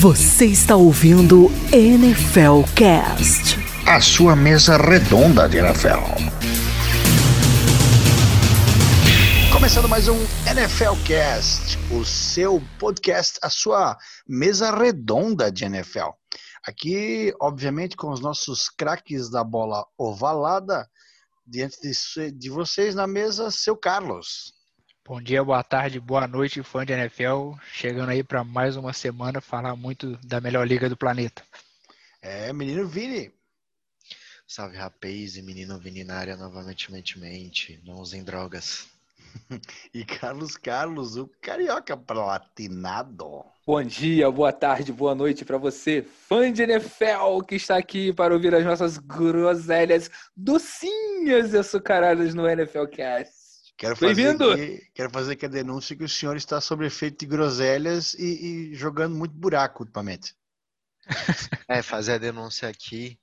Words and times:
Você 0.00 0.46
está 0.46 0.76
ouvindo 0.76 1.48
NFL 1.70 2.64
Cast. 2.74 3.56
A 3.86 4.00
sua 4.00 4.34
mesa 4.34 4.78
redonda 4.78 5.46
de 5.46 5.58
NFL. 5.58 6.00
Começando 9.52 9.86
mais 9.90 10.08
um 10.08 10.16
NFL 10.48 10.94
Cast, 11.06 11.76
o 11.92 12.02
seu 12.02 12.62
podcast, 12.78 13.38
a 13.42 13.50
sua 13.50 13.94
mesa 14.26 14.74
redonda 14.74 15.52
de 15.52 15.66
NFL. 15.66 16.12
Aqui, 16.66 17.34
obviamente, 17.38 17.94
com 17.94 18.10
os 18.10 18.22
nossos 18.22 18.70
craques 18.70 19.28
da 19.28 19.44
bola 19.44 19.84
ovalada, 19.98 20.88
diante 21.46 21.76
de, 21.82 22.32
de 22.32 22.48
vocês 22.48 22.94
na 22.94 23.06
mesa, 23.06 23.50
seu 23.50 23.76
Carlos. 23.76 24.54
Bom 25.06 25.20
dia, 25.20 25.42
boa 25.42 25.64
tarde, 25.64 25.98
boa 25.98 26.28
noite, 26.28 26.62
fã 26.62 26.84
de 26.84 26.92
NFL. 26.92 27.54
Chegando 27.72 28.10
aí 28.10 28.22
para 28.22 28.44
mais 28.44 28.76
uma 28.76 28.92
semana 28.92 29.40
falar 29.40 29.74
muito 29.74 30.16
da 30.18 30.40
melhor 30.40 30.66
liga 30.68 30.88
do 30.88 30.96
planeta. 30.96 31.42
É, 32.22 32.52
menino 32.52 32.86
Vini. 32.86 33.32
Salve 34.46 34.76
rapaz 34.76 35.36
e 35.36 35.42
menino 35.42 35.78
Vini 35.78 36.04
na 36.04 36.16
área 36.16 36.36
novamente, 36.36 36.92
mente, 36.92 37.18
mente. 37.18 37.80
Não 37.84 37.96
usem 37.96 38.22
drogas. 38.22 38.88
e 39.92 40.04
Carlos 40.04 40.56
Carlos, 40.56 41.16
o 41.16 41.28
carioca 41.40 41.96
platinado. 41.96 43.44
Bom 43.66 43.82
dia, 43.82 44.30
boa 44.30 44.52
tarde, 44.52 44.92
boa 44.92 45.14
noite 45.14 45.44
para 45.44 45.56
você, 45.56 46.02
fã 46.02 46.52
de 46.52 46.62
NFL, 46.62 47.40
que 47.48 47.54
está 47.54 47.76
aqui 47.76 48.12
para 48.12 48.34
ouvir 48.34 48.54
as 48.54 48.64
nossas 48.64 48.98
groselhas 48.98 50.10
docinhas 50.36 51.52
e 51.52 51.58
açucaradas 51.58 52.34
no 52.34 52.48
NFL 52.48 52.86
Cast. 52.86 53.39
Quero 53.80 53.96
fazer, 53.96 54.90
quero 54.92 55.10
fazer 55.10 55.32
aqui 55.32 55.46
a 55.46 55.48
denúncia 55.48 55.96
que 55.96 56.04
o 56.04 56.08
senhor 56.08 56.36
está 56.36 56.60
sob 56.60 56.84
efeito 56.84 57.20
de 57.20 57.26
groselhas 57.26 58.12
e, 58.12 58.72
e 58.72 58.74
jogando 58.74 59.16
muito 59.16 59.34
buraco 59.34 59.84
ultimamente. 59.84 60.36
É, 61.66 61.80
fazer 61.80 62.12
a 62.12 62.18
denúncia 62.18 62.68
aqui. 62.68 63.18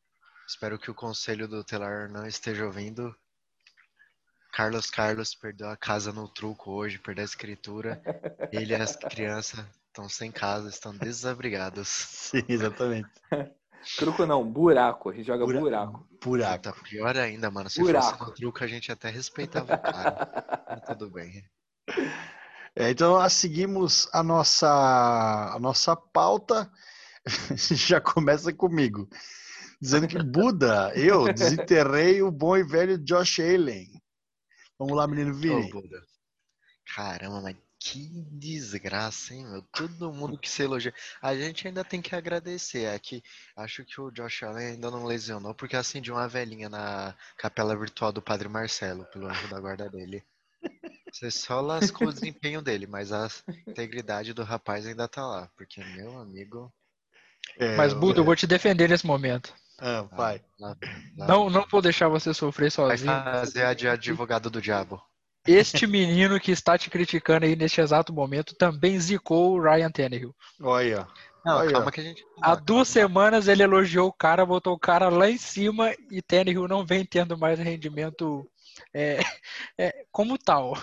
Espero 0.48 0.80
que 0.80 0.90
o 0.90 0.96
conselho 0.96 1.48
do 1.48 1.64
telar 1.64 2.10
não 2.10 2.26
esteja 2.26 2.66
ouvindo. 2.66 3.16
Carlos 4.52 4.90
Carlos 4.90 5.36
perdeu 5.36 5.70
a 5.70 5.78
casa 5.78 6.12
no 6.12 6.28
truco 6.28 6.72
hoje, 6.72 6.98
perdeu 6.98 7.22
a 7.22 7.26
escritura. 7.26 8.02
Ele 8.52 8.74
e 8.74 8.82
as 8.82 8.96
crianças 8.96 9.64
estão 9.86 10.10
sem 10.10 10.32
casa, 10.32 10.70
estão 10.70 10.92
desabrigados. 10.98 11.88
Sim, 11.88 12.44
exatamente. 12.50 13.12
Truco 13.98 14.26
não, 14.26 14.44
buraco. 14.44 15.10
A 15.10 15.14
gente 15.14 15.28
joga 15.28 15.46
Bura... 15.46 15.60
buraco. 15.60 16.08
Buraco. 16.24 16.64
Tá 16.64 16.74
pior 16.74 17.18
ainda, 17.18 17.50
mano. 17.50 17.70
Se 17.70 17.80
buraco. 17.80 18.06
fosse 18.06 18.22
no 18.22 18.34
truco, 18.34 18.64
a 18.64 18.68
gente 18.68 18.92
até 18.92 19.10
respeitava 19.10 19.76
o 19.76 19.80
cara. 19.80 20.66
Mas 20.70 20.82
tudo 20.86 21.10
bem. 21.10 21.44
É, 22.76 22.90
então, 22.90 23.14
nós 23.14 23.34
seguimos 23.34 24.10
a 24.14 24.22
nossa, 24.22 24.68
a 25.56 25.60
nossa 25.60 25.96
pauta. 25.96 26.72
Já 27.56 28.00
começa 28.02 28.54
comigo. 28.54 29.08
Dizendo 29.82 30.08
que 30.08 30.22
Buda, 30.22 30.92
eu 30.96 31.32
desenterrei 31.32 32.22
o 32.22 32.32
bom 32.32 32.58
e 32.58 32.64
velho 32.64 32.98
Josh 32.98 33.40
Allen. 33.40 33.88
Vamos 34.80 34.96
lá, 34.96 35.08
menino 35.08 35.34
Vini. 35.34 35.72
Oh, 35.74 35.82
Caramba, 36.96 37.42
mas 37.42 37.56
que 37.80 38.10
desgraça, 38.32 39.34
hein, 39.34 39.46
meu? 39.46 39.62
Todo 39.62 40.12
mundo 40.12 40.38
que 40.38 40.50
se 40.50 40.64
elogia. 40.64 40.94
A 41.22 41.36
gente 41.36 41.68
ainda 41.68 41.84
tem 41.84 42.02
que 42.02 42.16
agradecer. 42.16 42.86
É 42.86 42.98
que 42.98 43.24
acho 43.56 43.86
que 43.86 44.02
o 44.02 44.12
Josh 44.12 44.44
Allen 44.44 44.68
ainda 44.68 44.90
não 44.90 45.06
lesionou, 45.06 45.54
porque 45.54 45.76
acendiu 45.76 46.16
uma 46.16 46.28
velhinha 46.28 46.70
na 46.70 47.16
capela 47.38 47.76
virtual 47.76 48.12
do 48.12 48.22
Padre 48.22 48.50
Marcelo, 48.50 49.06
pelo 49.06 49.28
anjo 49.28 49.48
da 49.48 49.60
guarda 49.60 49.90
dele. 49.90 50.24
Você 51.12 51.32
só 51.32 51.62
lascou 51.62 52.08
o 52.08 52.14
desempenho 52.14 52.62
dele, 52.62 52.86
mas 52.88 53.12
a 53.12 53.28
integridade 53.68 54.34
do 54.34 54.44
rapaz 54.44 54.86
ainda 54.86 55.08
tá 55.08 55.26
lá. 55.26 55.50
Porque, 55.56 55.84
meu 55.84 56.20
amigo. 56.20 56.74
É, 57.58 57.76
mas, 57.76 57.94
Buda, 57.94 58.20
eu 58.20 58.26
vou 58.26 58.36
te 58.36 58.46
defender 58.46 58.90
nesse 58.90 59.06
momento. 59.06 59.54
Ah, 59.80 60.02
vai. 60.02 60.44
Lá, 60.60 60.76
lá, 61.16 61.28
não, 61.28 61.50
não 61.50 61.66
vou 61.70 61.82
deixar 61.82 62.08
você 62.08 62.34
sofrer 62.34 62.72
sozinho. 62.72 63.12
Vai 63.12 63.24
fazer 63.24 63.64
a 63.64 63.74
de 63.74 63.88
advogado 63.88 64.50
do 64.50 64.62
diabo. 64.62 65.02
Este 65.48 65.88
menino 65.88 66.40
que 66.40 66.52
está 66.52 66.78
te 66.78 66.90
criticando 66.90 67.46
aí 67.46 67.56
neste 67.56 67.80
exato 67.80 68.14
momento 68.14 68.56
também 68.56 69.00
zicou 69.00 69.54
o 69.54 69.62
Ryan 69.62 69.90
Tannehill. 69.90 70.36
Olha. 70.62 71.08
Não, 71.46 71.60
Olha. 71.60 71.72
calma 71.72 71.92
que 71.92 72.02
a 72.02 72.04
gente. 72.04 72.26
Há 72.42 72.56
duas 72.56 72.90
semanas 72.90 73.48
ele 73.48 73.64
elogiou 73.64 74.10
o 74.10 74.14
cara, 74.14 74.46
botou 74.46 74.74
o 74.74 74.80
cara 74.80 75.08
lá 75.08 75.30
em 75.30 75.38
cima 75.38 75.94
e 76.12 76.22
Tannehill 76.22 76.68
não 76.68 76.86
vem 76.86 77.06
tendo 77.06 77.38
mais 77.38 77.58
rendimento 77.58 78.46
é, 78.94 79.20
é, 79.78 80.06
como 80.12 80.38
tal. 80.38 80.78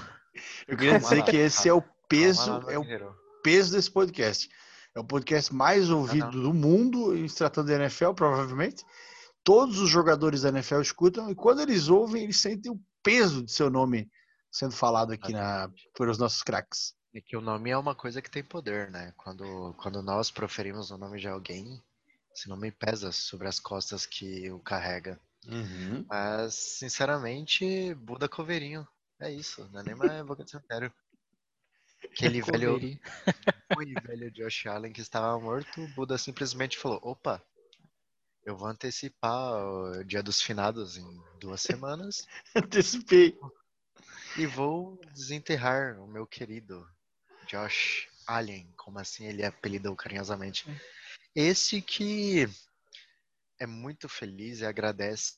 Eu 0.67 0.77
queria 0.77 0.99
dizer 0.99 1.23
que 1.25 1.37
esse 1.37 1.69
é 1.69 1.73
o 1.73 1.83
peso, 2.09 2.63
é 2.71 2.79
o 2.79 2.85
peso 3.43 3.73
desse 3.73 3.91
podcast. 3.91 4.49
É 4.95 5.01
o 5.01 5.05
podcast 5.05 5.55
mais 5.55 5.91
ouvido 5.91 6.31
do 6.31 6.55
mundo 6.55 7.15
em 7.17 7.29
se 7.29 7.37
tratando 7.37 7.67
de 7.67 7.75
NFL, 7.75 8.13
provavelmente. 8.13 8.85
Todos 9.43 9.79
os 9.81 9.91
jogadores 9.91 10.43
da 10.43 10.49
NFL 10.49 10.81
escutam 10.81 11.29
e 11.31 11.35
quando 11.35 11.61
eles 11.61 11.89
ouvem, 11.89 12.25
eles 12.25 12.41
sentem 12.41 12.73
o 12.73 12.81
peso 13.03 13.45
de 13.45 13.53
seu 13.53 13.69
nome 13.69 14.09
sendo 14.55 14.73
falado 14.73 15.13
aqui 15.13 15.33
na, 15.33 15.69
pelos 15.99 16.17
nossos 16.17 16.41
craques. 16.41 16.95
É 17.13 17.21
que 17.21 17.37
o 17.37 17.41
nome 17.41 17.71
é 17.71 17.77
uma 17.77 17.95
coisa 17.95 18.23
que 18.23 18.31
tem 18.31 18.45
poder, 18.45 18.89
né? 18.89 19.13
Quando, 19.17 19.75
quando 19.75 20.01
nós 20.01 20.31
proferimos 20.31 20.93
o 20.93 20.99
nome 20.99 21.19
de 21.19 21.27
alguém, 21.27 21.83
esse 22.33 22.49
nome 22.49 22.71
pesa 22.71 23.11
sobre 23.11 23.49
as 23.49 23.59
costas 23.59 24.07
que 24.07 24.49
o 24.53 24.61
carrega. 24.61 25.21
Uhum. 25.49 26.07
Mas, 26.09 26.55
sinceramente, 26.55 27.95
Buda 27.95 28.29
Coveirinho. 28.29 28.87
É 29.21 29.31
isso, 29.31 29.69
não 29.73 29.81
é 29.81 29.83
nem 29.83 29.95
mais 29.97 30.25
boca 30.25 30.45
de 30.45 30.51
cemitério. 30.53 30.93
Aquele 32.05 32.41
velho, 32.41 32.77
aquele 33.71 33.95
velho 34.07 34.31
Josh 34.31 34.67
Allen 34.67 34.93
que 34.93 35.01
estava 35.01 35.39
morto, 35.41 35.83
o 35.83 35.89
Buda 35.95 36.17
simplesmente 36.17 36.79
falou: 36.79 37.01
opa, 37.03 37.43
eu 38.45 38.57
vou 38.57 38.69
antecipar 38.69 39.65
o 39.67 40.05
Dia 40.05 40.23
dos 40.23 40.41
Finados 40.41 40.97
em 40.97 41.23
duas 41.41 41.63
semanas. 41.63 42.27
Antecipei. 42.55 43.37
E 44.37 44.47
vou 44.47 45.01
desenterrar 45.13 46.01
o 46.01 46.09
meu 46.09 46.27
querido 46.27 46.89
Josh 47.47 48.09
Allen, 48.27 48.73
como 48.77 48.99
assim 48.99 49.27
ele 49.27 49.45
apelidou 49.45 49.95
carinhosamente. 49.95 50.67
Esse 51.35 51.81
que 51.81 52.49
é 53.59 53.67
muito 53.67 54.09
feliz 54.09 54.61
e 54.61 54.67
agradece 54.67 55.37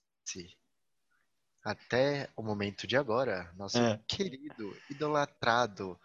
até 1.63 2.31
o 2.35 2.43
momento 2.43 2.87
de 2.87 2.97
agora, 2.97 3.53
nosso 3.55 3.79
É. 3.79 4.01
querido, 4.09 4.75
idolatrado, 4.89 6.01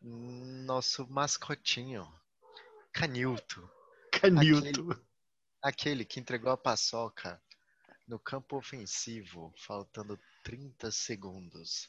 nosso 0.00 1.06
mascotinho, 1.08 2.12
Canilto. 2.92 3.70
Canilto. 4.10 5.06
Aquele 5.62 6.04
que 6.04 6.18
entregou 6.18 6.50
a 6.50 6.56
paçoca 6.56 7.40
no 8.06 8.18
campo 8.18 8.56
ofensivo, 8.56 9.54
faltando 9.56 10.18
30 10.42 10.90
segundos. 10.90 11.88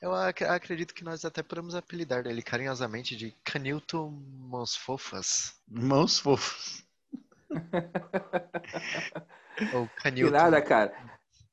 Eu 0.00 0.14
ac- 0.14 0.44
acredito 0.44 0.94
que 0.94 1.02
nós 1.02 1.24
até 1.24 1.42
podemos 1.42 1.74
apelidar 1.74 2.24
ele 2.26 2.42
carinhosamente 2.42 3.16
de 3.16 3.32
Canilton 3.44 4.10
Mãos 4.10 4.76
Fofas. 4.76 5.60
Mãos 5.68 6.18
fofas. 6.18 6.84
Ou 9.74 9.88
Que 9.88 10.02
Canilton. 10.02 10.30
nada, 10.32 10.62
cara. 10.62 10.94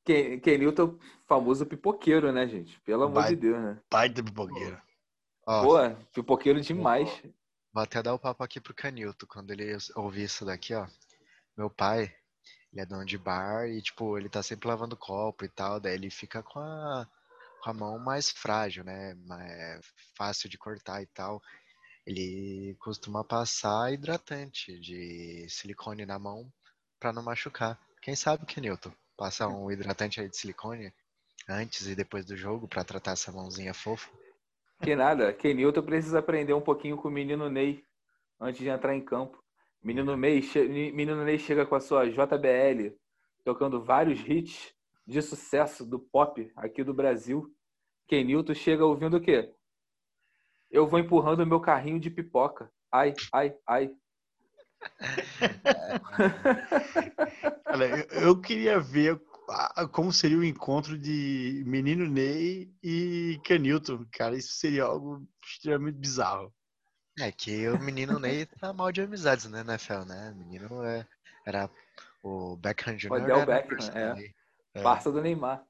Ken- 0.04 0.38
Kenilton, 0.38 0.96
famoso 1.26 1.66
pipoqueiro, 1.66 2.30
né, 2.30 2.46
gente? 2.46 2.78
Pelo 2.80 3.04
amor 3.04 3.22
Vai. 3.22 3.30
de 3.30 3.36
Deus, 3.36 3.60
né? 3.60 3.80
Pai 3.90 4.08
da 4.08 4.22
pipoqueira. 4.22 4.80
Ó, 5.44 5.62
Pô, 5.64 5.90
pipoqueiro 6.12 6.60
demais. 6.60 7.08
Vou 7.72 7.82
até 7.82 8.00
dar 8.02 8.14
o 8.14 8.18
papo 8.18 8.44
aqui 8.44 8.60
pro 8.60 8.74
Canilton, 8.74 9.26
quando 9.26 9.50
ele 9.50 9.76
ouvir 9.96 10.24
isso 10.24 10.44
daqui, 10.44 10.72
ó. 10.74 10.86
Meu 11.56 11.68
pai, 11.68 12.14
ele 12.72 12.80
é 12.82 12.86
dono 12.86 13.04
de 13.04 13.18
bar 13.18 13.66
e, 13.68 13.82
tipo, 13.82 14.16
ele 14.16 14.28
tá 14.28 14.42
sempre 14.42 14.68
lavando 14.68 14.96
copo 14.96 15.44
e 15.44 15.48
tal, 15.48 15.80
daí 15.80 15.94
ele 15.94 16.10
fica 16.10 16.42
com 16.42 16.60
a, 16.60 17.06
com 17.66 17.70
a 17.70 17.74
mão 17.74 17.98
mais 17.98 18.30
frágil, 18.30 18.84
né? 18.84 19.14
Mais 19.26 19.84
fácil 20.16 20.48
de 20.48 20.56
cortar 20.56 21.02
e 21.02 21.06
tal. 21.06 21.42
Ele 22.06 22.76
costuma 22.78 23.24
passar 23.24 23.92
hidratante 23.92 24.78
de 24.78 25.46
silicone 25.48 26.06
na 26.06 26.16
mão 26.18 26.48
pra 27.00 27.12
não 27.12 27.24
machucar. 27.24 27.76
Quem 28.00 28.14
sabe, 28.14 28.46
Kenilton? 28.46 28.92
Passa 29.16 29.48
um 29.48 29.68
hidratante 29.70 30.20
aí 30.20 30.28
de 30.28 30.36
silicone 30.36 30.92
antes 31.48 31.88
e 31.88 31.96
depois 31.96 32.24
do 32.24 32.36
jogo 32.36 32.68
pra 32.68 32.84
tratar 32.84 33.12
essa 33.12 33.32
mãozinha 33.32 33.74
fofa. 33.74 34.08
Que 34.82 34.94
nada. 34.94 35.32
Kenilton 35.32 35.82
precisa 35.82 36.20
aprender 36.20 36.52
um 36.52 36.60
pouquinho 36.60 36.96
com 36.96 37.08
o 37.08 37.10
menino 37.10 37.50
Ney 37.50 37.82
antes 38.40 38.60
de 38.60 38.68
entrar 38.68 38.94
em 38.94 39.04
campo. 39.04 39.42
Menino 39.82 40.16
Ney, 40.16 40.40
che- 40.40 40.68
menino 40.68 41.24
Ney 41.24 41.38
chega 41.38 41.66
com 41.66 41.74
a 41.74 41.80
sua 41.80 42.08
JBL, 42.08 42.94
tocando 43.44 43.82
vários 43.82 44.20
hits 44.20 44.72
de 45.04 45.22
sucesso 45.22 45.84
do 45.84 45.98
pop 45.98 46.50
aqui 46.56 46.84
do 46.84 46.92
Brasil. 46.94 47.52
Kenilton 48.06 48.54
chega 48.54 48.84
ouvindo 48.84 49.16
o 49.16 49.20
quê? 49.20 49.52
Eu 50.70 50.86
vou 50.86 50.98
empurrando 50.98 51.40
o 51.40 51.46
meu 51.46 51.60
carrinho 51.60 52.00
de 52.00 52.10
pipoca. 52.10 52.70
Ai, 52.92 53.14
ai, 53.32 53.54
ai. 53.66 53.90
Olha, 57.66 58.06
eu, 58.12 58.40
queria 58.40 58.78
ver 58.78 59.20
como 59.92 60.12
seria 60.12 60.38
o 60.38 60.44
encontro 60.44 60.98
de 60.98 61.62
Menino 61.66 62.08
Ney 62.08 62.70
e 62.82 63.40
Canilton. 63.44 64.04
Cara, 64.12 64.36
isso 64.36 64.54
seria 64.54 64.84
algo 64.84 65.26
extremamente 65.44 65.98
bizarro. 65.98 66.52
É 67.18 67.32
que 67.32 67.68
o 67.68 67.80
menino 67.80 68.18
Ney 68.18 68.46
tá 68.46 68.72
mal 68.72 68.92
de 68.92 69.00
amizades, 69.00 69.46
né, 69.46 69.60
NFL, 69.60 70.04
né? 70.06 70.32
O 70.34 70.38
menino 70.38 70.84
é, 70.84 71.06
era 71.46 71.70
o 72.22 72.56
Beckham 72.56 72.96
Jr. 72.96 73.12
O 73.12 73.18
Del 73.18 73.36
era 73.36 73.46
Beckham, 73.46 73.78
é. 73.94 74.14
dele. 74.14 74.34
Parça 74.82 75.10
do 75.10 75.22
Neymar. 75.22 75.64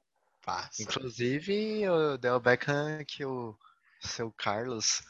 Passa. 0.47 0.81
Inclusive, 0.81 1.89
o 1.89 2.17
Del 2.17 2.39
Beckham, 2.39 3.03
que 3.05 3.25
o 3.25 3.53
seu 3.99 4.31
Carlos 4.31 5.03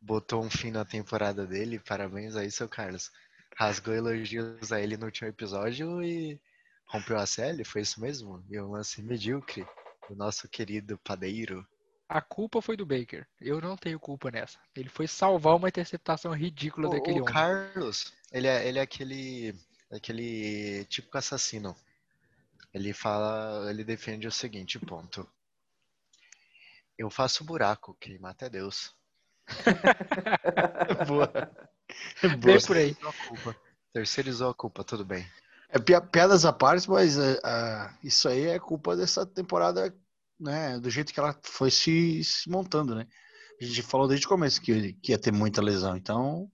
botou 0.00 0.40
um 0.40 0.48
fim 0.48 0.70
na 0.70 0.84
temporada 0.84 1.44
dele. 1.44 1.80
Parabéns 1.80 2.36
aí, 2.36 2.48
seu 2.48 2.68
Carlos. 2.68 3.10
Rasgou 3.56 3.92
elogios 3.92 4.70
a 4.70 4.80
ele 4.80 4.96
no 4.96 5.06
último 5.06 5.26
episódio 5.28 6.00
e 6.00 6.40
rompeu 6.86 7.18
a 7.18 7.26
série, 7.26 7.64
foi 7.64 7.80
isso 7.80 8.00
mesmo? 8.00 8.44
E 8.48 8.60
um 8.60 8.70
lance 8.70 9.02
medíocre 9.02 9.66
do 10.08 10.14
nosso 10.14 10.48
querido 10.48 10.96
padeiro. 10.98 11.66
A 12.08 12.20
culpa 12.20 12.62
foi 12.62 12.76
do 12.76 12.86
Baker. 12.86 13.26
Eu 13.40 13.60
não 13.60 13.76
tenho 13.76 13.98
culpa 13.98 14.30
nessa. 14.30 14.60
Ele 14.76 14.88
foi 14.88 15.08
salvar 15.08 15.56
uma 15.56 15.68
interceptação 15.68 16.32
ridícula 16.32 16.86
O, 16.86 16.90
daquele 16.92 17.18
o 17.18 17.22
homem. 17.22 17.34
Carlos, 17.34 18.12
ele 18.30 18.46
é, 18.46 18.68
ele 18.68 18.78
é 18.78 18.82
aquele, 18.82 19.56
aquele 19.90 20.84
típico 20.84 21.18
assassino. 21.18 21.74
Ele 22.74 22.92
fala, 22.92 23.70
ele 23.70 23.84
defende 23.84 24.26
o 24.26 24.32
seguinte 24.32 24.80
ponto. 24.80 25.26
Eu 26.98 27.08
faço 27.08 27.44
buraco, 27.44 27.96
quem 28.00 28.18
mata 28.18 28.46
é 28.46 28.50
Deus. 28.50 28.92
Boa. 31.06 31.30
Bem 32.22 32.38
Boa. 32.38 32.60
por 32.66 32.76
aí. 32.76 32.96
Terceirizou 33.92 34.50
a 34.50 34.54
culpa. 34.54 34.82
Tudo 34.82 35.04
bem. 35.04 35.24
É 35.68 35.78
pi- 35.78 36.00
piadas 36.10 36.44
à 36.44 36.52
parte, 36.52 36.88
mas 36.90 37.16
é, 37.18 37.40
ah, 37.44 37.96
isso 38.02 38.28
aí 38.28 38.46
é 38.46 38.58
culpa 38.58 38.96
dessa 38.96 39.24
temporada, 39.24 39.94
né? 40.38 40.78
Do 40.80 40.90
jeito 40.90 41.12
que 41.12 41.20
ela 41.20 41.38
foi 41.44 41.70
se, 41.70 42.22
se 42.24 42.50
montando, 42.50 42.94
né? 42.94 43.06
A 43.60 43.64
gente 43.64 43.82
falou 43.82 44.08
desde 44.08 44.26
o 44.26 44.28
começo 44.28 44.60
que, 44.60 44.94
que 44.94 45.12
ia 45.12 45.18
ter 45.18 45.32
muita 45.32 45.62
lesão, 45.62 45.96
então 45.96 46.50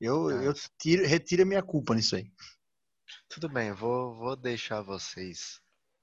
eu, 0.00 0.30
eu 0.30 0.54
tiro, 0.78 1.06
retiro 1.06 1.42
a 1.42 1.46
minha 1.46 1.62
culpa 1.62 1.94
nisso 1.94 2.16
aí. 2.16 2.30
Tudo 3.28 3.48
bem, 3.48 3.72
vou, 3.72 4.14
vou 4.14 4.36
deixar 4.36 4.82
vocês 4.82 5.60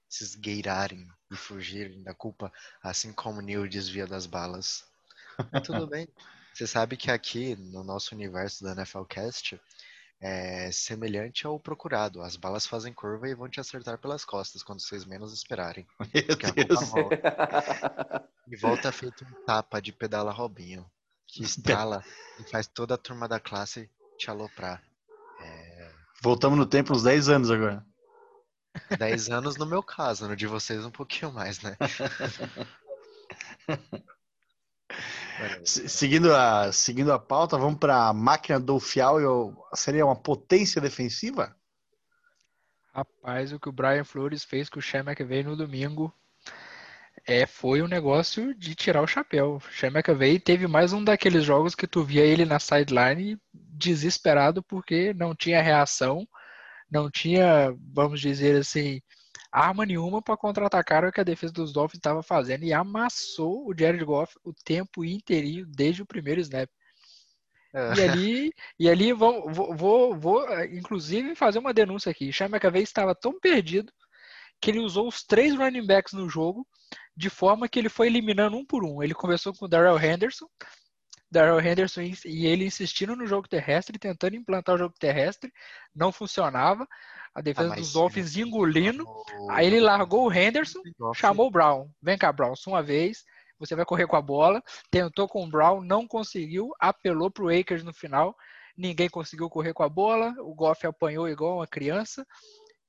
se 0.08 0.24
esgueirarem 0.24 1.08
e 1.30 1.36
fugirem 1.36 2.02
da 2.02 2.14
culpa, 2.14 2.52
assim 2.82 3.12
como 3.12 3.40
Neil 3.40 3.68
desvia 3.68 4.06
das 4.06 4.26
balas. 4.26 4.84
Mas 5.52 5.62
tudo 5.62 5.86
bem. 5.88 6.08
Você 6.52 6.66
sabe 6.66 6.96
que 6.96 7.10
aqui 7.10 7.56
no 7.56 7.82
nosso 7.82 8.14
universo 8.14 8.62
da 8.62 8.74
NFLcast 8.74 9.60
é 10.20 10.70
semelhante 10.70 11.46
ao 11.46 11.58
procurado. 11.58 12.22
As 12.22 12.36
balas 12.36 12.66
fazem 12.66 12.92
curva 12.92 13.28
e 13.28 13.34
vão 13.34 13.48
te 13.48 13.58
acertar 13.58 13.98
pelas 13.98 14.24
costas 14.24 14.62
quando 14.62 14.80
vocês 14.80 15.04
menos 15.04 15.32
esperarem. 15.32 15.86
Volta. 16.86 18.34
E 18.46 18.56
volta 18.56 18.92
feito 18.92 19.24
um 19.24 19.44
tapa 19.46 19.80
de 19.80 19.90
pedala 19.90 20.30
Robinho, 20.30 20.84
que 21.26 21.42
estrala 21.42 22.04
e 22.38 22.44
faz 22.50 22.66
toda 22.66 22.94
a 22.94 22.98
turma 22.98 23.26
da 23.26 23.40
classe 23.40 23.90
te 24.18 24.28
aloprar. 24.28 24.82
Voltamos 26.24 26.58
no 26.58 26.64
tempo 26.64 26.94
uns 26.94 27.02
10 27.02 27.28
anos 27.28 27.50
agora. 27.50 27.84
10 28.98 29.28
anos 29.28 29.58
no 29.58 29.66
meu 29.66 29.82
caso, 29.82 30.26
no 30.26 30.34
de 30.34 30.46
vocês 30.46 30.82
um 30.82 30.90
pouquinho 30.90 31.30
mais, 31.30 31.60
né? 31.60 31.76
Se- 35.64 35.86
Seguindo 35.86 36.34
a, 36.34 36.72
seguindo 36.72 37.12
a 37.12 37.18
pauta, 37.18 37.58
vamos 37.58 37.78
para 37.78 38.08
a 38.08 38.12
máquina 38.14 38.58
do 38.58 38.80
Fial. 38.80 39.20
e 39.20 39.26
Seria 39.76 40.06
uma 40.06 40.16
potência 40.16 40.80
defensiva? 40.80 41.54
Rapaz, 42.94 43.52
o 43.52 43.60
que 43.60 43.68
o 43.68 43.72
Brian 43.72 44.04
Flores 44.04 44.44
fez 44.44 44.70
com 44.70 44.78
o 44.78 44.82
Sean 44.82 45.00
McVay 45.00 45.42
no 45.42 45.54
domingo 45.54 46.10
é, 47.26 47.44
foi 47.46 47.82
um 47.82 47.88
negócio 47.88 48.54
de 48.54 48.74
tirar 48.74 49.02
o 49.02 49.06
chapéu. 49.06 49.56
O 49.56 49.60
Sean 49.72 49.88
McVay 49.90 50.38
teve 50.38 50.66
mais 50.66 50.94
um 50.94 51.04
daqueles 51.04 51.44
jogos 51.44 51.74
que 51.74 51.86
tu 51.86 52.02
via 52.02 52.24
ele 52.24 52.46
na 52.46 52.58
sideline 52.58 53.38
desesperado 53.74 54.62
porque 54.62 55.12
não 55.14 55.34
tinha 55.34 55.62
reação, 55.62 56.26
não 56.90 57.10
tinha, 57.10 57.74
vamos 57.92 58.20
dizer 58.20 58.56
assim, 58.60 59.00
arma 59.50 59.86
nenhuma 59.86 60.22
para 60.22 60.36
contra-atacar 60.36 61.04
o 61.04 61.12
que 61.12 61.20
a 61.20 61.24
defesa 61.24 61.52
dos 61.52 61.72
Dolphins 61.72 61.98
estava 61.98 62.22
fazendo 62.22 62.64
e 62.64 62.72
amassou 62.72 63.68
o 63.68 63.74
Jared 63.76 64.04
Goff 64.04 64.34
o 64.44 64.52
tempo 64.52 65.04
inteirinho 65.04 65.66
desde 65.66 66.02
o 66.02 66.06
primeiro 66.06 66.40
snap. 66.40 66.68
E 67.96 68.02
ali, 68.02 68.52
e 68.78 68.88
ali 68.88 69.12
vou, 69.12 69.50
vou, 69.52 70.16
vou, 70.16 70.48
eh, 70.48 70.66
inclusive 70.76 71.34
fazer 71.34 71.58
uma 71.58 71.74
denúncia 71.74 72.10
aqui. 72.10 72.32
Sean 72.32 72.46
McVay 72.46 72.84
estava 72.84 73.16
tão 73.16 73.38
perdido 73.40 73.92
que 74.60 74.70
ele 74.70 74.78
usou 74.78 75.08
os 75.08 75.24
três 75.24 75.56
running 75.56 75.84
backs 75.84 76.12
no 76.12 76.28
jogo 76.28 76.66
de 77.16 77.28
forma 77.28 77.68
que 77.68 77.78
ele 77.78 77.88
foi 77.88 78.06
eliminando 78.06 78.56
um 78.56 78.64
por 78.64 78.84
um. 78.84 79.02
Ele 79.02 79.14
começou 79.14 79.52
com 79.52 79.64
o 79.64 79.68
Darrell 79.68 79.98
Henderson, 79.98 80.46
Darrell 81.34 81.60
Henderson 81.60 82.00
e 82.24 82.46
ele 82.46 82.64
insistindo 82.64 83.14
no 83.16 83.26
jogo 83.26 83.48
terrestre, 83.48 83.98
tentando 83.98 84.36
implantar 84.36 84.76
o 84.76 84.78
jogo 84.78 84.94
terrestre, 84.98 85.52
não 85.94 86.10
funcionava. 86.12 86.86
A 87.34 87.40
defesa 87.40 87.72
Ah, 87.72 87.76
dos 87.76 87.92
Dolphins 87.92 88.36
engolindo. 88.36 89.04
O- 89.06 89.50
Aí 89.50 89.66
ele 89.66 89.80
largou 89.80 90.26
o 90.28 90.32
Henderson, 90.32 90.80
chamou 91.14 91.48
o 91.48 91.50
Brown. 91.50 91.90
Vem 92.00 92.16
cá, 92.16 92.32
Brown, 92.32 92.54
só 92.54 92.70
uma 92.70 92.82
vez. 92.82 93.24
Você 93.58 93.74
vai 93.74 93.84
correr 93.84 94.06
com 94.06 94.16
a 94.16 94.22
bola. 94.22 94.62
Tentou 94.90 95.28
com 95.28 95.44
o 95.44 95.50
Brown, 95.50 95.80
não 95.82 96.06
conseguiu. 96.06 96.70
Apelou 96.78 97.30
pro 97.30 97.48
Akers 97.48 97.82
no 97.82 97.92
final. 97.92 98.36
Ninguém 98.76 99.08
conseguiu 99.08 99.48
correr 99.50 99.72
com 99.74 99.82
a 99.82 99.88
bola. 99.88 100.34
O 100.38 100.54
Goff 100.54 100.86
apanhou 100.86 101.28
igual 101.28 101.56
uma 101.58 101.66
criança. 101.66 102.24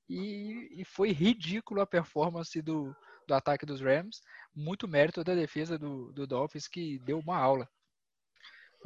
E, 0.09 0.81
e 0.81 0.85
foi 0.85 1.11
ridículo 1.11 1.81
a 1.81 1.87
performance 1.87 2.61
do, 2.61 2.95
do 3.27 3.33
ataque 3.33 3.65
dos 3.65 3.81
Rams. 3.81 4.21
Muito 4.55 4.87
mérito 4.87 5.23
da 5.23 5.33
defesa 5.33 5.77
do, 5.77 6.11
do 6.13 6.27
Dolphins, 6.27 6.67
que 6.67 6.99
deu 6.99 7.19
uma 7.19 7.37
aula. 7.37 7.67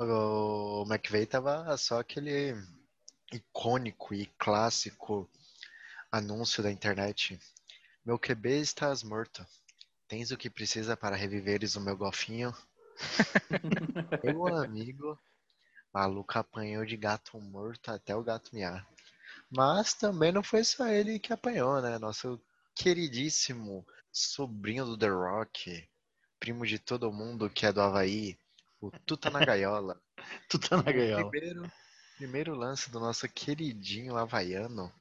O 0.02 0.86
McVeigh 0.88 1.26
tava 1.26 1.76
só 1.76 2.00
aquele 2.00 2.56
icônico 3.34 4.14
e 4.14 4.28
clássico 4.38 5.30
anúncio 6.10 6.64
da 6.64 6.72
internet. 6.72 7.38
Meu 8.06 8.18
QB 8.18 8.62
estás 8.62 9.04
morto. 9.04 9.46
Tens 10.08 10.32
o 10.32 10.38
que 10.38 10.50
precisa 10.50 10.96
para 10.96 11.18
reviveres 11.18 11.76
o 11.76 11.82
meu 11.82 11.98
golfinho? 11.98 12.56
meu 14.24 14.48
amigo, 14.48 15.20
maluco 15.94 16.40
apanhou 16.40 16.86
de 16.86 16.96
gato 16.96 17.38
morto 17.38 17.92
até 17.92 18.16
o 18.16 18.24
gato 18.24 18.56
miar. 18.56 18.88
Mas 19.52 19.94
também 19.94 20.32
não 20.32 20.42
foi 20.42 20.64
só 20.64 20.88
ele 20.88 21.20
que 21.20 21.34
apanhou, 21.34 21.82
né? 21.82 22.00
Nosso 22.00 22.42
queridíssimo 22.74 23.86
sobrinho 24.14 24.86
do 24.86 24.98
The 24.98 25.10
Rock, 25.10 25.90
primo 26.40 26.66
de 26.66 26.80
todo 26.80 27.12
mundo 27.12 27.50
que 27.50 27.66
é 27.66 27.74
do 27.74 27.82
Havaí, 27.82 28.38
o 28.82 28.92
Tuta 29.06 29.30
na 29.30 29.44
gaiola. 29.44 30.02
Tu 30.48 30.60
tá 30.60 30.78
na 30.78 30.84
gaiola. 30.92 31.30
Primeiro, 31.30 31.72
primeiro 32.18 32.56
lance 32.56 32.90
do 32.90 33.00
nosso 33.00 33.28
queridinho 33.30 34.18
havaiano 34.18 34.92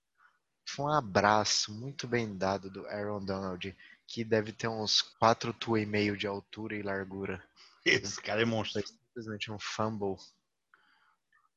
foi 0.69 0.85
um 0.85 0.93
abraço 0.93 1.73
muito 1.73 2.07
bem 2.07 2.37
dado 2.37 2.71
do 2.71 2.87
Aaron 2.87 3.25
Donald, 3.25 3.75
que 4.07 4.23
deve 4.23 4.53
ter 4.53 4.69
uns 4.69 5.01
4 5.01 5.53
tu 5.55 5.79
e 5.79 5.87
meio 5.87 6.17
de 6.17 6.27
altura 6.27 6.77
e 6.77 6.83
largura. 6.83 7.43
Esse 7.85 8.21
cara 8.21 8.43
é 8.43 8.45
monstro. 8.45 8.83
Foi 8.83 8.87
simplesmente 8.87 9.51
um 9.51 9.59
fumble. 9.59 10.17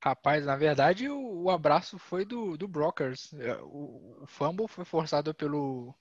Rapaz, 0.03 0.45
na 0.45 0.55
verdade, 0.55 1.07
o, 1.09 1.43
o 1.43 1.49
abraço 1.51 1.99
foi 1.99 2.25
do, 2.25 2.57
do 2.57 2.67
Brockers. 2.67 3.33
É, 3.35 3.55
O, 3.61 4.17
o 4.23 4.25
fumble 4.27 4.67
foi 4.67 4.83
forçado 4.83 5.33
pelo, 5.33 5.93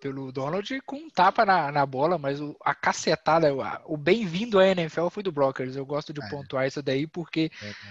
pelo 0.00 0.32
Donald 0.32 0.80
com 0.82 0.96
um 0.96 1.10
tapa 1.10 1.44
na, 1.46 1.70
na 1.70 1.86
bola, 1.86 2.18
mas 2.18 2.40
o, 2.40 2.56
a 2.64 2.74
cacetada, 2.74 3.54
o, 3.54 3.60
o 3.94 3.96
bem-vindo 3.96 4.58
à 4.58 4.66
NFL 4.66 5.08
foi 5.10 5.22
do 5.22 5.30
Brockers. 5.32 5.76
Eu 5.76 5.86
gosto 5.86 6.12
de 6.12 6.20
É. 6.20 6.28
pontuar 6.28 6.66
isso 6.66 6.82
daí, 6.82 7.06
porque 7.06 7.50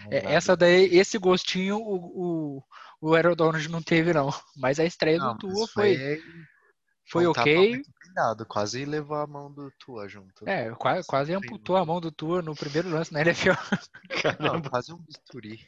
é, 0.10 0.22
Lembrado. 0.22 0.28
essa 0.28 0.58
daí, 0.58 0.86
esse 0.98 1.18
gostinho 1.18 1.78
o, 1.78 2.58
o, 2.60 2.64
o 3.02 3.16
Aaron 3.16 3.36
Donald 3.36 3.68
não 3.70 3.82
teve, 3.82 4.14
não. 4.14 4.30
Mas 4.56 4.80
a 4.80 4.86
estreia 4.86 5.20
Não, 5.20 5.34
do 5.34 5.34
Tua 5.36 5.68
foi, 5.68 5.98
foi 6.08 6.20
um 7.14 7.34
tapa 7.34 7.50
ok. 7.50 7.70
muito 7.70 7.92
bem 8.04 8.14
dado, 8.14 8.46
quase 8.46 8.86
levou 8.86 9.18
a 9.18 9.28
mão 9.28 9.52
do 9.52 9.72
Tua 9.80 10.08
junto. 10.08 10.48
É, 10.48 10.70
quase, 10.72 11.08
quase 11.08 11.34
amputou 11.34 11.76
a 11.76 11.86
mão 11.86 12.02
do 12.02 12.12
Tua 12.12 12.42
no 12.42 12.56
primeiro 12.56 12.90
lance 12.90 13.14
na 13.14 13.22
NFL. 13.22 13.54
Não, 14.40 14.62
quase 14.62 14.94
um 14.94 14.98
bisturi. 14.98 15.60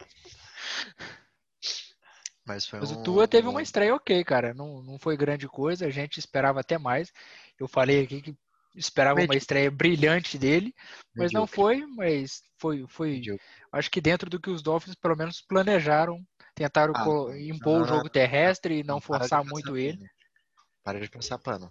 Mas 2.46 2.66
foi 2.66 2.80
Mas 2.80 2.92
um, 2.92 2.94
o 2.94 3.04
Tua 3.04 3.28
teve 3.28 3.48
um- 3.48 3.52
uma 3.52 3.62
estreia 3.62 3.94
ok, 3.94 4.24
cara. 4.24 4.54
Não, 4.54 4.82
não 4.82 4.98
foi 4.98 5.18
grande 5.18 5.48
coisa, 5.48 5.86
a 5.86 5.90
gente 5.90 6.18
esperava 6.18 6.60
até 6.60 6.78
mais. 6.78 7.12
Eu 7.60 7.68
falei 7.68 8.04
aqui 8.04 8.22
que 8.22 8.36
esperava 8.76 9.20
uma 9.20 9.36
estreia 9.36 9.70
brilhante 9.72 10.38
dele, 10.38 10.74
mas 11.16 11.32
não 11.34 11.48
foi, 11.48 11.86
mas 11.86 12.42
foi, 12.60 12.86
foi. 12.88 13.22
Acho 13.72 13.90
que 13.90 14.00
dentro 14.00 14.30
do 14.30 14.40
que 14.40 14.50
os 14.50 14.62
Dolphins 14.62 14.96
pelo 14.96 15.16
menos 15.16 15.42
planejaram, 15.42 16.24
tentaram 16.56 16.94
Ah, 16.96 17.06
impor 17.40 17.82
o 17.82 17.86
jogo 17.88 18.10
terrestre 18.10 18.80
e 18.80 18.84
não 18.84 19.02
forçar 19.02 19.44
muito 19.44 19.76
ele. 19.76 20.00
Para 20.88 21.02
de 21.02 21.10
passar 21.10 21.38
pano. 21.38 21.70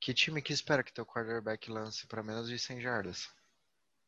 Que 0.00 0.12
time 0.12 0.42
que 0.42 0.52
espera 0.52 0.82
que 0.82 0.92
teu 0.92 1.06
quarterback 1.06 1.70
lance 1.70 2.04
para 2.08 2.20
menos 2.20 2.48
de 2.48 2.58
100 2.58 2.80
jardas? 2.80 3.28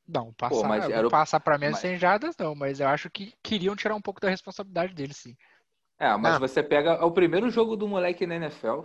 Não, 0.09 0.33
passar, 0.33 0.67
mas 0.67 0.85
era 0.91 1.03
não 1.03 1.07
o- 1.07 1.11
passar 1.13 1.39
para 1.39 1.57
menos 1.57 1.75
mas- 1.75 1.81
sem 1.83 1.97
jardas 1.97 2.37
não, 2.37 2.53
mas 2.53 2.81
eu 2.81 2.89
acho 2.89 3.09
que 3.09 3.33
queriam 3.41 3.77
tirar 3.77 3.95
um 3.95 4.01
pouco 4.03 4.21
da 4.21 4.29
responsabilidade 4.29 4.95
dele, 4.95 5.15
sim. 5.15 5.37
É, 5.97 6.17
mas 6.17 6.35
Ah. 6.35 6.39
você 6.41 6.61
pega 6.61 6.95
é 6.95 7.05
o 7.05 7.13
primeiro 7.13 7.51
jogo 7.51 7.77
do 7.77 7.87
moleque 7.87 8.27
na 8.27 8.35
NFL, 8.35 8.81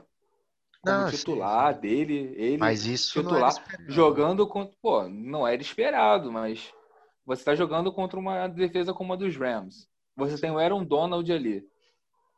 como 0.79 0.95
Não, 0.95 1.09
sim, 1.09 1.17
titular 1.17 1.73
sim. 1.73 1.81
dele, 1.81 2.35
ele 2.37 2.57
Mas 2.59 2.85
isso 2.85 3.19
titular 3.19 3.51
jogando 3.87 4.47
contra. 4.47 4.77
Pô, 4.79 5.09
não 5.09 5.47
era 5.47 5.59
esperado, 5.59 6.31
mas 6.31 6.71
você 7.25 7.41
está 7.41 7.55
jogando 7.55 7.91
contra 7.91 8.19
uma 8.19 8.47
defesa 8.47 8.93
como 8.93 9.13
a 9.13 9.15
dos 9.15 9.35
Rams. 9.35 9.89
Você 10.15 10.39
tem 10.39 10.51
o 10.51 10.59
Aaron 10.59 10.85
Donald 10.85 11.33
ali, 11.33 11.67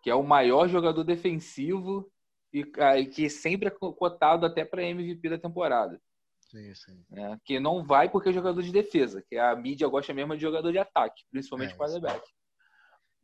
que 0.01 0.09
é 0.09 0.15
o 0.15 0.23
maior 0.23 0.69
jogador 0.69 1.03
defensivo 1.03 2.09
e 2.51 3.05
que 3.05 3.29
sempre 3.29 3.67
é 3.67 3.71
cotado 3.71 4.45
até 4.45 4.65
para 4.65 4.83
MVP 4.83 5.29
da 5.29 5.37
temporada. 5.37 6.01
Sim, 6.49 6.73
sim. 6.73 7.05
É, 7.13 7.37
que 7.45 7.59
não 7.59 7.83
vai 7.83 8.09
porque 8.09 8.29
é 8.29 8.33
jogador 8.33 8.63
de 8.63 8.71
defesa, 8.71 9.23
que 9.29 9.37
a 9.37 9.55
mídia 9.55 9.87
gosta 9.87 10.13
mesmo 10.13 10.35
de 10.35 10.41
jogador 10.41 10.71
de 10.71 10.79
ataque, 10.79 11.23
principalmente 11.29 11.73
é, 11.73 11.77
quarterback. 11.77 12.27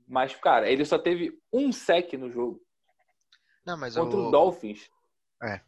Mas, 0.07 0.35
cara, 0.35 0.69
ele 0.69 0.85
só 0.85 0.99
teve 0.99 1.39
um 1.51 1.71
sec 1.71 2.13
no 2.13 2.29
jogo. 2.29 2.61
Não, 3.65 3.77
mas 3.77 3.95
contra 3.95 4.15
o 4.15 4.29
Dolphins. 4.29 4.87
É. 5.41 5.59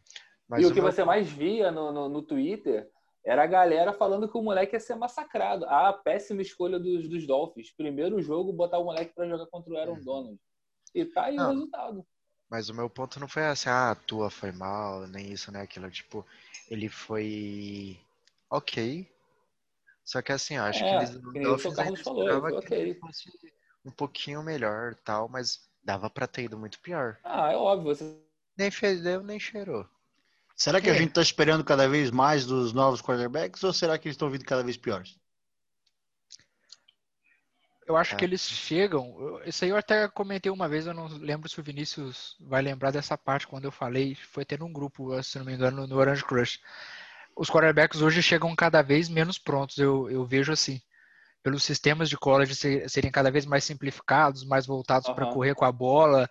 e 0.58 0.64
o, 0.64 0.68
o 0.68 0.72
que 0.72 0.80
meu... 0.80 0.90
você 0.90 1.04
mais 1.04 1.28
via 1.28 1.72
no, 1.72 1.90
no, 1.90 2.08
no, 2.08 2.22
Twitter 2.22 2.88
era 3.24 3.42
a 3.42 3.46
galera 3.46 3.92
falando 3.92 4.28
que 4.30 4.38
o 4.38 4.42
moleque 4.42 4.76
ia 4.76 4.80
ser 4.80 4.94
massacrado. 4.94 5.64
Ah, 5.66 5.92
péssima 5.92 6.40
escolha 6.40 6.78
dos, 6.78 7.08
dos 7.08 7.26
Dolphins. 7.26 7.72
Primeiro 7.72 8.22
jogo, 8.22 8.52
botar 8.52 8.78
o 8.78 8.84
moleque 8.84 9.12
para 9.12 9.28
jogar 9.28 9.46
contra 9.46 9.72
o 9.72 9.76
Aaron 9.76 9.94
uhum. 9.94 10.04
Donald. 10.04 10.40
E 10.94 11.04
tá 11.04 11.24
aí 11.24 11.34
não. 11.34 11.46
o 11.46 11.50
resultado. 11.50 12.06
Mas 12.50 12.68
o 12.68 12.74
meu 12.74 12.88
ponto 12.88 13.20
não 13.20 13.28
foi 13.28 13.44
assim, 13.44 13.68
ah, 13.68 13.90
a 13.90 13.94
tua 13.94 14.30
foi 14.30 14.52
mal, 14.52 15.06
nem 15.06 15.32
isso, 15.32 15.52
nem 15.52 15.60
aquilo. 15.60 15.90
Tipo, 15.90 16.24
ele 16.70 16.88
foi 16.88 18.00
ok. 18.48 19.06
Só 20.04 20.22
que 20.22 20.32
assim, 20.32 20.56
eu 20.56 20.62
acho 20.62 20.82
é, 20.82 20.88
que 20.88 20.94
eles 20.94 21.22
não 21.22 21.54
o 21.54 21.74
Carlos 21.74 22.00
falou, 22.00 22.40
foi 22.40 22.52
ok. 22.52 22.78
ele 22.78 22.94
fosse 22.94 23.30
um 23.84 23.90
pouquinho 23.90 24.42
melhor 24.42 24.94
tal, 25.04 25.28
mas 25.28 25.60
dava 25.84 26.08
pra 26.08 26.26
ter 26.26 26.44
ido 26.44 26.58
muito 26.58 26.78
pior. 26.80 27.18
Ah, 27.22 27.52
é 27.52 27.56
óbvio. 27.56 27.94
Você... 27.94 28.18
Nem 28.56 28.70
fedeu, 28.70 29.22
nem 29.22 29.38
cheirou. 29.38 29.86
Será 30.56 30.80
que 30.80 30.90
a 30.90 30.94
gente 30.94 31.12
tá 31.12 31.22
esperando 31.22 31.62
cada 31.62 31.88
vez 31.88 32.10
mais 32.10 32.44
dos 32.44 32.72
novos 32.72 33.00
quarterbacks 33.00 33.62
ou 33.62 33.72
será 33.72 33.96
que 33.96 34.08
eles 34.08 34.14
estão 34.14 34.28
vindo 34.28 34.44
cada 34.44 34.64
vez 34.64 34.76
piores? 34.76 35.16
Eu 37.88 37.96
acho 37.96 38.14
é. 38.14 38.18
que 38.18 38.24
eles 38.24 38.42
chegam. 38.42 39.40
Isso 39.46 39.64
aí 39.64 39.70
eu 39.70 39.76
até 39.76 40.06
comentei 40.08 40.52
uma 40.52 40.68
vez, 40.68 40.86
eu 40.86 40.92
não 40.92 41.06
lembro 41.06 41.48
se 41.48 41.58
o 41.58 41.62
Vinícius 41.62 42.36
vai 42.38 42.60
lembrar 42.60 42.90
dessa 42.90 43.16
parte 43.16 43.46
quando 43.46 43.64
eu 43.64 43.72
falei. 43.72 44.14
Foi 44.14 44.44
ter 44.44 44.62
um 44.62 44.70
grupo, 44.70 45.20
se 45.22 45.38
não 45.38 45.46
me 45.46 45.54
engano, 45.54 45.86
no 45.86 45.96
Orange 45.96 46.22
Crush. 46.22 46.60
Os 47.34 47.48
quarterbacks 47.48 48.02
hoje 48.02 48.22
chegam 48.22 48.54
cada 48.54 48.82
vez 48.82 49.08
menos 49.08 49.38
prontos, 49.38 49.78
eu, 49.78 50.10
eu 50.10 50.26
vejo 50.26 50.52
assim. 50.52 50.80
Pelos 51.42 51.64
sistemas 51.64 52.10
de 52.10 52.16
college 52.18 52.54
serem 52.88 53.10
cada 53.10 53.30
vez 53.30 53.46
mais 53.46 53.64
simplificados, 53.64 54.44
mais 54.44 54.66
voltados 54.66 55.08
uhum. 55.08 55.14
para 55.14 55.32
correr 55.32 55.54
com 55.54 55.64
a 55.64 55.72
bola, 55.72 56.28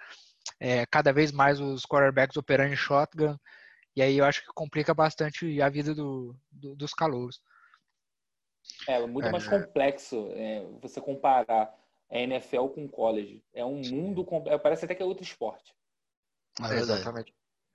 é, 0.59 0.85
cada 0.85 1.11
vez 1.11 1.31
mais 1.31 1.59
os 1.59 1.85
quarterbacks 1.85 2.37
operando 2.37 2.73
em 2.73 2.77
shotgun. 2.77 3.35
E 3.95 4.01
aí 4.01 4.17
eu 4.19 4.25
acho 4.25 4.41
que 4.41 4.53
complica 4.53 4.93
bastante 4.93 5.59
a 5.59 5.69
vida 5.69 5.95
do, 5.95 6.35
do, 6.51 6.75
dos 6.75 6.93
calouros. 6.93 7.41
É 8.87 9.05
muito 9.05 9.27
é, 9.27 9.31
mais 9.31 9.47
complexo 9.47 10.29
é, 10.31 10.65
você 10.81 11.01
comparar 11.01 11.73
a 12.09 12.17
NFL 12.17 12.67
com 12.67 12.85
o 12.85 12.89
college. 12.89 13.43
É 13.53 13.65
um 13.65 13.81
mundo. 13.81 14.25
É, 14.47 14.57
parece 14.57 14.85
até 14.85 14.95
que 14.95 15.03
é 15.03 15.05
outro 15.05 15.23
esporte. 15.23 15.75
É, 16.61 16.75
exatamente. 16.75 17.33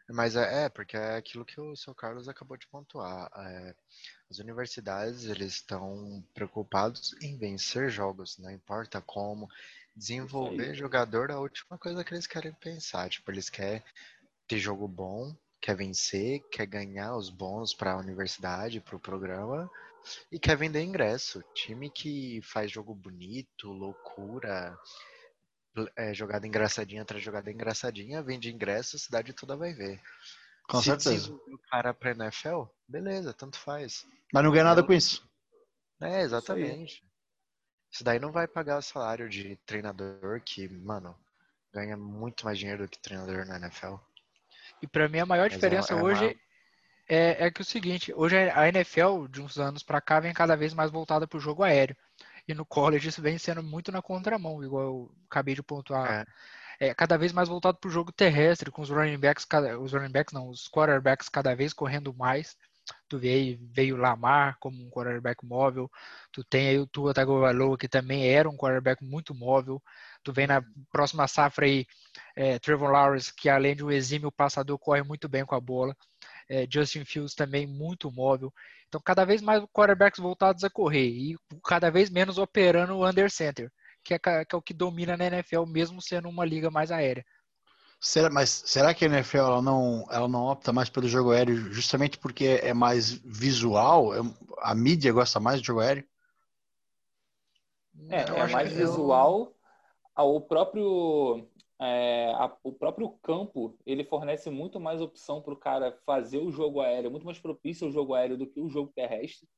Mas 0.08 0.36
é, 0.36 0.64
é, 0.64 0.68
porque 0.68 0.96
é 0.96 1.16
aquilo 1.16 1.44
que 1.44 1.60
o 1.60 1.76
seu 1.76 1.94
Carlos 1.94 2.28
acabou 2.28 2.56
de 2.56 2.66
pontuar. 2.66 3.30
É, 3.36 3.74
as 4.30 4.38
universidades 4.38 5.24
eles 5.24 5.54
estão 5.54 6.24
preocupados 6.34 7.14
em 7.22 7.36
vencer 7.36 7.90
jogos, 7.90 8.38
não 8.38 8.50
importa 8.50 9.00
como. 9.00 9.48
Desenvolver 9.94 10.74
jogador 10.74 11.28
é 11.28 11.34
a 11.34 11.38
última 11.38 11.76
coisa 11.78 12.02
que 12.02 12.14
eles 12.14 12.26
querem 12.26 12.52
pensar. 12.54 13.10
Tipo, 13.10 13.30
eles 13.30 13.50
querem 13.50 13.82
ter 14.48 14.58
jogo 14.58 14.88
bom, 14.88 15.36
quer 15.60 15.76
vencer, 15.76 16.40
quer 16.50 16.66
ganhar 16.66 17.14
os 17.14 17.28
bons 17.28 17.74
para 17.74 17.92
a 17.92 17.98
universidade, 17.98 18.80
para 18.80 18.96
o 18.96 19.00
programa 19.00 19.70
e 20.30 20.38
quer 20.38 20.56
vender 20.56 20.82
ingresso. 20.82 21.42
Time 21.54 21.90
que 21.90 22.40
faz 22.42 22.70
jogo 22.70 22.94
bonito, 22.94 23.68
loucura, 23.68 24.78
é, 25.96 26.12
jogada 26.12 26.46
engraçadinha 26.46 27.02
atrás 27.02 27.22
jogada 27.22 27.50
engraçadinha, 27.50 28.22
vende 28.22 28.50
ingresso, 28.52 28.96
a 28.96 28.98
cidade 28.98 29.32
toda 29.32 29.56
vai 29.56 29.72
ver. 29.72 30.00
Com 30.68 30.78
Se 30.78 30.84
certeza. 30.84 31.32
o 31.32 31.58
cara 31.70 31.92
pra 31.92 32.12
NFL, 32.12 32.64
beleza, 32.86 33.32
tanto 33.32 33.58
faz. 33.58 34.06
Mas 34.32 34.44
não 34.44 34.52
ganha 34.52 34.64
nada 34.64 34.82
com 34.82 34.92
isso. 34.92 35.28
É, 36.00 36.22
exatamente. 36.22 36.94
Isso, 36.94 37.02
isso 37.90 38.04
daí 38.04 38.18
não 38.18 38.32
vai 38.32 38.46
pagar 38.46 38.78
o 38.78 38.82
salário 38.82 39.28
de 39.28 39.56
treinador 39.66 40.40
que, 40.44 40.68
mano, 40.68 41.16
ganha 41.72 41.96
muito 41.96 42.44
mais 42.44 42.58
dinheiro 42.58 42.84
do 42.84 42.88
que 42.88 42.98
treinador 42.98 43.46
na 43.46 43.56
NFL. 43.56 43.96
E 44.80 44.86
para 44.86 45.08
mim 45.08 45.20
a 45.20 45.26
maior 45.26 45.44
Mas 45.44 45.52
é 45.52 45.56
diferença 45.56 45.94
é, 45.94 45.98
é 45.98 46.02
hoje 46.02 46.24
uma 46.24 46.34
é, 47.14 47.46
é 47.46 47.50
que 47.50 47.60
o 47.60 47.64
seguinte, 47.64 48.10
hoje 48.14 48.38
a 48.38 48.68
NFL, 48.68 49.26
de 49.28 49.42
uns 49.42 49.58
anos 49.58 49.82
para 49.82 50.00
cá, 50.00 50.18
vem 50.18 50.32
cada 50.32 50.56
vez 50.56 50.72
mais 50.72 50.90
voltada 50.90 51.26
para 51.28 51.36
o 51.36 51.40
jogo 51.40 51.62
aéreo. 51.62 51.94
E 52.48 52.54
no 52.54 52.64
college 52.64 53.08
isso 53.08 53.20
vem 53.20 53.36
sendo 53.36 53.62
muito 53.62 53.92
na 53.92 54.00
contramão, 54.00 54.64
igual 54.64 54.82
eu 54.82 55.14
acabei 55.26 55.54
de 55.54 55.62
pontuar. 55.62 56.26
É. 56.80 56.88
é 56.88 56.94
cada 56.94 57.18
vez 57.18 57.30
mais 57.30 57.50
voltado 57.50 57.76
para 57.78 57.88
o 57.88 57.90
jogo 57.90 58.10
terrestre, 58.12 58.70
com 58.70 58.80
os 58.80 58.88
running 58.88 59.18
backs, 59.18 59.46
os 59.80 59.92
running 59.92 60.10
backs 60.10 60.32
não, 60.32 60.48
os 60.48 60.68
quarterbacks 60.68 61.28
cada 61.28 61.54
vez 61.54 61.74
correndo 61.74 62.14
mais. 62.14 62.56
Tu 63.08 63.18
vê 63.18 63.28
aí, 63.28 63.54
veio 63.60 63.96
Lamar 63.96 64.56
como 64.58 64.82
um 64.82 64.90
quarterback 64.90 65.44
móvel. 65.44 65.90
Tu 66.32 66.42
tem 66.44 66.68
aí 66.68 66.78
o 66.78 66.86
Tua 66.86 67.12
Tagovailoa, 67.12 67.76
que 67.76 67.88
também 67.88 68.26
era 68.26 68.48
um 68.48 68.56
quarterback 68.56 69.04
muito 69.04 69.34
móvel. 69.34 69.82
Tu 70.24 70.32
vem 70.32 70.46
na 70.46 70.64
próxima 70.90 71.28
safra 71.28 71.66
aí, 71.66 71.86
é, 72.34 72.58
Trevor 72.58 72.90
Lawrence, 72.90 73.32
que 73.34 73.48
além 73.50 73.76
de 73.76 73.84
um 73.84 73.90
exímio 73.90 74.32
passador, 74.32 74.78
corre 74.78 75.02
muito 75.02 75.28
bem 75.28 75.44
com 75.44 75.54
a 75.54 75.60
bola 75.60 75.94
é, 76.52 76.66
Justin 76.70 77.04
Fields 77.06 77.34
também 77.34 77.66
muito 77.66 78.12
móvel. 78.12 78.52
Então, 78.86 79.00
cada 79.02 79.24
vez 79.24 79.40
mais 79.40 79.64
quarterbacks 79.72 80.20
voltados 80.20 80.62
a 80.62 80.68
correr 80.68 81.08
e 81.08 81.36
cada 81.64 81.90
vez 81.90 82.10
menos 82.10 82.36
operando 82.36 82.94
o 82.94 83.08
under 83.08 83.30
center, 83.30 83.72
que 84.04 84.12
é, 84.12 84.18
que 84.18 84.28
é 84.54 84.56
o 84.56 84.60
que 84.60 84.74
domina 84.74 85.16
na 85.16 85.24
NFL, 85.24 85.64
mesmo 85.64 86.02
sendo 86.02 86.28
uma 86.28 86.44
liga 86.44 86.70
mais 86.70 86.92
aérea. 86.92 87.24
Será, 87.98 88.28
mas 88.28 88.50
será 88.66 88.92
que 88.92 89.04
a 89.04 89.08
NFL 89.08 89.38
ela 89.38 89.62
não, 89.62 90.04
ela 90.10 90.28
não 90.28 90.44
opta 90.44 90.72
mais 90.72 90.90
pelo 90.90 91.08
jogo 91.08 91.30
aéreo 91.30 91.72
justamente 91.72 92.18
porque 92.18 92.60
é 92.62 92.74
mais 92.74 93.12
visual? 93.12 94.14
É, 94.14 94.18
a 94.60 94.74
mídia 94.74 95.10
gosta 95.10 95.40
mais 95.40 95.60
de 95.60 95.66
jogo 95.68 95.80
aéreo? 95.80 96.04
É, 98.10 98.22
é 98.22 98.46
mais 98.48 98.72
visual. 98.72 99.56
O 100.14 100.40
próprio 100.42 101.48
é, 101.84 102.32
a, 102.34 102.56
o 102.62 102.72
próprio 102.72 103.10
campo 103.24 103.76
ele 103.84 104.04
fornece 104.04 104.48
muito 104.48 104.78
mais 104.78 105.00
opção 105.00 105.42
para 105.42 105.52
o 105.52 105.56
cara 105.56 105.98
fazer 106.06 106.38
o 106.38 106.52
jogo 106.52 106.80
aéreo, 106.80 107.10
muito 107.10 107.26
mais 107.26 107.40
propício 107.40 107.88
ao 107.88 107.92
jogo 107.92 108.14
aéreo 108.14 108.38
do 108.38 108.46
que 108.46 108.60
o 108.60 108.68
jogo 108.68 108.92
terrestre. 108.94 109.48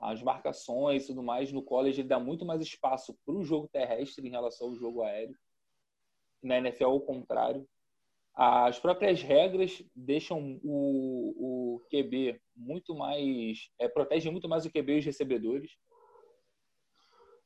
As 0.00 0.20
marcações 0.20 1.04
e 1.04 1.06
tudo 1.06 1.22
mais 1.22 1.52
no 1.52 1.62
college 1.62 2.00
ele 2.00 2.08
dá 2.08 2.18
muito 2.18 2.44
mais 2.44 2.60
espaço 2.60 3.16
para 3.24 3.36
o 3.36 3.44
jogo 3.44 3.68
terrestre 3.68 4.26
em 4.26 4.30
relação 4.32 4.66
ao 4.68 4.74
jogo 4.74 5.02
aéreo. 5.02 5.38
Na 6.42 6.58
NFL, 6.58 6.86
ao 6.86 7.00
contrário. 7.00 7.66
As 8.34 8.80
próprias 8.80 9.22
regras 9.22 9.80
deixam 9.94 10.60
o, 10.64 11.76
o 11.76 11.80
QB 11.88 12.40
muito 12.56 12.96
mais. 12.96 13.70
É, 13.78 13.86
protegem 13.86 14.32
muito 14.32 14.48
mais 14.48 14.66
o 14.66 14.70
QB 14.72 14.96
e 14.96 14.98
os 14.98 15.04
recebedores. 15.04 15.78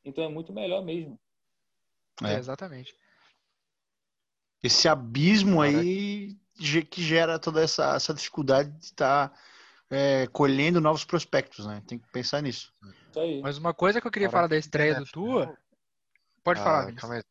Então 0.03 0.23
é 0.23 0.27
muito 0.27 0.51
melhor 0.51 0.83
mesmo. 0.83 1.19
É, 2.23 2.33
exatamente 2.33 2.97
esse 4.63 4.87
abismo 4.87 5.61
aí 5.61 6.37
que 6.89 7.01
gera 7.01 7.39
toda 7.39 7.61
essa, 7.61 7.95
essa 7.95 8.13
dificuldade 8.13 8.69
de 8.71 8.85
estar 8.85 9.29
tá, 9.29 9.35
é, 9.89 10.27
colhendo 10.27 10.81
novos 10.81 11.05
prospectos, 11.05 11.65
né? 11.65 11.81
Tem 11.87 11.97
que 11.97 12.07
pensar 12.11 12.41
nisso. 12.41 12.73
Mas 13.41 13.57
uma 13.57 13.73
coisa 13.73 14.01
que 14.01 14.07
eu 14.07 14.11
queria 14.11 14.29
Para 14.29 14.39
falar 14.39 14.47
da 14.47 14.57
estreia 14.57 14.95
do 14.95 15.05
Tua. 15.05 15.57
Pode 16.43 16.59
ah, 16.59 16.63
falar, 16.63 16.93
calma 16.93 17.15
aí. 17.15 17.23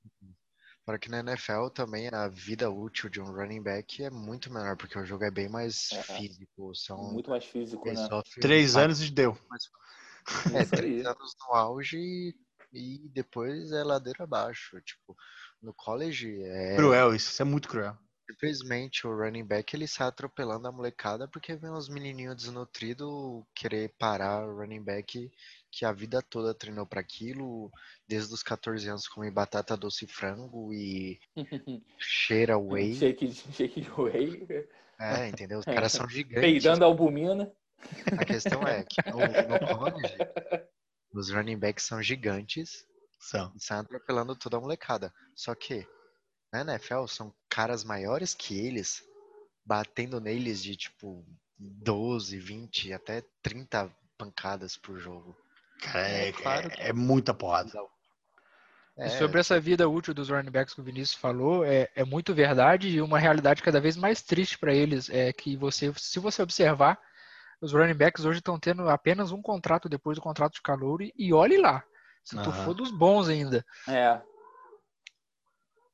Para 0.85 0.99
que 0.99 1.11
na 1.11 1.21
NFL 1.21 1.69
também 1.75 2.09
a 2.09 2.29
vida 2.29 2.71
útil 2.71 3.11
de 3.11 3.21
um 3.21 3.31
running 3.31 3.63
back 3.63 4.03
é 4.03 4.11
muito 4.11 4.51
menor, 4.51 4.75
porque 4.75 4.99
o 4.99 5.05
jogo 5.05 5.23
é 5.23 5.31
bem 5.31 5.47
mais 5.47 5.91
é, 5.93 6.03
físico. 6.03 6.75
São 6.75 7.13
muito 7.13 7.29
mais 7.29 7.45
físico, 7.45 7.87
né? 7.87 8.09
Três 8.41 8.75
anos 8.75 9.03
e 9.03 9.11
deu. 9.11 9.39
É, 10.55 10.65
três 10.65 11.05
anos 11.05 11.37
no 11.41 11.55
auge 11.55 12.35
e 12.73 13.09
depois 13.11 13.71
é 13.73 13.85
ladeira 13.85 14.25
abaixo. 14.25 14.81
Tipo, 14.81 15.15
no 15.63 15.73
college 15.75 16.43
é. 16.43 16.77
Cruel, 16.77 17.15
isso, 17.15 17.31
isso 17.31 17.43
é 17.43 17.45
muito 17.45 17.69
cruel. 17.69 17.97
Simplesmente 18.31 19.07
o 19.07 19.17
running 19.17 19.45
back 19.45 19.75
ele 19.75 19.89
sai 19.89 20.09
atropelando 20.09 20.69
a 20.69 20.73
molecada 20.73 21.27
porque 21.27 21.57
vem 21.57 21.71
uns 21.71 21.89
menininhos 21.89 22.37
desnutridos 22.37 23.43
querer 23.55 23.95
parar 23.99 24.47
o 24.47 24.55
running 24.55 24.83
back 24.83 25.31
que 25.71 25.85
a 25.85 25.93
vida 25.93 26.21
toda 26.23 26.55
treinou 26.55 26.87
para 26.87 27.01
aquilo, 27.01 27.71
desde 28.07 28.33
os 28.33 28.43
14 28.43 28.89
anos 28.89 29.09
come 29.09 29.31
batata 29.31 29.77
doce 29.77 30.05
e 30.05 30.09
frango 30.09 30.73
e 30.75 31.19
cheira 31.99 32.57
whey. 32.59 32.95
Shake, 32.95 33.33
shake 33.33 33.91
whey. 33.97 34.47
É, 35.01 35.29
entendeu? 35.29 35.61
Os 35.61 35.65
caras 35.65 35.93
são 35.93 36.09
gigantes. 36.11 36.41
Peidando 36.41 36.85
albumina. 36.85 37.51
A 38.19 38.25
questão 38.25 38.61
é 38.63 38.83
que 38.83 39.01
no, 39.09 39.19
no 39.19 39.79
college, 39.79 40.17
os 41.13 41.31
running 41.31 41.57
backs 41.57 41.85
são 41.85 42.03
gigantes 42.03 42.88
são. 43.19 43.53
E 43.55 43.61
saem 43.61 43.81
atropelando 43.81 44.37
toda 44.37 44.57
a 44.57 44.61
molecada. 44.61 45.13
Só 45.35 45.55
que 45.55 45.87
na 46.53 46.61
NFL 46.61 47.07
são 47.07 47.35
caras 47.49 47.85
maiores 47.85 48.35
que 48.35 48.59
eles, 48.59 49.03
batendo 49.65 50.21
neles 50.21 50.63
de 50.63 50.77
tipo 50.77 51.25
12, 51.59 52.39
20, 52.39 52.93
até 52.93 53.25
30 53.43 53.91
pancadas 54.17 54.77
por 54.77 54.99
jogo. 54.99 55.37
Cara, 55.81 56.09
é, 56.09 56.29
é, 56.29 56.33
claro 56.33 56.71
é, 56.77 56.89
é 56.89 56.93
muita 56.93 57.33
porrada. 57.35 57.71
É. 58.97 59.09
Sobre 59.11 59.39
essa 59.39 59.61
vida 59.61 59.89
útil 59.89 60.13
dos 60.13 60.29
running 60.29 60.51
backs 60.51 60.75
que 60.75 60.81
o 60.81 60.85
Vinícius 60.85 61.21
falou, 61.21 61.65
é, 61.65 61.89
é 61.95 62.05
muito 62.05 62.35
verdade 62.35 62.89
e 62.89 63.01
uma 63.01 63.19
realidade 63.19 63.63
cada 63.63 63.81
vez 63.81 63.97
mais 63.97 64.23
triste 64.23 64.59
para 64.59 64.75
eles 64.75 65.09
é 65.09 65.33
que 65.33 65.57
você, 65.57 65.93
se 65.97 66.19
você 66.19 66.43
observar, 66.43 66.99
os 67.61 67.73
running 67.73 67.95
backs 67.95 68.25
hoje 68.25 68.41
estão 68.41 68.59
tendo 68.59 68.89
apenas 68.89 69.31
um 69.31 69.41
contrato 69.41 69.89
depois 69.89 70.17
do 70.17 70.23
contrato 70.23 70.55
de 70.55 70.63
calor 70.63 71.01
e, 71.01 71.15
e 71.17 71.33
olhe 71.33 71.57
lá, 71.59 71.85
se 72.29 72.37
uhum. 72.37 72.43
tu 72.43 72.53
for 72.53 72.75
dos 72.75 72.91
bons 72.91 73.27
ainda. 73.27 73.65
É. 73.89 74.21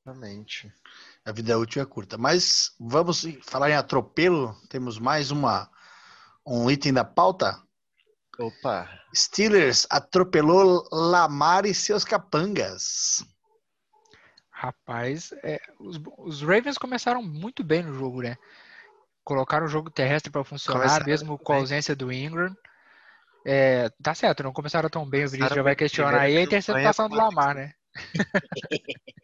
Exatamente. 0.04 0.72
A 1.24 1.30
vida 1.30 1.56
útil 1.56 1.80
é 1.80 1.86
curta. 1.86 2.18
Mas 2.18 2.74
vamos 2.80 3.24
falar 3.42 3.70
em 3.70 3.76
atropelo. 3.76 4.52
Temos 4.68 4.98
mais 4.98 5.30
uma 5.30 5.70
um 6.44 6.68
item 6.68 6.92
da 6.92 7.04
pauta. 7.04 7.62
Opa! 8.36 8.90
Steelers 9.14 9.86
atropelou 9.88 10.88
Lamar 10.90 11.66
e 11.66 11.72
seus 11.72 12.04
capangas. 12.04 13.24
Rapaz, 14.50 15.32
é, 15.44 15.60
os, 15.78 16.00
os, 16.18 16.42
Ravens 16.42 16.78
começaram 16.78 17.22
muito 17.22 17.62
bem 17.62 17.84
no 17.84 17.94
jogo, 17.94 18.22
né? 18.22 18.36
Colocaram 19.22 19.66
o 19.66 19.68
jogo 19.68 19.88
terrestre 19.88 20.32
para 20.32 20.42
funcionar, 20.42 20.80
começaram 20.80 21.06
mesmo 21.06 21.38
com 21.38 21.52
a 21.52 21.56
ausência 21.56 21.94
do 21.94 22.12
Ingram. 22.12 22.56
É, 23.44 23.90
tá 24.02 24.14
certo, 24.14 24.42
não 24.42 24.52
começaram 24.52 24.88
tão 24.88 25.08
bem, 25.08 25.24
o 25.24 25.28
Vinícius 25.28 25.54
já 25.54 25.62
vai 25.62 25.76
questionar 25.76 26.20
aí 26.20 26.36
a 26.36 26.42
interceptação 26.42 27.08
do 27.08 27.14
Lamar, 27.14 27.54
né? 27.54 27.74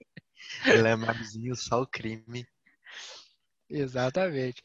Lamarzinho, 0.66 1.56
só 1.56 1.80
o 1.80 1.86
crime. 1.86 2.46
Exatamente. 3.68 4.62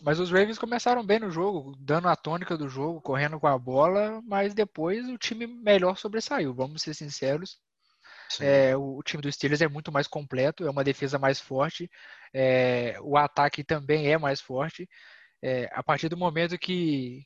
Mas 0.00 0.18
os 0.18 0.30
Ravens 0.30 0.58
começaram 0.58 1.04
bem 1.04 1.20
no 1.20 1.30
jogo, 1.30 1.76
dando 1.78 2.08
a 2.08 2.16
tônica 2.16 2.56
do 2.56 2.68
jogo, 2.68 3.00
correndo 3.00 3.38
com 3.38 3.46
a 3.46 3.58
bola, 3.58 4.20
mas 4.24 4.54
depois 4.54 5.08
o 5.08 5.18
time 5.18 5.46
melhor 5.46 5.96
sobressaiu, 5.96 6.54
vamos 6.54 6.82
ser 6.82 6.94
sinceros. 6.94 7.58
É, 8.40 8.76
o, 8.76 9.02
time 9.02 9.22
dos 9.22 9.34
Steelers 9.34 9.60
é 9.60 9.68
muito 9.68 9.92
mais 9.92 10.06
completo, 10.06 10.66
é 10.66 10.70
uma 10.70 10.82
defesa 10.82 11.18
mais 11.18 11.38
forte, 11.38 11.90
é, 12.32 12.96
o 13.00 13.16
ataque 13.16 13.62
também 13.62 14.10
é 14.10 14.18
mais 14.18 14.40
forte. 14.40 14.88
É, 15.42 15.68
a 15.72 15.82
partir 15.82 16.08
do 16.08 16.16
momento 16.16 16.58
que, 16.58 17.24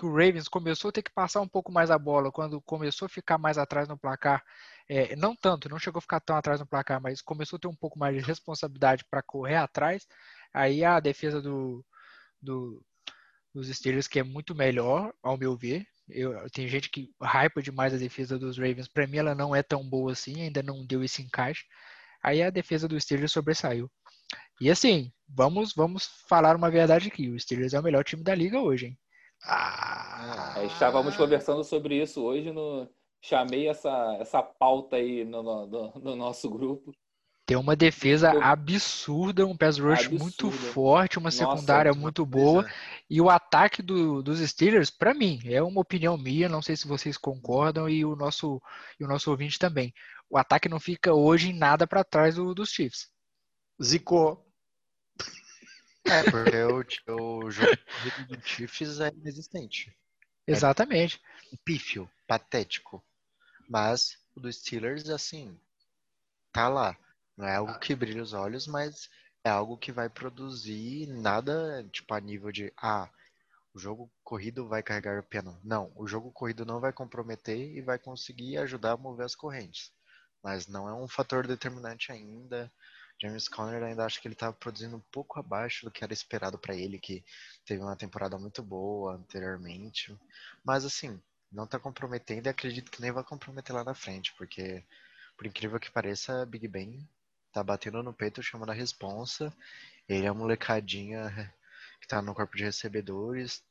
que 0.00 0.06
o 0.06 0.10
Ravens 0.10 0.48
começou 0.48 0.88
a 0.88 0.92
ter 0.92 1.02
que 1.02 1.12
passar 1.12 1.42
um 1.42 1.48
pouco 1.48 1.70
mais 1.70 1.90
a 1.90 1.98
bola, 1.98 2.32
quando 2.32 2.58
começou 2.62 3.04
a 3.04 3.08
ficar 3.08 3.36
mais 3.36 3.58
atrás 3.58 3.86
no 3.86 3.98
placar, 3.98 4.42
é, 4.88 5.14
não 5.14 5.36
tanto, 5.36 5.68
não 5.68 5.78
chegou 5.78 5.98
a 5.98 6.00
ficar 6.00 6.20
tão 6.20 6.36
atrás 6.36 6.58
no 6.58 6.66
placar, 6.66 7.00
mas 7.02 7.20
começou 7.20 7.58
a 7.58 7.60
ter 7.60 7.68
um 7.68 7.74
pouco 7.74 7.98
mais 7.98 8.16
de 8.16 8.22
responsabilidade 8.22 9.04
para 9.10 9.22
correr 9.22 9.56
atrás, 9.56 10.06
aí 10.54 10.82
a 10.82 10.98
defesa 11.00 11.42
do, 11.42 11.84
do, 12.40 12.82
dos 13.54 13.68
Steelers, 13.68 14.08
que 14.08 14.18
é 14.18 14.22
muito 14.22 14.54
melhor, 14.54 15.12
ao 15.22 15.36
meu 15.36 15.54
ver. 15.54 15.86
Eu, 16.08 16.48
tem 16.50 16.66
gente 16.66 16.88
que 16.88 17.10
hypa 17.22 17.60
demais 17.62 17.92
a 17.92 17.98
defesa 17.98 18.38
dos 18.38 18.56
Ravens. 18.56 18.88
Para 18.88 19.06
mim, 19.06 19.18
ela 19.18 19.34
não 19.34 19.54
é 19.54 19.62
tão 19.62 19.86
boa 19.88 20.12
assim, 20.12 20.42
ainda 20.42 20.62
não 20.62 20.84
deu 20.84 21.04
esse 21.04 21.22
encaixe. 21.22 21.66
Aí 22.22 22.42
a 22.42 22.50
defesa 22.50 22.88
dos 22.88 23.04
Steelers 23.04 23.32
sobressaiu. 23.32 23.90
E 24.60 24.70
assim, 24.70 25.12
vamos, 25.28 25.74
vamos 25.74 26.06
falar 26.26 26.56
uma 26.56 26.70
verdade 26.70 27.08
aqui. 27.08 27.28
O 27.28 27.38
Steelers 27.38 27.74
é 27.74 27.80
o 27.80 27.82
melhor 27.82 28.02
time 28.02 28.24
da 28.24 28.34
liga 28.34 28.58
hoje, 28.58 28.86
hein? 28.86 28.98
Ah, 29.44 30.54
é, 30.56 30.66
estávamos 30.66 31.16
conversando 31.16 31.64
sobre 31.64 32.00
isso 32.02 32.22
hoje 32.22 32.52
no. 32.52 32.88
Chamei 33.22 33.68
essa, 33.68 34.16
essa 34.18 34.42
pauta 34.42 34.96
aí 34.96 35.26
no, 35.26 35.42
no, 35.42 35.92
no 35.92 36.16
nosso 36.16 36.48
grupo. 36.48 36.90
Tem 37.50 37.56
uma 37.56 37.74
defesa 37.74 38.30
absurda, 38.42 39.44
um 39.44 39.56
pass 39.56 39.76
rush 39.76 40.06
absurda. 40.06 40.22
muito 40.22 40.50
forte, 40.50 41.18
uma 41.18 41.26
Nossa, 41.26 41.38
secundária 41.38 41.92
muito 41.92 42.24
boa. 42.24 42.64
E 43.10 43.20
o 43.20 43.28
ataque 43.28 43.82
do, 43.82 44.22
dos 44.22 44.38
Steelers, 44.38 44.88
para 44.88 45.12
mim, 45.12 45.40
é 45.44 45.60
uma 45.60 45.80
opinião 45.80 46.16
minha, 46.16 46.48
não 46.48 46.62
sei 46.62 46.76
se 46.76 46.86
vocês 46.86 47.18
concordam 47.18 47.88
e 47.88 48.04
o 48.04 48.14
nosso, 48.14 48.62
e 49.00 49.04
o 49.04 49.08
nosso 49.08 49.30
ouvinte 49.30 49.58
também. 49.58 49.92
O 50.30 50.38
ataque 50.38 50.68
não 50.68 50.78
fica 50.78 51.12
hoje 51.12 51.50
em 51.50 51.58
nada 51.58 51.86
para 51.88 52.04
trás 52.04 52.36
do, 52.36 52.54
dos 52.54 52.70
Chiefs. 52.70 53.08
Zicou. 53.82 54.49
É, 56.04 56.22
porque 56.30 56.56
o, 57.10 57.44
o 57.44 57.50
jogo 57.50 57.76
do 58.28 58.40
Chiefs 58.42 59.00
é 59.00 59.08
inexistente. 59.08 59.96
Exatamente. 60.46 61.20
É 61.52 61.56
pífio, 61.64 62.10
patético. 62.26 63.02
Mas 63.68 64.18
o 64.34 64.40
do 64.40 64.52
Steelers, 64.52 65.08
assim, 65.08 65.58
tá 66.52 66.68
lá. 66.68 66.96
Não 67.36 67.46
é 67.46 67.56
algo 67.56 67.78
que 67.78 67.94
brilha 67.94 68.22
os 68.22 68.32
olhos, 68.32 68.66
mas 68.66 69.08
é 69.44 69.50
algo 69.50 69.78
que 69.78 69.92
vai 69.92 70.08
produzir 70.08 71.06
nada, 71.06 71.86
tipo, 71.90 72.12
a 72.12 72.20
nível 72.20 72.50
de, 72.52 72.72
ah, 72.76 73.08
o 73.72 73.78
jogo 73.78 74.10
corrido 74.22 74.66
vai 74.66 74.82
carregar 74.82 75.18
o 75.18 75.22
piano. 75.22 75.58
Não, 75.62 75.92
o 75.94 76.06
jogo 76.06 76.32
corrido 76.32 76.66
não 76.66 76.80
vai 76.80 76.92
comprometer 76.92 77.76
e 77.76 77.80
vai 77.80 77.98
conseguir 77.98 78.58
ajudar 78.58 78.92
a 78.92 78.96
mover 78.96 79.24
as 79.24 79.34
correntes. 79.34 79.92
Mas 80.42 80.66
não 80.66 80.88
é 80.88 80.94
um 80.94 81.06
fator 81.06 81.46
determinante 81.46 82.10
ainda. 82.10 82.70
James 83.20 83.48
Conner 83.48 83.82
ainda 83.82 84.04
acho 84.04 84.20
que 84.20 84.26
ele 84.28 84.34
estava 84.34 84.52
produzindo 84.52 84.96
um 84.96 85.02
pouco 85.12 85.38
abaixo 85.38 85.84
do 85.84 85.90
que 85.90 86.02
era 86.02 86.12
esperado 86.12 86.58
para 86.58 86.74
ele, 86.74 86.98
que 86.98 87.22
teve 87.64 87.82
uma 87.82 87.96
temporada 87.96 88.38
muito 88.38 88.62
boa 88.62 89.14
anteriormente. 89.14 90.16
Mas 90.64 90.84
assim, 90.84 91.20
não 91.52 91.64
está 91.64 91.78
comprometendo 91.78 92.46
e 92.46 92.48
acredito 92.48 92.90
que 92.90 93.02
nem 93.02 93.12
vai 93.12 93.24
comprometer 93.24 93.74
lá 93.74 93.84
na 93.84 93.94
frente, 93.94 94.32
porque 94.34 94.82
por 95.36 95.46
incrível 95.46 95.80
que 95.80 95.90
pareça, 95.90 96.46
Big 96.46 96.66
Ben 96.68 97.06
tá 97.52 97.62
batendo 97.62 98.02
no 98.02 98.12
peito, 98.12 98.42
chamando 98.42 98.70
a 98.70 98.74
responsa. 98.74 99.52
Ele 100.08 100.26
é 100.26 100.30
uma 100.30 100.40
molecadinha 100.40 101.52
que 102.00 102.08
tá 102.08 102.22
no 102.22 102.34
corpo 102.34 102.56
de 102.56 102.64
recebedores, 102.64 103.62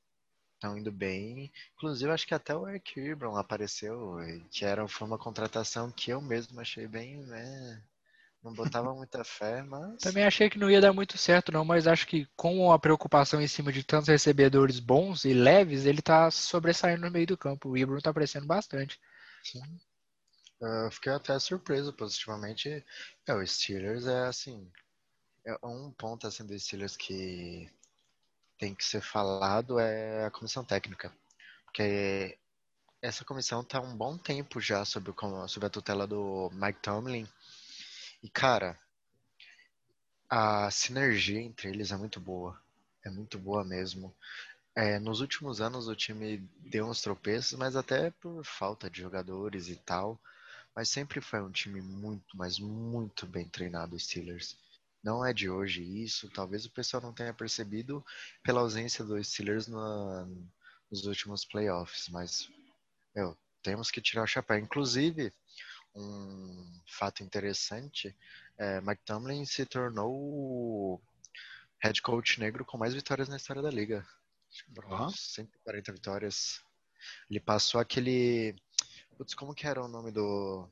estão 0.56 0.78
indo 0.78 0.92
bem. 0.92 1.52
Inclusive, 1.76 2.12
acho 2.12 2.28
que 2.28 2.34
até 2.34 2.56
o 2.56 2.68
Eric 2.68 3.00
Ibram 3.00 3.38
apareceu, 3.38 4.18
que 4.52 4.66
era, 4.66 4.88
foi 4.88 5.08
uma 5.08 5.18
contratação 5.18 5.92
que 5.92 6.12
eu 6.12 6.22
mesmo 6.22 6.60
achei 6.60 6.88
bem, 6.88 7.18
né? 7.26 7.82
Não 8.44 8.54
botava 8.54 8.94
muita 8.94 9.24
fé, 9.24 9.62
mas. 9.64 10.02
Também 10.02 10.24
achei 10.24 10.50
que 10.50 10.58
não 10.58 10.72
ia 10.72 10.80
dar 10.80 10.94
muito 10.94 11.18
certo, 11.18 11.52
não, 11.52 11.66
mas 11.66 11.88
acho 11.88 12.08
que 12.08 12.26
com 12.36 12.72
a 12.72 12.80
preocupação 12.80 13.42
em 13.42 13.48
cima 13.48 13.72
de 13.72 13.84
tantos 13.84 14.08
recebedores 14.08 14.80
bons 14.80 15.26
e 15.26 15.34
leves, 15.34 15.86
ele 15.86 16.02
tá 16.02 16.32
sobressaindo 16.32 17.02
no 17.02 17.12
meio 17.12 17.28
do 17.28 17.38
campo. 17.38 17.70
O 17.70 17.78
Ibram 17.78 18.00
tá 18.00 18.12
aparecendo 18.12 18.48
bastante. 18.48 19.00
Sim. 19.44 19.62
Eu 20.62 20.92
fiquei 20.92 21.12
até 21.12 21.38
surpreso 21.40 21.94
positivamente. 21.94 22.86
É, 23.26 23.34
o 23.34 23.46
Steelers 23.46 24.06
é 24.08 24.28
assim. 24.28 24.72
É 25.46 25.58
um 25.66 25.92
ponto 25.92 26.28
assim 26.28 26.46
do 26.46 26.58
Steelers 26.58 26.96
que 26.96 27.70
tem 28.58 28.76
que 28.76 28.84
ser 28.84 29.02
falado 29.02 29.80
é 29.80 30.26
a 30.26 30.32
comissão 30.32 30.64
técnica. 30.64 31.12
Porque 31.66 32.38
essa 33.02 33.24
comissão 33.24 33.64
tá 33.64 33.80
um 33.80 33.96
bom 33.96 34.18
tempo 34.18 34.60
já 34.60 34.84
sob, 34.84 35.14
sob 35.48 35.66
a 35.66 35.70
tutela 35.70 36.06
do 36.06 36.50
Mike 36.54 36.82
Tomlin. 36.82 37.28
E, 38.24 38.30
cara, 38.30 38.80
a 40.30 40.70
sinergia 40.72 41.42
entre 41.42 41.70
eles 41.70 41.92
é 41.92 41.98
muito 41.98 42.20
boa. 42.20 42.60
É 43.04 43.10
muito 43.10 43.38
boa 43.40 43.64
mesmo. 43.64 44.16
É, 44.76 45.00
nos 45.00 45.22
últimos 45.22 45.62
anos 45.62 45.88
o 45.88 45.96
time 45.96 46.38
deu 46.60 46.88
uns 46.88 47.02
tropeços, 47.02 47.58
mas 47.58 47.76
até 47.76 48.12
por 48.12 48.44
falta 48.46 48.90
de 48.90 49.02
jogadores 49.02 49.68
e 49.70 49.76
tal. 49.76 50.20
Mas 50.76 50.90
sempre 50.90 51.22
foi 51.22 51.42
um 51.42 51.52
time 51.52 51.82
muito, 51.82 52.38
mas 52.38 52.60
muito 52.60 53.26
bem 53.28 53.48
treinado, 53.50 53.96
o 53.96 54.00
Steelers. 54.00 54.58
Não 55.04 55.26
é 55.26 55.34
de 55.34 55.50
hoje 55.50 55.82
isso. 55.84 56.30
Talvez 56.30 56.66
o 56.66 56.72
pessoal 56.72 57.02
não 57.02 57.14
tenha 57.14 57.34
percebido 57.34 58.06
pela 58.44 58.62
ausência 58.62 59.04
dos 59.04 59.28
Steelers 59.28 59.68
na, 59.68 60.28
nos 60.92 61.06
últimos 61.06 61.46
playoffs, 61.46 62.10
mas 62.10 62.50
meu, 63.16 63.38
temos 63.62 63.92
que 63.92 64.02
tirar 64.02 64.24
o 64.24 64.28
chapéu. 64.28 64.58
Inclusive, 64.58 65.34
um 66.00 66.82
fato 66.88 67.24
interessante, 67.24 68.16
é, 68.58 68.82
Mike 68.82 69.04
Tomlin 69.06 69.46
se 69.46 69.66
tornou 69.66 70.12
o 70.12 71.02
head 71.82 72.02
coach 72.02 72.40
negro 72.40 72.66
com 72.66 72.78
mais 72.78 72.94
vitórias 72.94 73.30
na 73.30 73.38
história 73.38 73.62
da 73.62 73.70
liga. 73.70 74.06
Uhum. 74.78 75.10
140 75.10 75.92
vitórias. 75.94 76.62
Ele 77.30 77.40
passou 77.40 77.80
aquele 77.80 78.56
Putz, 79.20 79.34
como 79.34 79.54
que 79.54 79.68
era 79.68 79.84
o 79.84 79.88
nome 79.90 80.12
do, 80.12 80.66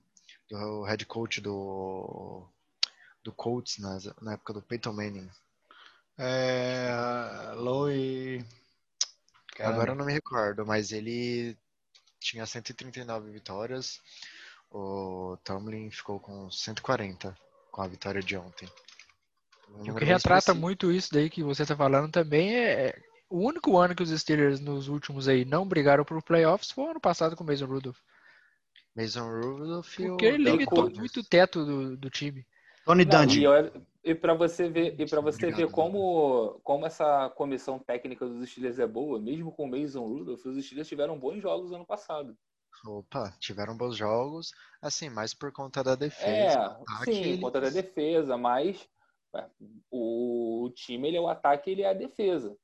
do 0.50 0.84
head 0.84 1.06
coach 1.06 1.42
do, 1.42 2.48
do 3.22 3.34
Colts 3.34 3.78
na, 3.78 3.98
na 4.22 4.34
época 4.36 4.54
do 4.54 4.62
Peyton 4.62 4.94
Manning? 4.94 5.30
É, 6.18 7.52
Louis... 7.58 8.46
Agora 9.60 9.92
eu 9.92 9.96
não 9.96 10.06
me 10.06 10.14
recordo, 10.14 10.66
mas 10.66 10.94
ele 10.94 11.58
tinha 12.22 12.46
139 12.46 13.32
vitórias. 13.32 14.00
O 14.72 15.38
Tomlin 15.44 15.90
ficou 15.90 16.20
com 16.20 16.50
140 16.52 17.36
com 17.72 17.82
a 17.82 17.88
vitória 17.88 18.22
de 18.22 18.36
ontem. 18.38 18.68
Um 19.70 19.92
o 19.92 19.96
que 19.96 20.06
retrata 20.06 20.54
muito 20.54 20.92
isso 20.92 21.14
daí 21.14 21.30
que 21.30 21.44
você 21.44 21.64
está 21.64 21.76
falando 21.76 22.12
também 22.12 22.56
é, 22.56 22.88
é 22.88 23.02
o 23.30 23.40
único 23.40 23.78
ano 23.78 23.96
que 23.96 24.04
os 24.04 24.10
Steelers 24.10 24.60
nos 24.60 24.88
últimos 24.88 25.28
aí 25.28 25.44
não 25.44 25.68
brigaram 25.68 26.06
por 26.06 26.22
playoffs 26.24 26.72
foi 26.72 26.86
o 26.86 26.92
ano 26.92 27.02
passado 27.02 27.36
com 27.36 27.44
o 27.44 27.48
Mason 27.48 27.66
Rudolph. 27.66 28.00
Mason 28.96 29.30
Rudolph 29.30 29.96
Porque 29.96 30.26
ele 30.26 30.50
limitou 30.50 30.90
muito 30.90 31.20
o 31.20 31.24
teto 31.24 31.66
do, 31.66 31.98
do 31.98 32.10
time. 32.10 32.46
Tony 32.86 33.04
Dungy. 33.04 33.44
E, 33.46 34.12
e 34.12 34.16
para 34.16 34.34
você 34.34 34.70
ver, 34.70 34.96
e 34.98 35.06
para 35.06 35.20
você 35.20 35.48
Obrigado, 35.48 35.68
ver 35.68 35.72
como, 35.74 36.60
como 36.64 36.86
essa 36.86 37.30
comissão 37.32 37.78
técnica 37.78 38.26
dos 38.26 38.50
Steelers 38.50 38.80
é 38.80 38.88
boa, 38.88 39.20
mesmo 39.20 39.52
com 39.52 39.66
o 39.66 39.70
Mason 39.70 40.06
Rudolph, 40.06 40.46
os 40.46 40.66
Steelers 40.66 40.88
tiveram 40.88 41.20
bons 41.20 41.42
jogos 41.42 41.74
ano 41.74 41.86
passado. 41.86 42.36
Opa, 42.86 43.34
tiveram 43.40 43.76
bons 43.76 43.98
jogos, 43.98 44.52
assim, 44.82 45.10
mais 45.10 45.34
por 45.34 45.52
conta 45.52 45.84
da 45.84 45.96
defesa. 45.96 46.80
É, 47.02 47.06
sim, 47.06 47.22
eles... 47.22 47.42
conta 47.42 47.62
da 47.62 47.70
defesa, 47.70 48.38
mas 48.38 48.88
o 49.92 50.72
time 50.76 51.08
ele 51.08 51.18
é 51.18 51.22
o 51.22 51.28
ataque, 51.28 51.72
ele 51.72 51.82
é 51.82 51.90
a 51.90 51.94
defesa. 51.94 52.58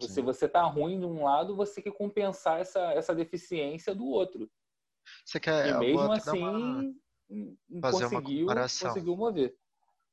Se 0.00 0.20
você 0.20 0.48
tá 0.48 0.62
ruim 0.62 1.00
de 1.00 1.06
um 1.06 1.24
lado, 1.24 1.56
você 1.56 1.82
quer 1.82 1.92
compensar 1.92 2.60
essa, 2.60 2.92
essa 2.92 3.14
deficiência 3.14 3.94
do 3.94 4.06
outro. 4.06 4.48
Você 5.24 5.40
quer, 5.40 5.68
e 5.68 5.78
mesmo 5.78 6.12
assim, 6.12 6.38
uma... 6.38 7.80
fazer 7.80 8.04
conseguiu, 8.04 8.46
uma 8.46 8.48
comparação. 8.48 8.88
conseguiu 8.88 9.16
mover. 9.16 9.56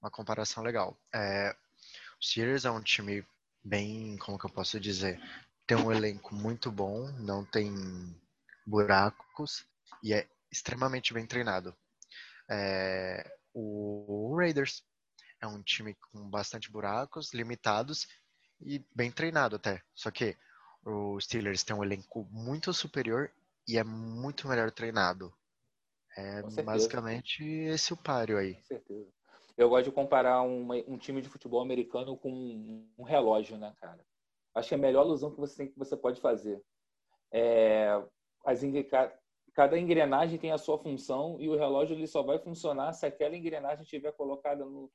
Uma 0.01 0.09
comparação 0.09 0.63
legal. 0.63 0.97
É, 1.13 1.55
o 2.19 2.25
Steelers 2.25 2.65
é 2.65 2.71
um 2.71 2.81
time 2.81 3.23
bem, 3.63 4.17
como 4.17 4.39
que 4.39 4.45
eu 4.45 4.49
posso 4.49 4.79
dizer, 4.79 5.21
tem 5.67 5.77
um 5.77 5.91
elenco 5.91 6.33
muito 6.33 6.71
bom, 6.71 7.11
não 7.19 7.45
tem 7.45 7.71
buracos 8.67 9.65
e 10.03 10.13
é 10.13 10.27
extremamente 10.51 11.13
bem 11.13 11.25
treinado. 11.25 11.75
É, 12.49 13.23
o 13.53 14.35
Raiders 14.37 14.83
é 15.41 15.47
um 15.47 15.63
time 15.63 15.95
com 15.95 16.29
bastante 16.29 16.71
buracos, 16.71 17.33
limitados 17.33 18.07
e 18.61 18.83
bem 18.93 19.11
treinado 19.11 19.55
até. 19.55 19.81
Só 19.95 20.11
que 20.11 20.35
o 20.85 21.19
Steelers 21.19 21.63
tem 21.63 21.75
um 21.75 21.83
elenco 21.83 22.27
muito 22.31 22.73
superior 22.73 23.31
e 23.67 23.77
é 23.77 23.83
muito 23.83 24.47
melhor 24.47 24.71
treinado. 24.71 25.33
É 26.17 26.41
basicamente 26.63 27.43
esse 27.43 27.93
o 27.93 27.97
páreo 27.97 28.37
aí. 28.37 28.55
Com 28.55 28.63
certeza. 28.63 29.17
Eu 29.55 29.69
gosto 29.69 29.85
de 29.85 29.91
comparar 29.91 30.41
uma, 30.41 30.75
um 30.87 30.97
time 30.97 31.21
de 31.21 31.29
futebol 31.29 31.61
americano 31.61 32.17
com 32.17 32.31
um, 32.97 33.03
relógio, 33.03 33.57
né, 33.57 33.73
cara? 33.81 34.05
Acho 34.53 34.69
que 34.69 34.75
é 34.75 34.77
a 34.77 34.81
melhor 34.81 35.05
ilusão 35.05 35.31
que 35.31 35.39
você 35.39 35.55
tem 35.57 35.67
que 35.67 35.77
você 35.77 35.95
pode 35.97 36.21
fazer. 36.21 36.61
É, 37.31 37.89
as, 38.47 38.61
cada 39.53 39.77
engrenagem 39.77 40.39
tem 40.39 40.51
a 40.51 40.57
sua 40.57 40.77
função 40.77 41.37
e 41.39 41.49
o 41.49 41.57
relógio 41.57 41.95
ele 41.95 42.07
só 42.07 42.23
vai 42.23 42.39
funcionar 42.39 42.93
se 42.93 43.05
aquela 43.05 43.35
engrenagem 43.35 43.83
estiver 43.83 44.11
colocada 44.13 44.63
no, 44.63 44.89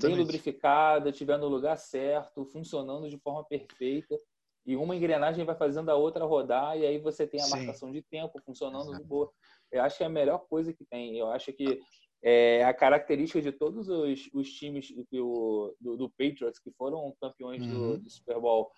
bem 0.00 0.16
lubrificada, 0.16 1.10
estiver 1.10 1.36
no 1.36 1.48
lugar 1.48 1.76
certo, 1.76 2.46
funcionando 2.46 3.10
de 3.10 3.18
forma 3.18 3.44
perfeita. 3.44 4.18
E 4.64 4.74
uma 4.76 4.96
engrenagem 4.96 5.44
vai 5.44 5.54
fazendo 5.54 5.90
a 5.90 5.94
outra 5.94 6.24
rodar, 6.24 6.76
e 6.76 6.84
aí 6.84 6.98
você 6.98 7.26
tem 7.26 7.40
a 7.40 7.44
Sim. 7.44 7.50
marcação 7.50 7.92
de 7.92 8.02
tempo 8.02 8.40
funcionando 8.44 8.88
Exato. 8.88 9.02
de 9.02 9.04
boa. 9.04 9.30
Eu 9.70 9.82
acho 9.82 9.98
que 9.98 10.02
é 10.02 10.06
a 10.06 10.10
melhor 10.10 10.38
coisa 10.48 10.72
que 10.72 10.84
tem. 10.84 11.16
Eu 11.16 11.30
acho 11.30 11.52
que 11.52 11.80
é 12.22 12.64
a 12.64 12.74
característica 12.74 13.40
de 13.40 13.52
todos 13.52 13.88
os, 13.88 14.28
os 14.32 14.52
times 14.52 14.92
do, 15.12 15.76
do, 15.80 15.96
do, 15.96 16.10
Patriots 16.10 16.58
que 16.58 16.72
foram 16.72 17.14
campeões 17.20 17.62
uhum. 17.62 17.72
do, 17.72 17.98
do 17.98 18.10
Super 18.10 18.40
Bowl. 18.40 18.70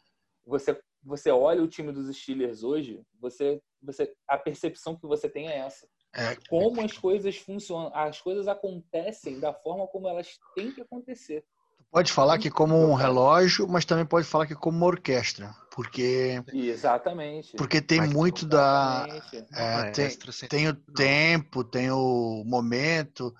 Você, 0.44 0.78
você 1.02 1.30
olha 1.30 1.62
o 1.62 1.68
time 1.68 1.92
dos 1.92 2.14
Steelers 2.16 2.62
hoje, 2.62 3.00
você, 3.20 3.60
você 3.82 4.12
a 4.26 4.36
percepção 4.36 4.96
que 4.96 5.06
você 5.06 5.28
tem 5.28 5.48
é 5.48 5.58
essa. 5.58 5.88
É. 6.14 6.36
Como 6.48 6.80
as 6.80 6.96
coisas 6.96 7.36
funcionam, 7.36 7.94
as 7.94 8.20
coisas 8.20 8.48
acontecem 8.48 9.38
da 9.38 9.52
forma 9.52 9.86
como 9.86 10.08
elas 10.08 10.38
têm 10.54 10.72
que 10.72 10.80
acontecer. 10.80 11.44
Pode 11.90 12.12
falar 12.12 12.38
que 12.38 12.50
como 12.50 12.76
um 12.76 12.92
relógio, 12.92 13.66
mas 13.66 13.86
também 13.86 14.04
pode 14.04 14.26
falar 14.26 14.46
que 14.46 14.54
como 14.54 14.76
uma 14.76 14.86
orquestra, 14.86 15.54
porque 15.70 16.42
exatamente, 16.52 17.56
porque 17.56 17.80
tem 17.80 17.98
mas, 18.00 18.12
muito 18.12 18.44
da 18.44 19.06
é, 19.54 19.90
tem, 19.90 20.10
tem 20.50 20.68
o 20.68 20.74
tempo, 20.74 21.64
tem 21.64 21.90
o 21.90 22.44
momento, 22.44 23.34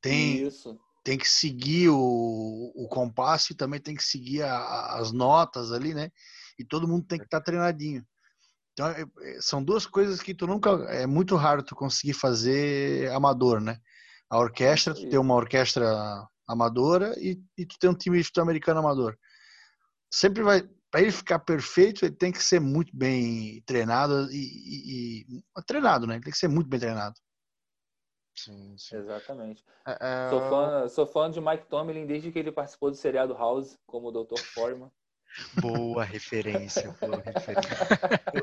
tem 0.00 0.42
Isso. 0.42 0.76
tem 1.04 1.16
que 1.16 1.28
seguir 1.28 1.90
o, 1.90 2.72
o 2.74 2.88
compasso 2.88 3.52
e 3.52 3.56
também 3.56 3.78
tem 3.78 3.94
que 3.94 4.02
seguir 4.02 4.42
a, 4.42 4.96
as 4.96 5.12
notas 5.12 5.70
ali, 5.70 5.94
né? 5.94 6.10
E 6.62 6.66
todo 6.66 6.88
mundo 6.88 7.06
tem 7.06 7.18
que 7.18 7.24
estar 7.24 7.40
tá 7.40 7.44
treinadinho. 7.44 8.04
Então 8.72 8.86
é, 8.88 9.02
é, 9.02 9.40
são 9.40 9.62
duas 9.62 9.86
coisas 9.86 10.22
que 10.22 10.34
tu 10.34 10.46
nunca 10.46 10.70
é 10.88 11.06
muito 11.06 11.36
raro 11.36 11.62
tu 11.62 11.74
conseguir 11.74 12.14
fazer 12.14 13.10
amador, 13.12 13.60
né? 13.60 13.78
A 14.30 14.38
orquestra, 14.38 14.94
tu 14.94 15.08
ter 15.08 15.18
uma 15.18 15.34
orquestra 15.34 15.86
amadora 16.48 17.14
e, 17.18 17.42
e 17.56 17.66
tu 17.66 17.76
tem 17.78 17.90
um 17.90 17.94
time 17.94 18.18
de 18.18 18.24
futebol 18.24 18.44
americano 18.44 18.80
amador. 18.80 19.16
Sempre 20.10 20.42
vai, 20.42 20.62
para 20.90 21.02
ele 21.02 21.12
ficar 21.12 21.38
perfeito, 21.38 22.04
ele 22.04 22.14
tem 22.14 22.32
que 22.32 22.42
ser 22.42 22.60
muito 22.60 22.96
bem 22.96 23.62
treinado 23.66 24.30
e, 24.30 24.36
e, 24.36 25.38
e 25.38 25.62
treinado, 25.66 26.06
né? 26.06 26.14
Ele 26.14 26.24
tem 26.24 26.32
que 26.32 26.38
ser 26.38 26.48
muito 26.48 26.68
bem 26.68 26.80
treinado. 26.80 27.14
Sim, 28.34 28.76
sim. 28.78 28.96
Exatamente. 28.96 29.64
É, 29.86 29.98
é... 30.00 30.30
Sou, 30.30 30.40
fã, 30.48 30.88
sou 30.88 31.06
fã 31.06 31.30
de 31.30 31.40
Mike 31.40 31.66
Tomlin 31.66 32.06
desde 32.06 32.32
que 32.32 32.38
ele 32.38 32.50
participou 32.50 32.90
do 32.90 32.96
seriado 32.96 33.34
House 33.34 33.78
como 33.86 34.08
o 34.08 34.24
Dr. 34.24 34.40
Foreman. 34.54 34.90
Boa 35.60 36.04
referência, 36.04 36.94
boa 37.00 37.22
referência. 37.24 37.76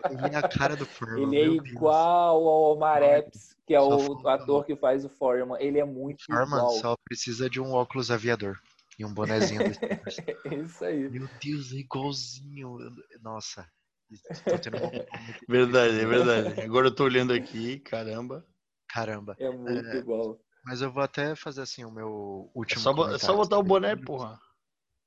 Ele 0.10 0.36
é 0.36 0.38
a 0.38 0.47
cara 0.47 0.75
do 0.75 0.86
Foreman. 0.86 1.36
Ele 1.36 1.38
é 1.38 1.45
igual 1.45 2.47
ao 2.47 2.73
Omar 2.73 3.04
Epps, 3.04 3.56
que 3.65 3.73
é 3.73 3.82
o 3.82 4.28
ator 4.28 4.65
que 4.65 4.75
faz 4.75 5.06
o 5.06 5.10
Foreman. 5.10 5.58
Ele 5.60 5.80
é 5.80 5.86
muito 5.86 6.23
Foreman 6.25 6.58
igual. 6.58 6.71
só 6.71 6.95
precisa 7.04 7.49
de 7.49 7.60
um 7.60 7.73
óculos 7.73 8.10
aviador 8.12 8.60
e 8.97 9.06
um 9.06 9.13
bonezinho. 9.13 9.62
Isso 10.65 10.84
aí. 10.84 11.10
Meu 11.10 11.28
Deus, 11.41 11.71
é 11.71 11.75
igualzinho. 11.75 12.78
Nossa. 13.21 13.67
verdade, 15.47 15.99
é 15.99 16.06
verdade. 16.06 16.62
Agora 16.62 16.88
eu 16.88 16.95
tô 16.95 17.04
olhando 17.04 17.32
aqui, 17.32 17.80
caramba. 17.80 18.45
Caramba. 18.88 19.36
É 19.39 19.49
muito 19.49 19.88
é, 19.88 19.97
igual. 19.97 20.39
Mas 20.65 20.82
eu 20.82 20.91
vou 20.91 21.04
até 21.04 21.36
fazer 21.36 21.62
assim 21.62 21.86
o 21.86 21.91
meu 21.91 22.52
último. 22.54 22.82
É 22.82 22.84
só, 22.84 23.12
é 23.13 23.17
só 23.19 23.36
botar 23.36 23.60
o 23.60 23.63
boné, 23.63 23.95
porra. 23.95 24.39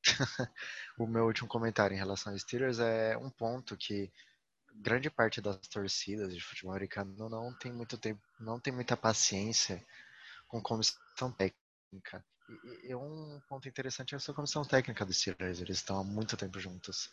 o 0.98 1.06
meu 1.06 1.26
último 1.26 1.48
comentário 1.48 1.94
em 1.94 1.98
relação 1.98 2.32
aos 2.32 2.42
Steelers 2.42 2.78
é 2.78 3.16
um 3.16 3.30
ponto 3.30 3.76
que 3.76 4.10
grande 4.74 5.10
parte 5.10 5.40
das 5.40 5.56
torcidas 5.68 6.34
de 6.34 6.40
futebol 6.40 6.72
americano 6.72 7.28
não 7.28 7.52
tem 7.54 7.72
muito 7.72 7.98
tempo, 7.98 8.20
não 8.40 8.58
tem 8.58 8.72
muita 8.72 8.96
paciência 8.96 9.84
com 10.48 10.60
comissão 10.60 11.32
técnica. 11.32 12.24
E, 12.48 12.88
e 12.90 12.94
um 12.94 13.40
ponto 13.48 13.68
interessante 13.68 14.14
é 14.14 14.16
essa 14.16 14.32
comissão 14.32 14.64
técnica 14.64 15.04
dos 15.04 15.18
Steelers, 15.18 15.60
eles 15.60 15.78
estão 15.78 16.00
há 16.00 16.04
muito 16.04 16.36
tempo 16.36 16.58
juntos. 16.58 17.10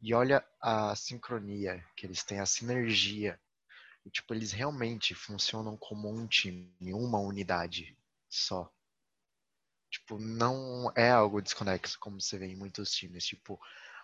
E 0.00 0.12
olha 0.12 0.44
a 0.60 0.94
sincronia 0.94 1.82
que 1.96 2.06
eles 2.06 2.22
têm, 2.22 2.40
a 2.40 2.46
sinergia. 2.46 3.40
E, 4.04 4.10
tipo, 4.10 4.34
eles 4.34 4.52
realmente 4.52 5.14
funcionam 5.14 5.76
como 5.78 6.10
um 6.10 6.26
time, 6.26 6.92
uma 6.92 7.18
unidade 7.18 7.96
só. 8.28 8.70
Tipo, 9.94 10.18
não 10.18 10.90
é 10.96 11.08
algo 11.08 11.40
desconexo, 11.40 12.00
como 12.00 12.20
você 12.20 12.36
vê 12.36 12.46
em 12.46 12.56
muitos 12.56 12.90
times. 12.90 13.24
Tipo, 13.24 13.60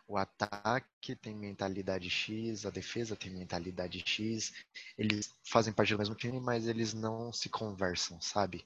o 0.07 0.17
ataque 0.17 1.17
tem 1.17 1.35
mentalidade 1.35 2.09
X, 2.09 2.65
a 2.65 2.71
defesa 2.71 3.17
tem 3.17 3.33
mentalidade 3.33 3.99
X. 4.07 4.53
Eles 4.97 5.35
fazem 5.43 5.73
parte 5.73 5.93
do 5.93 5.99
mesmo 5.99 6.15
time, 6.15 6.39
mas 6.39 6.69
eles 6.69 6.95
não 6.95 7.33
se 7.33 7.49
conversam, 7.49 8.21
sabe? 8.21 8.65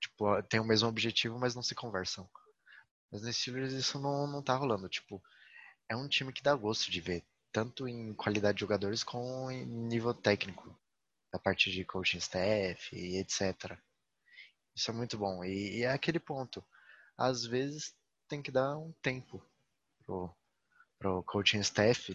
Tipo, 0.00 0.42
tem 0.44 0.58
o 0.58 0.64
mesmo 0.64 0.88
objetivo, 0.88 1.38
mas 1.38 1.54
não 1.54 1.62
se 1.62 1.74
conversam. 1.74 2.26
Mas 3.12 3.20
no 3.20 3.30
Steelers 3.30 3.74
isso 3.74 3.98
não, 3.98 4.26
não 4.26 4.42
tá 4.42 4.54
rolando. 4.56 4.88
Tipo, 4.88 5.22
é 5.90 5.94
um 5.94 6.08
time 6.08 6.32
que 6.32 6.42
dá 6.42 6.54
gosto 6.54 6.90
de 6.90 7.02
ver, 7.02 7.22
tanto 7.52 7.86
em 7.86 8.14
qualidade 8.14 8.56
de 8.56 8.60
jogadores 8.60 9.04
como 9.04 9.50
em 9.50 9.66
nível 9.66 10.14
técnico, 10.14 10.74
da 11.30 11.38
parte 11.38 11.70
de 11.70 11.84
coaching 11.84 12.16
staff 12.16 12.96
e 12.96 13.18
etc. 13.18 13.78
Isso 14.76 14.90
é 14.90 14.94
muito 14.94 15.16
bom. 15.16 15.42
E, 15.42 15.78
e, 15.78 15.82
é 15.82 15.90
aquele 15.90 16.20
ponto. 16.20 16.62
Às 17.16 17.46
vezes 17.46 17.94
tem 18.28 18.42
que 18.42 18.50
dar 18.50 18.76
um 18.76 18.92
tempo 19.00 19.42
pro, 20.04 20.30
pro 20.98 21.22
coaching 21.22 21.60
staff 21.60 22.14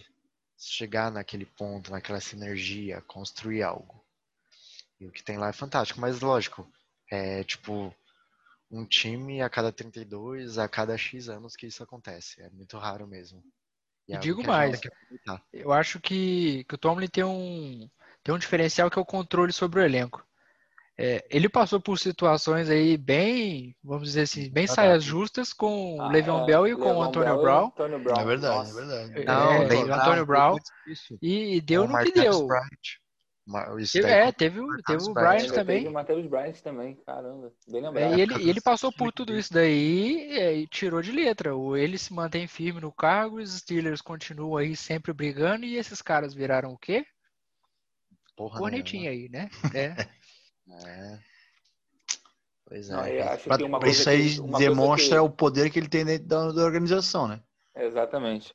chegar 0.56 1.10
naquele 1.10 1.44
ponto, 1.44 1.90
naquela 1.90 2.20
sinergia, 2.20 3.00
construir 3.02 3.64
algo. 3.64 4.04
E 5.00 5.06
o 5.08 5.10
que 5.10 5.24
tem 5.24 5.36
lá 5.36 5.48
é 5.48 5.52
fantástico, 5.52 6.00
mas 6.00 6.20
lógico, 6.20 6.70
é 7.10 7.42
tipo 7.42 7.92
um 8.70 8.86
time 8.86 9.42
a 9.42 9.50
cada 9.50 9.72
32, 9.72 10.56
a 10.56 10.68
cada 10.68 10.96
X 10.96 11.28
anos 11.28 11.56
que 11.56 11.66
isso 11.66 11.82
acontece. 11.82 12.40
É 12.40 12.48
muito 12.50 12.78
raro 12.78 13.08
mesmo. 13.08 13.42
E, 14.06 14.14
e 14.14 14.18
digo 14.18 14.44
mais, 14.44 14.80
eu 15.52 15.72
acho 15.72 16.00
que, 16.00 16.64
que 16.64 16.74
o 16.76 16.78
Tomlin 16.78 17.08
tem 17.08 17.24
um, 17.24 17.90
tem 18.22 18.32
um 18.34 18.38
diferencial 18.38 18.88
que 18.88 18.98
é 18.98 19.02
o 19.02 19.06
controle 19.06 19.52
sobre 19.52 19.80
o 19.80 19.84
elenco. 19.84 20.24
É, 20.98 21.24
ele 21.30 21.48
passou 21.48 21.80
por 21.80 21.98
situações 21.98 22.68
aí 22.68 22.98
bem, 22.98 23.74
vamos 23.82 24.08
dizer 24.08 24.22
assim, 24.22 24.50
bem 24.50 24.66
saias 24.66 25.02
justas 25.02 25.52
com 25.52 25.96
o 25.96 26.02
ah, 26.02 26.08
Le'Veon 26.08 26.42
é, 26.42 26.46
Bell 26.46 26.68
e 26.68 26.76
com 26.76 26.94
o 26.94 27.02
Antônio 27.02 27.40
Brown. 27.40 27.72
Brown. 27.74 28.20
É 28.20 28.24
verdade, 28.24 28.70
é 28.70 28.74
verdade. 28.74 29.24
Não, 29.24 29.52
é, 29.52 29.84
o 29.84 29.94
Antônio 29.94 30.26
Brown. 30.26 30.56
E, 31.22 31.60
deu 31.62 31.84
o 31.84 31.88
no 31.88 31.98
que 31.98 32.12
deu. 32.12 32.46
Teve, 33.92 34.08
é, 34.08 34.30
teve, 34.30 34.60
teve 34.86 35.02
o 35.02 35.12
Bryant 35.12 35.48
também. 35.48 35.78
Teve 35.78 35.88
o 35.88 35.92
Matheus 35.92 36.26
Bryant 36.26 36.60
também, 36.62 36.94
caramba. 37.04 37.52
Bem 37.66 37.82
lembrado. 37.82 38.12
É, 38.12 38.16
e 38.16 38.20
ele, 38.20 38.48
ele 38.48 38.60
passou 38.62 38.92
por 38.92 39.12
tudo 39.12 39.36
isso 39.36 39.52
daí 39.52 40.60
e 40.60 40.66
tirou 40.68 41.02
de 41.02 41.10
letra. 41.10 41.50
Ele 41.76 41.98
se 41.98 42.12
mantém 42.12 42.46
firme 42.46 42.80
no 42.80 42.92
cargo, 42.92 43.40
os 43.40 43.52
Steelers 43.58 44.00
continuam 44.00 44.56
aí 44.56 44.76
sempre 44.76 45.12
brigando 45.12 45.64
e 45.64 45.76
esses 45.76 46.00
caras 46.00 46.32
viraram 46.32 46.72
o 46.72 46.78
quê? 46.78 47.04
Porra 48.36 48.58
Cornetinha 48.58 49.10
aí, 49.10 49.28
né? 49.28 49.48
É. 49.76 50.21
É. 50.86 51.18
Pois 52.66 52.88
é. 52.88 52.92
Não, 52.92 53.86
isso 53.86 54.08
aí 54.08 54.36
que, 54.36 54.58
demonstra 54.58 55.16
que... 55.16 55.24
o 55.24 55.30
poder 55.30 55.70
que 55.70 55.78
ele 55.78 55.88
tem 55.88 56.04
dentro 56.04 56.26
da, 56.26 56.52
da 56.52 56.64
organização, 56.64 57.28
né? 57.28 57.42
Exatamente. 57.74 58.54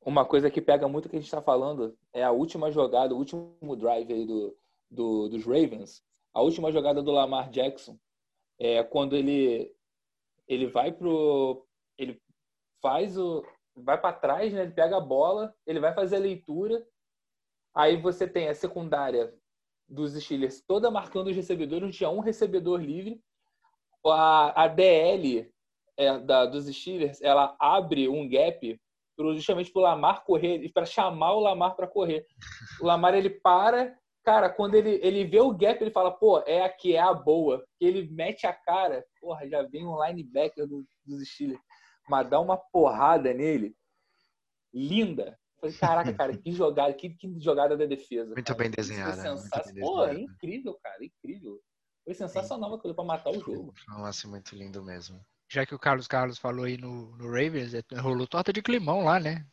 Uma 0.00 0.24
coisa 0.24 0.50
que 0.50 0.60
pega 0.60 0.88
muito 0.88 1.08
que 1.08 1.16
a 1.16 1.18
gente 1.18 1.28
está 1.28 1.42
falando 1.42 1.96
é 2.12 2.24
a 2.24 2.30
última 2.30 2.70
jogada, 2.72 3.14
o 3.14 3.18
último 3.18 3.76
drive 3.76 4.12
aí 4.12 4.26
do, 4.26 4.56
do, 4.90 5.28
dos 5.28 5.44
Ravens, 5.44 6.02
a 6.32 6.40
última 6.40 6.72
jogada 6.72 7.02
do 7.02 7.10
Lamar 7.10 7.50
Jackson 7.50 7.98
é 8.58 8.82
quando 8.82 9.16
ele 9.16 9.74
ele 10.48 10.66
vai 10.66 10.92
pro 10.92 11.66
ele 11.96 12.20
faz 12.82 13.16
o 13.16 13.44
vai 13.76 14.00
para 14.00 14.16
trás, 14.16 14.52
né? 14.52 14.62
Ele 14.62 14.72
pega 14.72 14.96
a 14.96 15.00
bola, 15.00 15.54
ele 15.66 15.80
vai 15.80 15.94
fazer 15.94 16.16
a 16.16 16.20
leitura. 16.20 16.84
Aí 17.74 17.96
você 18.00 18.26
tem 18.26 18.48
a 18.48 18.54
secundária 18.54 19.32
dos 19.90 20.14
Steelers 20.14 20.62
toda 20.62 20.90
marcando 20.90 21.26
os 21.26 21.36
recebedores, 21.36 21.96
tinha 21.96 22.08
um 22.08 22.20
recebedor 22.20 22.80
livre. 22.80 23.20
A, 24.06 24.64
a 24.64 24.68
DL 24.68 25.52
é, 25.98 26.18
da, 26.18 26.46
dos 26.46 26.66
Steelers, 26.66 27.20
ela 27.20 27.54
abre 27.58 28.08
um 28.08 28.26
gap 28.28 28.80
pro, 29.16 29.34
justamente 29.34 29.70
para 29.70 29.80
o 29.80 29.82
Lamar 29.82 30.24
correr, 30.24 30.70
para 30.72 30.86
chamar 30.86 31.34
o 31.34 31.40
Lamar 31.40 31.74
para 31.74 31.88
correr. 31.88 32.24
O 32.80 32.86
Lamar 32.86 33.14
ele 33.14 33.28
para, 33.28 33.98
cara, 34.24 34.48
quando 34.48 34.76
ele, 34.76 35.00
ele 35.02 35.24
vê 35.24 35.40
o 35.40 35.52
gap, 35.52 35.82
ele 35.82 35.90
fala, 35.90 36.10
pô, 36.12 36.38
é 36.46 36.62
aqui, 36.62 36.94
é 36.94 37.00
a 37.00 37.12
boa. 37.12 37.64
Ele 37.80 38.08
mete 38.10 38.46
a 38.46 38.52
cara, 38.52 39.04
porra, 39.20 39.46
já 39.48 39.62
vem 39.62 39.86
um 39.86 40.02
linebacker 40.02 40.66
do, 40.66 40.86
dos 41.04 41.28
Steelers, 41.28 41.60
mas 42.08 42.30
dá 42.30 42.40
uma 42.40 42.56
porrada 42.56 43.34
nele, 43.34 43.74
linda. 44.72 45.38
Falei, 45.60 45.76
caraca, 45.76 46.12
cara, 46.14 46.36
que 46.36 46.52
jogada, 46.52 46.92
que, 46.94 47.10
que 47.10 47.38
jogada 47.38 47.76
da 47.76 47.84
defesa. 47.84 48.32
Muito 48.34 48.46
cara. 48.46 48.58
bem 48.58 48.70
desenhada. 48.70 49.36
Pô, 49.80 50.04
é 50.04 50.14
incrível, 50.14 50.74
cara, 50.82 51.04
incrível. 51.04 51.60
Foi 52.04 52.14
sensacional 52.14 52.74
aquilo 52.74 52.94
para 52.94 53.04
matar 53.04 53.30
o 53.30 53.40
jogo. 53.40 53.74
Foi 53.76 53.94
um 53.94 54.02
lance 54.02 54.26
muito 54.26 54.56
lindo 54.56 54.82
mesmo 54.82 55.20
já 55.50 55.66
que 55.66 55.74
o 55.74 55.78
Carlos 55.78 56.06
Carlos 56.06 56.38
falou 56.38 56.64
aí 56.64 56.78
no, 56.78 57.16
no 57.16 57.26
Ravens, 57.26 57.74
é, 57.74 57.82
rolou 57.98 58.26
torta 58.26 58.52
de 58.52 58.62
climão 58.62 59.04
lá, 59.04 59.18
né? 59.18 59.44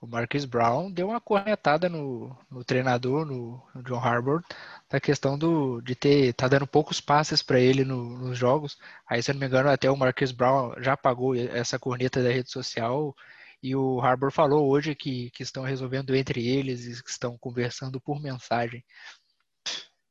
O 0.00 0.06
Marcus 0.06 0.46
Brown 0.46 0.90
deu 0.90 1.08
uma 1.08 1.20
cornetada 1.20 1.86
no, 1.88 2.34
no 2.50 2.64
treinador, 2.64 3.26
no, 3.26 3.62
no, 3.74 3.82
John 3.82 3.98
Harbaugh, 3.98 4.42
da 4.88 4.98
questão 4.98 5.36
do, 5.36 5.82
de 5.82 5.94
ter 5.94 6.32
tá 6.32 6.48
dando 6.48 6.66
poucos 6.66 7.00
passes 7.02 7.42
para 7.42 7.60
ele 7.60 7.84
no, 7.84 8.18
nos 8.18 8.38
jogos. 8.38 8.78
Aí, 9.06 9.22
se 9.22 9.30
eu 9.30 9.34
não 9.34 9.40
me 9.40 9.46
engano, 9.46 9.68
até 9.68 9.90
o 9.90 9.96
Marcus 9.96 10.32
Brown 10.32 10.72
já 10.78 10.96
pagou 10.96 11.34
essa 11.34 11.78
corneta 11.78 12.22
da 12.22 12.30
rede 12.30 12.50
social. 12.50 13.14
E 13.62 13.76
o 13.76 14.00
Harbour 14.00 14.32
falou 14.32 14.70
hoje 14.70 14.94
que, 14.94 15.30
que 15.30 15.42
estão 15.42 15.62
resolvendo 15.62 16.14
entre 16.14 16.46
eles 16.46 16.86
e 16.86 17.02
que 17.02 17.10
estão 17.10 17.36
conversando 17.38 18.00
por 18.00 18.20
mensagem. 18.20 18.84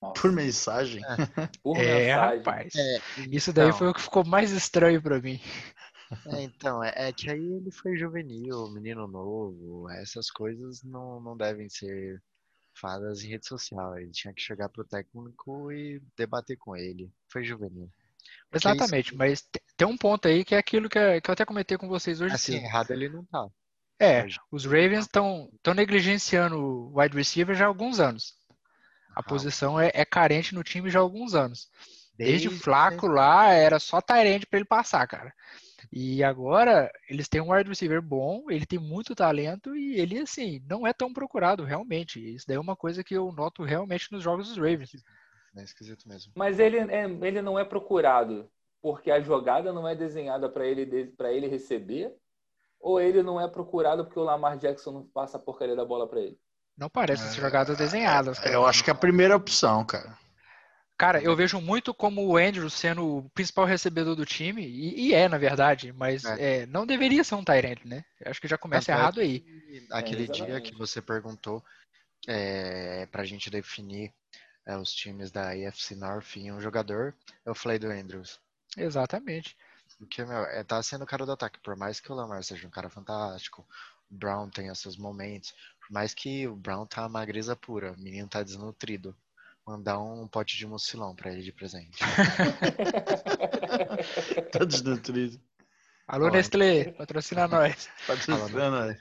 Nossa. 0.02 0.22
Por 0.22 0.32
mensagem? 0.32 1.02
É, 1.04 1.08
Por 1.62 1.78
é 1.78 2.06
mensagem. 2.06 2.38
rapaz. 2.38 2.74
É, 2.76 3.00
Isso 3.32 3.52
daí 3.52 3.68
então, 3.68 3.78
foi 3.78 3.88
o 3.90 3.94
que 3.94 4.02
ficou 4.02 4.26
mais 4.26 4.52
estranho 4.52 5.02
para 5.02 5.20
mim. 5.20 5.40
É, 6.28 6.42
então, 6.42 6.84
é, 6.84 6.94
é, 6.96 7.14
que 7.14 7.30
aí 7.30 7.54
ele 7.54 7.72
foi 7.72 7.98
juvenil, 7.98 8.70
menino 8.72 9.08
novo, 9.08 9.90
essas 9.90 10.32
coisas 10.32 10.82
não, 10.84 11.20
não 11.20 11.38
devem 11.38 11.70
ser 11.70 12.22
faladas 12.74 13.24
em 13.24 13.30
rede 13.30 13.46
social. 13.46 13.98
Ele 13.98 14.12
tinha 14.12 14.34
que 14.34 14.42
chegar 14.42 14.70
pro 14.70 14.86
técnico 14.86 15.72
e 15.72 16.02
debater 16.18 16.58
com 16.58 16.76
ele. 16.76 17.12
Foi 17.28 17.44
juvenil. 17.44 17.92
Porque 18.50 18.68
Exatamente, 18.68 19.10
isso... 19.10 19.18
mas 19.18 19.48
tem 19.80 19.88
um 19.88 19.96
ponto 19.96 20.28
aí 20.28 20.44
que 20.44 20.54
é 20.54 20.58
aquilo 20.58 20.90
que, 20.90 21.00
é, 21.00 21.22
que 21.22 21.30
eu 21.30 21.34
até 21.34 21.46
comentei 21.46 21.78
com 21.78 21.88
vocês 21.88 22.20
hoje. 22.20 22.36
Assim, 22.36 22.58
errado 22.58 22.92
ele 22.92 23.08
não 23.08 23.24
tá. 23.24 23.48
É, 23.98 24.28
os 24.52 24.66
Ravens 24.66 25.06
estão 25.06 25.50
negligenciando 25.74 26.58
o 26.58 27.00
wide 27.00 27.16
receiver 27.16 27.56
já 27.56 27.64
há 27.64 27.68
alguns 27.70 28.00
anos. 28.00 28.34
A 29.16 29.24
posição 29.24 29.80
é, 29.80 29.90
é, 29.94 30.04
carente 30.04 30.54
no 30.54 30.64
time 30.64 30.90
já 30.90 31.00
há 31.00 31.02
alguns 31.02 31.34
anos. 31.34 31.70
Desde, 32.18 32.48
Desde 32.48 32.48
o 32.50 32.52
Flaco 32.62 33.08
lá, 33.08 33.54
era 33.54 33.80
só 33.80 34.02
Tyrande 34.02 34.46
para 34.46 34.60
ele 34.60 34.66
passar, 34.66 35.08
cara. 35.08 35.34
E 35.92 36.24
agora 36.26 36.92
eles 37.10 37.30
têm 37.30 37.40
um 37.40 37.54
wide 37.54 37.70
receiver 37.70 38.02
bom, 38.02 38.46
ele 38.50 38.66
tem 38.66 38.80
muito 38.80 39.16
talento 39.16 39.76
e 39.76 39.98
ele, 39.98 40.20
assim, 40.20 40.62
não 40.70 40.86
é 40.86 40.92
tão 40.92 41.14
procurado, 41.14 41.64
realmente. 41.64 42.20
Isso 42.20 42.46
daí 42.46 42.58
é 42.58 42.60
uma 42.60 42.76
coisa 42.76 43.02
que 43.02 43.14
eu 43.14 43.32
noto 43.32 43.64
realmente 43.64 44.12
nos 44.12 44.24
jogos 44.24 44.50
dos 44.50 44.58
Ravens. 44.58 44.92
É 45.56 45.64
esquisito 45.64 46.08
mesmo. 46.08 46.34
Mas 46.36 46.60
ele, 46.60 46.78
é, 46.78 47.06
ele 47.06 47.42
não 47.42 47.58
é 47.58 47.64
procurado 47.64 48.50
porque 48.82 49.12
a 49.12 49.20
jogada 49.20 49.74
não 49.74 49.88
é 49.88 49.96
desenhada 49.96 50.50
para 50.50 50.66
ele, 50.66 51.08
para 51.18 51.32
ele 51.32 51.48
receber? 51.48 52.14
Ou 52.80 53.00
ele 53.00 53.22
não 53.22 53.40
é 53.40 53.48
procurado 53.48 54.06
porque 54.06 54.20
o 54.20 54.24
Lamar 54.24 54.58
Jackson 54.58 54.92
não 54.92 55.04
passa 55.04 55.38
a 55.38 55.40
porcaria 55.40 55.76
da 55.76 55.84
bola 55.84 56.08
para 56.08 56.22
ele? 56.22 56.40
Não 56.78 56.90
parece 56.90 57.38
é, 57.38 57.42
jogadas 57.42 57.78
desenhadas. 57.78 58.40
Cara. 58.40 58.54
Eu 58.54 58.66
acho 58.66 58.84
que 58.84 58.90
é 58.90 58.94
a 58.94 58.96
primeira 58.96 59.36
opção, 59.36 59.86
cara. 59.86 60.18
Cara, 60.98 61.22
eu 61.22 61.34
vejo 61.34 61.62
muito 61.62 61.94
como 61.94 62.26
o 62.26 62.36
Andrew 62.36 62.70
sendo 62.70 63.20
o 63.20 63.30
principal 63.30 63.64
recebedor 63.64 64.16
do 64.16 64.26
time, 64.26 64.66
e, 64.66 65.08
e 65.08 65.14
é, 65.14 65.30
na 65.30 65.38
verdade, 65.38 65.94
mas 65.94 66.26
é. 66.26 66.64
É, 66.64 66.66
não 66.66 66.86
deveria 66.86 67.24
ser 67.24 67.36
um 67.36 67.44
Tyrant, 67.44 67.86
né? 67.86 68.04
Eu 68.20 68.30
acho 68.30 68.42
que 68.42 68.50
já 68.50 68.58
começa 68.58 68.92
errado 68.92 69.22
aí. 69.22 69.46
Aquele 69.92 70.26
é, 70.26 70.28
dia 70.28 70.62
que 70.62 70.76
você 70.76 71.02
perguntou 71.02 71.64
é, 72.28 73.06
pra 73.06 73.24
gente 73.24 73.50
definir 73.50 74.14
é, 74.66 74.78
os 74.78 74.92
times 74.92 75.32
da 75.32 75.52
AFC 75.52 75.96
North 75.96 76.36
em 76.36 76.52
um 76.52 76.60
jogador, 76.60 77.16
eu 77.46 77.56
falei 77.56 77.80
do 77.80 77.88
Andrews. 77.88 78.38
Exatamente. 78.78 79.58
Porque, 79.98 80.24
meu, 80.24 80.44
é, 80.46 80.64
tá 80.64 80.82
sendo 80.82 81.04
o 81.04 81.08
cara 81.08 81.26
do 81.26 81.32
ataque. 81.32 81.60
Por 81.60 81.76
mais 81.76 82.00
que 82.00 82.12
o 82.12 82.16
Lamar 82.16 82.44
seja 82.44 82.68
um 82.68 82.72
cara 82.72 82.90
fantástico, 82.90 83.66
o 84.10 84.16
Brown 84.16 84.50
tenha 84.50 84.74
seus 84.76 84.98
momentos, 84.98 85.54
mais 85.90 86.14
que 86.14 86.48
o 86.48 86.56
Brown 86.56 86.86
tá 86.86 87.08
magreza 87.10 87.56
pura, 87.56 87.94
o 87.94 88.00
menino 88.00 88.28
tá 88.28 88.44
desnutrido. 88.44 89.16
Mandar 89.66 90.00
um 90.00 90.28
pote 90.28 90.58
de 90.58 90.66
mucilão 90.66 91.16
pra 91.16 91.32
ele 91.32 91.44
de 91.44 91.52
presente. 91.52 92.00
tá 94.52 94.66
desnutrido. 94.66 95.40
Alô, 96.08 96.28
Ó, 96.28 96.32
Nestlé, 96.32 96.92
patrocina 96.94 97.48
nós. 97.48 97.88
Patrocina 98.08 98.72
nós. 98.72 98.98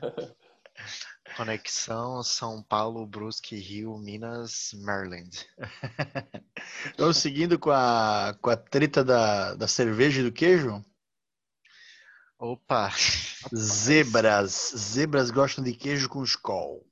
Conexão 1.38 2.20
São 2.24 2.60
Paulo, 2.60 3.06
Brusque, 3.06 3.54
Rio, 3.54 3.96
Minas, 3.96 4.72
Maryland. 4.82 5.30
Vamos 6.98 7.18
seguindo 7.18 7.56
com 7.60 7.70
a, 7.70 8.36
com 8.42 8.50
a 8.50 8.56
treta 8.56 9.04
da, 9.04 9.54
da 9.54 9.68
cerveja 9.68 10.20
e 10.20 10.24
do 10.24 10.32
queijo? 10.32 10.84
Opa! 12.40 12.90
Zebras. 13.54 14.72
Zebras 14.76 15.30
gostam 15.30 15.62
de 15.62 15.74
queijo 15.74 16.08
com 16.08 16.24
Skol. 16.24 16.84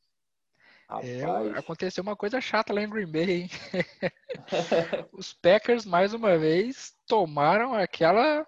É, 1.03 1.25
aconteceu 1.59 2.05
uma 2.05 2.15
coisa 2.15 2.41
chata 2.41 2.73
lá 2.73 2.81
em 2.81 2.89
Green 2.89 3.11
Bay, 3.11 3.31
hein? 3.33 3.51
Os 5.11 5.33
Packers, 5.33 5.85
mais 5.85 6.15
uma 6.15 6.39
vez, 6.39 6.95
tomaram 7.09 7.75
aquela 7.75 8.47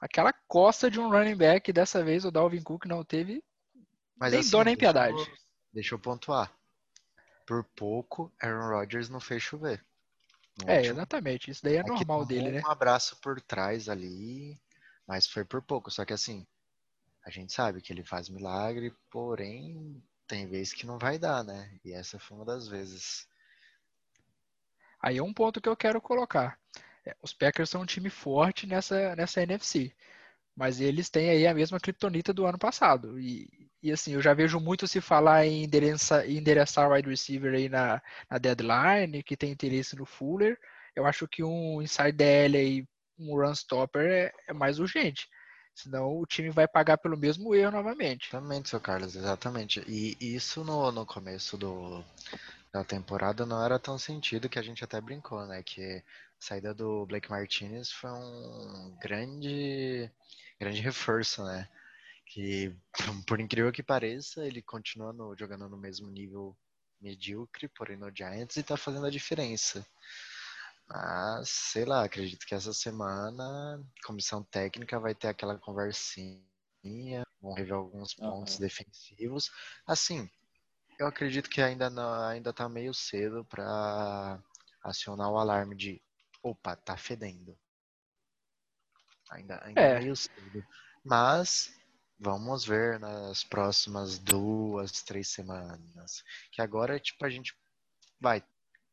aquela 0.00 0.32
costa 0.48 0.90
de 0.90 0.98
um 0.98 1.08
running 1.08 1.36
back. 1.36 1.72
Dessa 1.72 2.02
vez 2.02 2.24
o 2.24 2.32
Dalvin 2.32 2.60
Cook 2.60 2.86
não 2.86 3.04
teve 3.04 3.40
Mas, 4.16 4.32
nem 4.32 4.40
assim, 4.40 4.50
dó 4.50 4.62
nem 4.62 4.76
piedade. 4.76 5.18
Eu, 5.18 5.36
deixa 5.72 5.94
eu 5.94 5.98
pontuar. 5.98 6.52
Por 7.46 7.64
pouco, 7.64 8.32
Aaron 8.40 8.68
Rodgers 8.68 9.08
não 9.08 9.20
fez 9.20 9.42
chover. 9.42 9.84
É, 10.66 10.76
último. 10.76 10.94
exatamente. 10.94 11.50
Isso 11.50 11.62
daí 11.62 11.76
é, 11.76 11.80
é 11.80 11.82
normal 11.82 12.24
dele, 12.24 12.48
um 12.48 12.52
né? 12.52 12.62
Um 12.64 12.70
abraço 12.70 13.16
por 13.20 13.40
trás 13.40 13.88
ali. 13.88 14.60
Mas 15.06 15.26
foi 15.26 15.44
por 15.44 15.62
pouco. 15.62 15.90
Só 15.90 16.04
que 16.04 16.12
assim, 16.12 16.46
a 17.24 17.30
gente 17.30 17.52
sabe 17.52 17.80
que 17.80 17.92
ele 17.92 18.04
faz 18.04 18.28
milagre, 18.28 18.94
porém 19.10 20.02
tem 20.26 20.48
vezes 20.48 20.72
que 20.72 20.86
não 20.86 20.98
vai 20.98 21.18
dar, 21.18 21.44
né? 21.44 21.78
E 21.84 21.92
essa 21.92 22.18
foi 22.18 22.36
uma 22.36 22.46
das 22.46 22.68
vezes. 22.68 23.28
Aí 25.00 25.18
é 25.18 25.22
um 25.22 25.34
ponto 25.34 25.60
que 25.60 25.68
eu 25.68 25.76
quero 25.76 26.00
colocar. 26.00 26.58
É, 27.04 27.16
os 27.20 27.32
Packers 27.32 27.70
são 27.70 27.82
um 27.82 27.86
time 27.86 28.08
forte 28.08 28.66
nessa, 28.66 29.16
nessa 29.16 29.42
NFC. 29.42 29.94
Mas 30.54 30.80
eles 30.80 31.10
têm 31.10 31.30
aí 31.30 31.46
a 31.46 31.54
mesma 31.54 31.80
criptonita 31.80 32.32
do 32.32 32.46
ano 32.46 32.58
passado. 32.58 33.18
E, 33.18 33.70
e 33.82 33.90
assim, 33.90 34.12
eu 34.14 34.22
já 34.22 34.32
vejo 34.32 34.60
muito 34.60 34.86
se 34.86 35.00
falar 35.00 35.44
em 35.46 35.64
endereçar, 35.64 36.28
endereçar 36.30 36.90
wide 36.90 37.08
receiver 37.08 37.52
aí 37.54 37.68
na, 37.68 38.00
na 38.30 38.38
deadline, 38.38 39.22
que 39.22 39.36
tem 39.36 39.50
interesse 39.50 39.96
no 39.96 40.06
Fuller. 40.06 40.58
Eu 40.94 41.04
acho 41.04 41.26
que 41.26 41.42
um 41.42 41.82
inside 41.82 42.12
DL 42.12 42.56
aí 42.56 42.88
um 43.18 43.34
run 43.36 43.52
stopper 43.52 44.02
é, 44.02 44.32
é 44.48 44.52
mais 44.52 44.78
urgente. 44.78 45.28
Senão 45.74 46.18
o 46.18 46.26
time 46.26 46.50
vai 46.50 46.68
pagar 46.68 46.98
pelo 46.98 47.16
mesmo 47.16 47.54
erro 47.54 47.72
novamente. 47.72 48.28
Exatamente, 48.28 48.68
seu 48.68 48.80
Carlos, 48.80 49.16
exatamente. 49.16 49.82
E 49.88 50.16
isso 50.20 50.62
no, 50.62 50.92
no 50.92 51.06
começo 51.06 51.56
do, 51.56 52.04
da 52.72 52.84
temporada 52.84 53.46
não 53.46 53.64
era 53.64 53.78
tão 53.78 53.98
sentido 53.98 54.48
que 54.48 54.58
a 54.58 54.62
gente 54.62 54.84
até 54.84 55.00
brincou, 55.00 55.44
né? 55.46 55.62
Que 55.62 55.82
a 55.82 56.02
saída 56.38 56.74
do 56.74 57.06
Blake 57.06 57.30
Martinez 57.30 57.90
foi 57.90 58.10
um 58.10 58.96
grande, 59.00 60.10
grande 60.60 60.80
reforço, 60.80 61.42
né? 61.44 61.68
Que, 62.32 62.74
por 63.28 63.40
incrível 63.40 63.70
que 63.70 63.82
pareça, 63.82 64.46
ele 64.46 64.62
continua 64.62 65.12
no, 65.12 65.36
jogando 65.36 65.68
no 65.68 65.76
mesmo 65.76 66.10
nível 66.10 66.56
medíocre, 66.98 67.68
porém 67.68 67.96
no 67.96 68.10
Giants, 68.14 68.56
e 68.56 68.62
tá 68.62 68.76
fazendo 68.76 69.04
a 69.04 69.10
diferença. 69.10 69.86
Mas, 70.88 71.50
sei 71.50 71.84
lá, 71.84 72.04
acredito 72.04 72.46
que 72.46 72.54
essa 72.54 72.72
semana 72.72 73.76
a 73.76 74.06
comissão 74.06 74.42
técnica 74.44 74.98
vai 74.98 75.14
ter 75.14 75.28
aquela 75.28 75.58
conversinha, 75.58 76.42
vão 77.40 77.52
rever 77.52 77.74
alguns 77.74 78.14
pontos 78.14 78.54
uhum. 78.54 78.60
defensivos. 78.60 79.50
Assim, 79.86 80.30
eu 80.98 81.06
acredito 81.06 81.50
que 81.50 81.60
ainda 81.60 81.90
não, 81.90 82.14
ainda 82.24 82.52
tá 82.52 82.66
meio 82.68 82.94
cedo 82.94 83.44
para 83.44 84.42
acionar 84.82 85.30
o 85.30 85.38
alarme 85.38 85.76
de 85.76 86.02
opa, 86.42 86.76
tá 86.76 86.96
fedendo. 86.96 87.58
Ainda, 89.30 89.62
ainda 89.64 89.80
é. 89.80 89.98
meio 89.98 90.16
cedo. 90.16 90.66
Mas 91.04 91.81
vamos 92.18 92.64
ver 92.64 92.98
nas 92.98 93.44
próximas 93.44 94.18
duas, 94.18 95.02
três 95.02 95.28
semanas. 95.28 96.24
Que 96.50 96.62
agora, 96.62 96.98
tipo, 96.98 97.24
a 97.24 97.30
gente 97.30 97.54
vai 98.20 98.42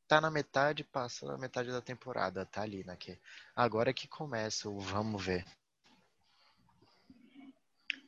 tá 0.10 0.20
na 0.20 0.32
metade, 0.32 0.84
passa 0.84 1.28
na 1.28 1.38
metade 1.38 1.72
da 1.72 1.82
temporada, 1.82 2.44
tá 2.44 2.64
ali, 2.64 2.84
né? 2.84 2.96
Que 2.96 3.16
agora 3.56 3.94
que 3.94 4.08
começa 4.08 4.68
o 4.68 4.80
vamos 4.80 5.24
ver. 5.24 5.46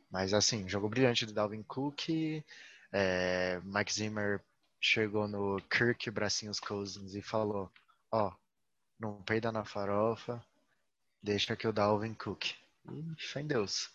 Mas 0.09 0.33
assim, 0.33 0.67
jogo 0.67 0.89
brilhante 0.89 1.27
do 1.27 1.31
Dalvin 1.31 1.61
Cook, 1.61 2.09
é, 2.91 3.61
Mike 3.63 3.93
Zimmer 3.93 4.41
chegou 4.79 5.27
no 5.27 5.61
Kirk 5.69 6.09
Bracinhos 6.09 6.59
Cousins 6.59 7.13
e 7.13 7.21
falou, 7.21 7.71
ó, 8.11 8.29
oh, 8.29 8.33
não 8.99 9.21
peida 9.21 9.51
na 9.51 9.63
farofa, 9.63 10.43
deixa 11.21 11.55
que 11.55 11.67
o 11.67 11.71
Dalvin 11.71 12.15
Cook. 12.15 12.55
E 12.91 13.15
fé 13.19 13.41
em 13.41 13.47
Deus. 13.47 13.91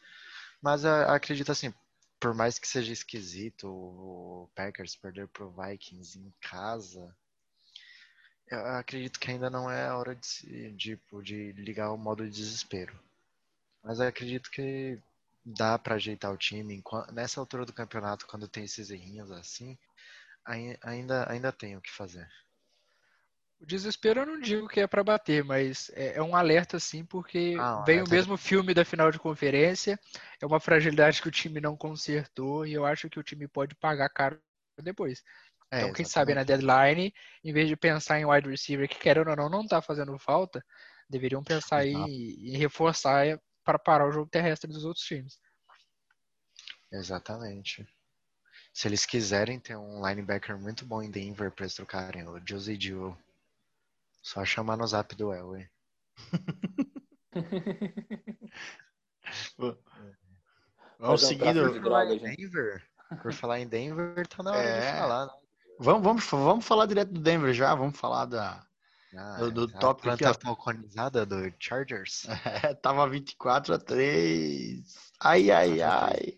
Mas 0.66 0.84
a, 0.84 1.14
acredito 1.14 1.52
assim, 1.52 1.72
por 2.18 2.34
mais 2.34 2.58
que 2.58 2.66
seja 2.66 2.92
esquisito 2.92 3.68
o 3.68 4.50
Packers 4.52 4.96
perder 4.96 5.28
pro 5.28 5.52
Vikings 5.52 6.18
em 6.18 6.34
casa, 6.40 7.16
eu 8.48 8.58
acredito 8.74 9.20
que 9.20 9.30
ainda 9.30 9.48
não 9.48 9.70
é 9.70 9.86
a 9.86 9.96
hora 9.96 10.16
de, 10.16 10.72
de, 10.72 11.00
de 11.22 11.52
ligar 11.52 11.92
o 11.92 11.96
modo 11.96 12.24
de 12.24 12.34
desespero. 12.36 12.98
Mas 13.80 14.00
eu 14.00 14.08
acredito 14.08 14.50
que 14.50 15.00
dá 15.44 15.78
para 15.78 15.94
ajeitar 15.94 16.32
o 16.32 16.36
time. 16.36 16.82
Nessa 17.12 17.38
altura 17.38 17.64
do 17.64 17.72
campeonato, 17.72 18.26
quando 18.26 18.48
tem 18.48 18.64
esses 18.64 18.90
errinhos 18.90 19.30
assim, 19.30 19.78
ainda, 20.82 21.30
ainda 21.30 21.52
tem 21.52 21.76
o 21.76 21.80
que 21.80 21.92
fazer. 21.92 22.28
O 23.58 23.64
desespero 23.64 24.20
eu 24.20 24.26
não 24.26 24.40
digo 24.40 24.68
que 24.68 24.80
é 24.80 24.86
para 24.86 25.02
bater, 25.02 25.42
mas 25.42 25.90
é, 25.94 26.18
é, 26.18 26.22
um 26.22 26.36
alerta 26.36 26.78
sim, 26.78 27.04
porque 27.04 27.56
ah, 27.58 27.82
vem 27.86 28.02
o 28.02 28.08
mesmo 28.08 28.36
filme 28.36 28.74
da 28.74 28.84
final 28.84 29.10
de 29.10 29.18
conferência, 29.18 29.98
é 30.40 30.46
uma 30.46 30.60
fragilidade 30.60 31.22
que 31.22 31.28
o 31.28 31.32
time 31.32 31.60
não 31.60 31.76
consertou 31.76 32.66
e 32.66 32.74
eu 32.74 32.84
acho 32.84 33.08
que 33.08 33.18
o 33.18 33.22
time 33.22 33.48
pode 33.48 33.74
pagar 33.74 34.10
caro 34.10 34.38
depois. 34.82 35.22
É, 35.70 35.80
então, 35.80 35.92
quem 35.92 36.04
sabe 36.04 36.34
na 36.34 36.44
deadline, 36.44 37.12
em 37.42 37.52
vez 37.52 37.68
de 37.68 37.76
pensar 37.76 38.20
em 38.20 38.26
wide 38.26 38.48
receiver, 38.48 38.88
que 38.88 38.98
querendo 38.98 39.30
ou 39.30 39.36
não, 39.36 39.48
não 39.48 39.66
tá 39.66 39.80
fazendo 39.80 40.16
falta, 40.18 40.64
deveriam 41.08 41.42
pensar 41.42 41.86
em, 41.86 42.54
em 42.54 42.56
reforçar 42.58 43.40
para 43.64 43.78
parar 43.78 44.06
o 44.06 44.12
jogo 44.12 44.30
terrestre 44.30 44.70
dos 44.70 44.84
outros 44.84 45.04
times. 45.04 45.40
Exatamente. 46.92 47.88
Se 48.72 48.86
eles 48.86 49.06
quiserem 49.06 49.58
ter 49.58 49.76
um 49.76 50.06
linebacker 50.06 50.58
muito 50.58 50.84
bom 50.84 51.02
em 51.02 51.10
Denver 51.10 51.50
para 51.50 51.64
eles 51.64 51.74
trocarem 51.74 52.28
o 52.28 52.40
Josie 52.46 52.78
Jewell 52.78 53.16
só 54.26 54.44
chamar 54.44 54.76
no 54.76 54.84
zap 54.84 55.14
do 55.14 55.32
Elway. 55.32 55.70
Vamos 60.98 61.22
seguindo. 61.22 61.80
Denver. 62.18 62.82
Por 63.22 63.32
falar 63.32 63.60
em 63.60 63.68
Denver, 63.68 64.26
tá 64.26 64.42
na 64.42 64.50
hora 64.50 64.60
é... 64.60 64.80
de 64.80 64.86
falar, 64.98 65.26
né? 65.26 65.32
Vamos, 65.78 66.02
vamos, 66.02 66.24
vamos 66.24 66.66
falar 66.66 66.86
direto 66.86 67.12
do 67.12 67.20
Denver 67.20 67.54
já, 67.54 67.72
vamos 67.72 67.96
falar 67.96 68.24
da, 68.24 68.66
ah, 69.16 69.36
do, 69.36 69.52
do 69.52 69.68
top 69.68 70.02
planta 70.02 70.34
falconizada 70.34 71.24
do 71.24 71.54
Chargers. 71.60 72.26
É, 72.64 72.74
tava 72.74 73.08
24 73.08 73.74
a 73.74 73.78
3. 73.78 75.12
Ai, 75.20 75.52
ai, 75.52 75.80
ai. 75.82 76.36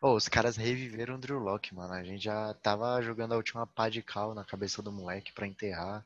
Oh, 0.00 0.16
os 0.16 0.28
caras 0.28 0.56
reviveram 0.56 1.14
o 1.14 1.18
Drew 1.18 1.38
Locke, 1.38 1.72
mano. 1.76 1.92
A 1.92 2.02
gente 2.02 2.24
já 2.24 2.52
tava 2.54 3.00
jogando 3.02 3.34
a 3.34 3.36
última 3.36 3.68
pá 3.68 3.88
de 3.88 4.02
cal 4.02 4.34
na 4.34 4.44
cabeça 4.44 4.82
do 4.82 4.90
moleque 4.90 5.32
para 5.32 5.46
enterrar 5.46 6.04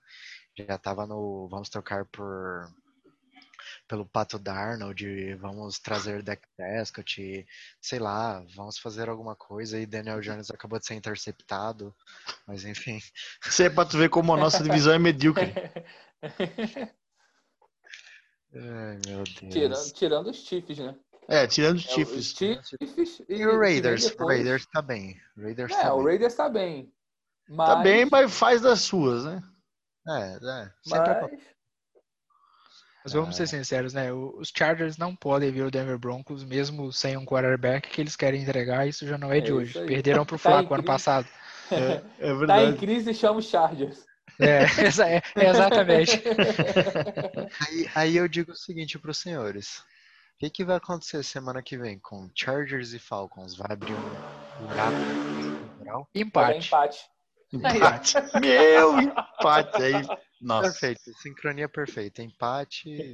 já 0.56 0.78
tava 0.78 1.06
no 1.06 1.48
vamos 1.48 1.68
trocar 1.68 2.04
por 2.06 2.68
pelo 3.88 4.06
Pato 4.06 4.38
Darnold, 4.38 5.34
vamos 5.34 5.78
trazer 5.78 6.22
Dak 6.22 6.42
Prescott, 6.56 7.46
sei 7.80 7.98
lá, 7.98 8.44
vamos 8.54 8.78
fazer 8.78 9.08
alguma 9.08 9.36
coisa 9.36 9.78
e 9.78 9.86
Daniel 9.86 10.20
Jones 10.20 10.50
acabou 10.50 10.78
de 10.78 10.86
ser 10.86 10.94
interceptado, 10.94 11.94
mas 12.46 12.64
enfim. 12.64 13.00
Isso 13.46 13.62
é 13.62 13.70
pra 13.70 13.84
tu 13.84 13.98
ver 13.98 14.08
como 14.08 14.34
a 14.34 14.36
nossa 14.36 14.62
divisão 14.62 14.92
é 14.92 14.98
medíocre. 14.98 15.52
Ai, 18.54 18.98
meu 19.06 19.24
Deus. 19.24 19.52
Tirando, 19.52 19.92
tirando 19.92 20.30
os 20.30 20.36
Chiefs, 20.36 20.78
né? 20.78 20.96
É, 21.28 21.46
tirando 21.46 21.76
os 21.76 21.86
é, 21.86 21.88
Chiefs. 21.88 22.16
Os 22.16 22.30
Chiefs 22.30 23.22
e, 23.28 23.34
e, 23.34 23.46
o 23.46 23.58
Raiders. 23.58 24.14
O 24.18 24.26
Raiders 24.26 24.66
tá 24.66 24.80
bem. 24.80 25.20
Raiders 25.36 25.72
é, 25.72 25.82
tá 25.82 25.94
o 25.94 25.98
bem. 25.98 26.06
Raiders 26.06 26.34
tá 26.34 26.48
bem. 26.48 26.92
Mas... 27.48 27.68
Tá 27.68 27.76
bem, 27.76 28.06
mas 28.10 28.32
faz 28.32 28.60
das 28.60 28.80
suas, 28.80 29.24
né? 29.24 29.42
É, 30.08 30.36
é. 30.36 30.70
Mas... 30.86 31.56
Mas 33.06 33.12
vamos 33.12 33.36
ser 33.36 33.44
é. 33.44 33.46
sinceros, 33.46 33.92
né? 33.92 34.12
Os 34.12 34.52
Chargers 34.52 34.96
não 34.96 35.14
podem 35.14 35.52
vir 35.52 35.62
o 35.62 35.70
Denver 35.70 35.96
Broncos, 35.96 36.42
mesmo 36.42 36.92
sem 36.92 37.16
um 37.16 37.24
quarterback 37.24 37.88
que 37.88 38.00
eles 38.00 38.16
querem 38.16 38.42
entregar. 38.42 38.88
Isso 38.88 39.06
já 39.06 39.16
não 39.16 39.32
é, 39.32 39.38
é 39.38 39.40
de 39.40 39.52
hoje. 39.52 39.74
Perderam 39.86 40.26
pro 40.26 40.36
tá 40.42 40.50
Flaco 40.50 40.74
ano 40.74 40.82
passado. 40.82 41.26
É, 41.68 42.00
é 42.20 42.32
verdade. 42.32 42.64
Tá 42.64 42.70
em 42.70 42.76
crise 42.76 43.10
e 43.10 43.14
chama 43.14 43.40
os 43.40 43.46
Chargers. 43.46 44.06
É, 44.38 44.62
é, 45.02 45.22
é 45.34 45.50
exatamente. 45.50 46.22
aí, 47.60 47.90
aí, 47.92 48.16
eu 48.16 48.28
digo 48.28 48.52
o 48.52 48.56
seguinte 48.56 48.96
para 49.00 49.10
os 49.10 49.18
senhores: 49.18 49.78
o 49.78 50.38
que, 50.38 50.48
que, 50.48 50.64
vai 50.64 50.76
acontecer 50.76 51.24
semana 51.24 51.60
que 51.60 51.76
vem 51.76 51.98
com 51.98 52.30
Chargers 52.36 52.92
e 52.92 53.00
Falcons? 53.00 53.56
Vai 53.56 53.72
abrir 53.72 53.94
um 53.94 54.66
buraco? 54.68 56.08
Empate. 56.14 56.68
empate. 56.68 57.10
Empate. 57.52 58.14
Meu 58.40 59.00
empate 59.00 59.82
aí. 59.82 59.92
Nossa. 60.40 60.70
Perfeito, 60.70 61.12
sincronia 61.22 61.68
perfeita. 61.68 62.22
Empate. 62.22 63.12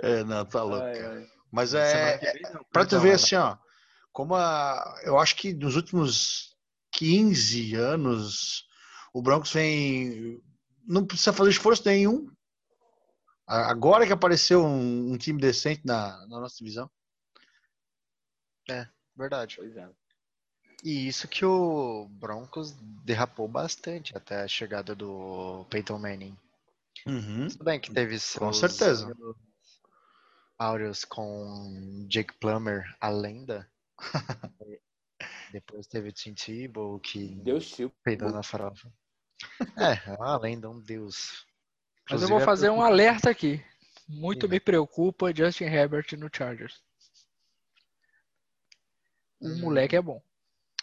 É, 0.00 0.24
não, 0.24 0.44
tá 0.44 0.62
louco. 0.62 0.84
Ai, 0.84 1.00
ai. 1.00 1.26
Mas 1.50 1.72
é, 1.72 2.14
é 2.22 2.42
para 2.70 2.84
tu 2.84 3.00
ver 3.00 3.12
assim, 3.12 3.34
ó, 3.36 3.56
como 4.12 4.34
a, 4.34 5.00
eu 5.04 5.18
acho 5.18 5.34
que 5.36 5.54
nos 5.54 5.76
últimos 5.76 6.54
15 6.92 7.74
anos 7.74 8.66
o 9.14 9.22
Broncos 9.22 9.52
vem 9.52 10.42
não 10.86 11.06
precisa 11.06 11.32
fazer 11.32 11.50
esforço 11.50 11.82
nenhum. 11.86 12.30
Agora 13.46 14.06
que 14.06 14.12
apareceu 14.12 14.62
um, 14.62 15.12
um 15.12 15.16
time 15.16 15.40
decente 15.40 15.82
na, 15.84 16.18
na 16.26 16.40
nossa 16.40 16.56
divisão. 16.58 16.90
É, 18.68 18.86
verdade. 19.16 19.56
Pois 19.56 19.74
é. 19.74 19.88
E 20.84 21.08
isso 21.08 21.26
que 21.26 21.44
o 21.44 22.06
Broncos 22.08 22.72
derrapou 23.04 23.48
bastante 23.48 24.16
até 24.16 24.42
a 24.42 24.48
chegada 24.48 24.94
do 24.94 25.66
Peyton 25.70 25.98
Manning. 25.98 26.36
Uhum. 27.06 27.48
Tudo 27.48 27.64
bem 27.64 27.80
que 27.80 27.92
teve 27.92 28.16
Com 28.38 28.52
certeza. 28.52 29.12
áureos 30.58 31.04
com 31.04 32.06
Jake 32.08 32.34
Plummer, 32.34 32.84
a 33.00 33.08
lenda. 33.08 33.68
Depois 35.52 35.86
teve 35.86 36.10
o 36.10 36.12
Tim 36.12 36.34
Tebow, 36.34 37.00
que 37.00 37.34
Deus 37.36 37.76
peidou 38.02 38.30
na 38.30 38.42
farofa. 38.42 38.92
É, 39.78 40.10
é 40.10 40.14
uma 40.14 40.36
lenda, 40.36 40.68
um 40.68 40.80
deus. 40.80 41.46
Mas 42.10 42.22
eu 42.22 42.28
vou 42.28 42.40
é 42.40 42.44
fazer 42.44 42.70
um 42.70 42.82
alerta 42.82 43.30
aqui. 43.30 43.64
Muito 44.08 44.48
me 44.48 44.58
preocupa 44.58 45.32
Justin 45.32 45.64
Herbert 45.64 46.06
no 46.18 46.28
Chargers. 46.32 46.82
O 49.40 49.48
hum. 49.48 49.58
moleque 49.60 49.94
é 49.94 50.02
bom. 50.02 50.20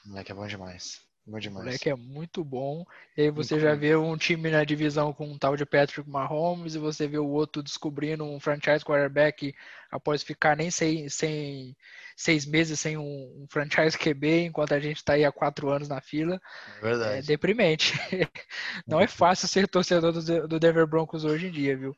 O 0.05 0.09
moleque 0.09 0.31
é 0.31 0.35
bom 0.35 0.47
demais. 0.47 1.01
Bom 1.25 1.39
demais. 1.39 1.61
O 1.61 1.65
moleque 1.65 1.89
é 1.89 1.95
muito 1.95 2.43
bom. 2.43 2.85
E 3.17 3.23
aí 3.23 3.31
você 3.31 3.59
já 3.59 3.73
vê 3.73 3.95
um 3.95 4.15
time 4.15 4.51
na 4.51 4.63
divisão 4.63 5.11
com 5.11 5.27
um 5.27 5.37
tal 5.37 5.57
de 5.57 5.65
Patrick 5.65 6.07
Mahomes 6.07 6.75
e 6.75 6.79
você 6.79 7.07
vê 7.07 7.17
o 7.17 7.27
outro 7.27 7.63
descobrindo 7.63 8.23
um 8.23 8.39
franchise 8.39 8.85
quarterback 8.85 9.55
após 9.89 10.21
ficar 10.21 10.55
nem 10.55 10.69
sem, 10.69 11.09
sem 11.09 11.75
seis 12.15 12.45
meses 12.45 12.79
sem 12.79 12.95
um, 12.97 13.03
um 13.03 13.47
franchise 13.49 13.97
QB, 13.97 14.45
enquanto 14.45 14.73
a 14.73 14.79
gente 14.79 14.97
está 14.97 15.13
aí 15.13 15.25
há 15.25 15.31
quatro 15.31 15.69
anos 15.69 15.89
na 15.89 15.99
fila. 15.99 16.39
É 16.77 16.81
verdade. 16.81 17.17
É 17.17 17.21
deprimente. 17.23 17.93
Não 18.85 19.01
é 19.01 19.07
fácil 19.07 19.47
ser 19.47 19.67
torcedor 19.67 20.11
do, 20.11 20.47
do 20.47 20.59
Denver 20.59 20.85
Broncos 20.85 21.25
hoje 21.25 21.47
em 21.47 21.51
dia, 21.51 21.75
viu? 21.75 21.95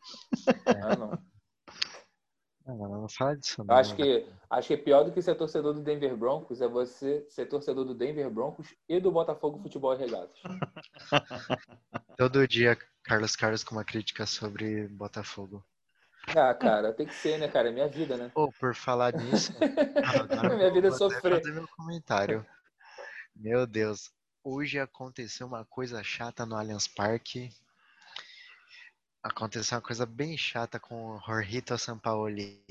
É, 0.65 0.96
não. 0.96 1.20
Não, 2.67 3.01
não 3.01 3.10
fala 3.10 3.38
disso. 3.38 3.63
Não. 3.63 3.75
Acho 3.75 3.95
que, 3.95 4.27
acho 4.49 4.67
que 4.67 4.73
é 4.73 4.77
pior 4.77 5.03
do 5.03 5.12
que 5.12 5.21
ser 5.21 5.36
torcedor 5.36 5.73
do 5.73 5.82
Denver 5.82 6.15
Broncos 6.17 6.62
é 6.62 6.68
você 6.68 7.26
ser 7.30 7.45
torcedor 7.45 7.86
do 7.86 7.95
Denver 7.95 8.30
Broncos 8.30 8.76
e 8.89 8.99
do 8.99 9.11
Botafogo 9.11 9.61
Futebol 9.61 9.93
e 9.93 9.97
Regatas. 9.97 10.38
Todo 12.18 12.47
dia, 12.47 12.78
Carlos 13.03 13.36
Carlos 13.36 13.63
com 13.63 13.76
uma 13.76 13.86
crítica 13.86 14.26
sobre 14.26 14.88
Botafogo. 14.89 15.63
Ah, 16.36 16.53
cara, 16.53 16.91
tem 16.91 17.07
que 17.07 17.13
ser, 17.13 17.39
né, 17.39 17.47
cara? 17.47 17.70
É 17.70 17.72
minha 17.72 17.88
vida, 17.88 18.18
né? 18.18 18.30
Pô, 18.34 18.51
por 18.51 18.76
falar 18.76 19.13
nisso. 19.13 19.53
minha 20.57 20.72
vida 20.72 20.89
é 20.89 20.91
sofrer. 20.91 21.38
Fazer 21.38 21.53
meu 21.53 21.68
comentário. 21.70 22.45
Meu 23.34 23.65
Deus, 23.65 24.11
hoje 24.43 24.78
aconteceu 24.78 25.47
uma 25.47 25.63
coisa 25.63 26.03
chata 26.03 26.45
no 26.45 26.55
Allianz 26.57 26.86
Parque 26.86 27.49
Aconteceu 29.28 29.75
uma 29.75 29.82
coisa 29.82 30.05
bem 30.05 30.38
chata 30.38 30.80
com 30.80 31.11
o 31.11 31.19
Jorrito 31.19 31.78
Sampaoli. 31.78 32.63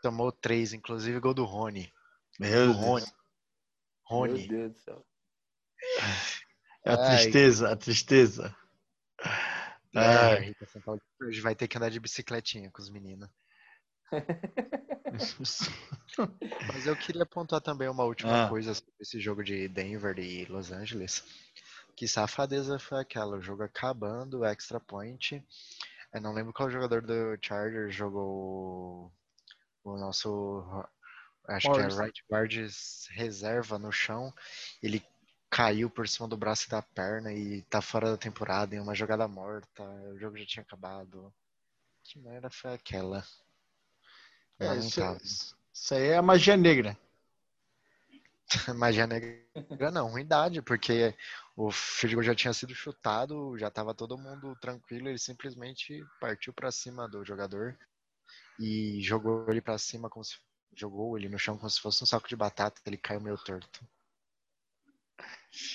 Tomou 0.00 0.30
três, 0.30 0.72
inclusive 0.72 1.18
gol 1.18 1.34
do 1.34 1.44
Rony. 1.44 1.92
Meu 2.38 2.68
do 2.68 2.72
Rony. 2.72 3.06
Rony. 4.04 4.46
Meu 4.46 4.48
Deus 4.48 4.72
do 4.72 4.78
céu. 4.78 5.04
É 6.84 6.92
a 6.92 6.96
tristeza, 6.96 7.66
Ai. 7.66 7.72
a 7.72 7.76
tristeza. 7.76 8.56
É, 9.94 10.34
Rita 10.36 10.66
Sampaoli 10.66 11.00
hoje 11.20 11.40
vai 11.40 11.56
ter 11.56 11.66
que 11.66 11.76
andar 11.76 11.90
de 11.90 11.98
bicicletinha 11.98 12.70
com 12.70 12.80
os 12.80 12.88
meninos. 12.88 13.28
Mas 16.72 16.86
eu 16.86 16.96
queria 16.96 17.24
apontar 17.24 17.60
também 17.60 17.88
uma 17.88 18.04
última 18.04 18.46
ah. 18.46 18.48
coisa 18.48 18.74
sobre 18.74 18.94
esse 19.00 19.18
jogo 19.18 19.42
de 19.42 19.66
Denver 19.68 20.16
e 20.20 20.44
Los 20.44 20.70
Angeles. 20.70 21.24
Que 21.96 22.08
safadeza 22.08 22.78
foi 22.78 23.00
aquela, 23.00 23.36
o 23.36 23.42
jogo 23.42 23.62
acabando, 23.62 24.44
extra 24.44 24.80
point. 24.80 25.44
Eu 26.12 26.20
não 26.20 26.32
lembro 26.32 26.52
qual 26.52 26.70
jogador 26.70 27.02
do 27.02 27.38
Chargers 27.40 27.94
jogou 27.94 29.12
o 29.84 29.96
nosso. 29.96 30.64
Acho 31.46 31.68
Morris. 31.68 31.94
que 31.94 32.00
é 32.00 32.04
right 32.04 32.24
guard 32.30 32.52
reserva 33.10 33.78
no 33.78 33.92
chão. 33.92 34.32
Ele 34.82 35.04
caiu 35.48 35.90
por 35.90 36.08
cima 36.08 36.28
do 36.28 36.36
braço 36.36 36.66
e 36.66 36.70
da 36.70 36.80
perna 36.80 37.32
e 37.32 37.62
tá 37.62 37.80
fora 37.80 38.10
da 38.10 38.16
temporada 38.16 38.74
em 38.74 38.80
uma 38.80 38.94
jogada 38.94 39.26
morta. 39.26 39.82
O 40.12 40.18
jogo 40.18 40.36
já 40.36 40.46
tinha 40.46 40.62
acabado. 40.62 41.32
Que 42.02 42.18
merda 42.18 42.50
foi 42.50 42.72
aquela? 42.74 43.24
É, 44.58 44.76
isso, 44.76 45.00
isso 45.72 45.94
aí 45.94 46.08
é 46.08 46.16
a 46.16 46.22
magia 46.22 46.56
negra. 46.56 46.96
magia 48.76 49.06
negra 49.06 49.90
não, 49.92 50.08
ruindade, 50.08 50.62
porque 50.62 51.14
o 51.56 51.70
Field 51.70 52.26
já 52.26 52.34
tinha 52.34 52.52
sido 52.52 52.74
chutado, 52.74 53.56
já 53.58 53.70
tava 53.70 53.94
todo 53.94 54.18
mundo 54.18 54.56
tranquilo, 54.60 55.08
ele 55.08 55.18
simplesmente 55.18 56.04
partiu 56.20 56.52
para 56.52 56.70
cima 56.70 57.08
do 57.08 57.24
jogador 57.24 57.78
e 58.58 59.00
jogou 59.02 59.46
ele 59.48 59.60
para 59.60 59.78
cima 59.78 60.08
como 60.08 60.24
se 60.24 60.36
jogou 60.76 61.18
ele 61.18 61.28
no 61.28 61.38
chão 61.38 61.56
como 61.56 61.68
se 61.68 61.80
fosse 61.80 62.02
um 62.02 62.06
saco 62.06 62.28
de 62.28 62.36
batata, 62.36 62.80
ele 62.86 62.96
caiu 62.96 63.20
meio 63.20 63.36
torto. 63.38 63.84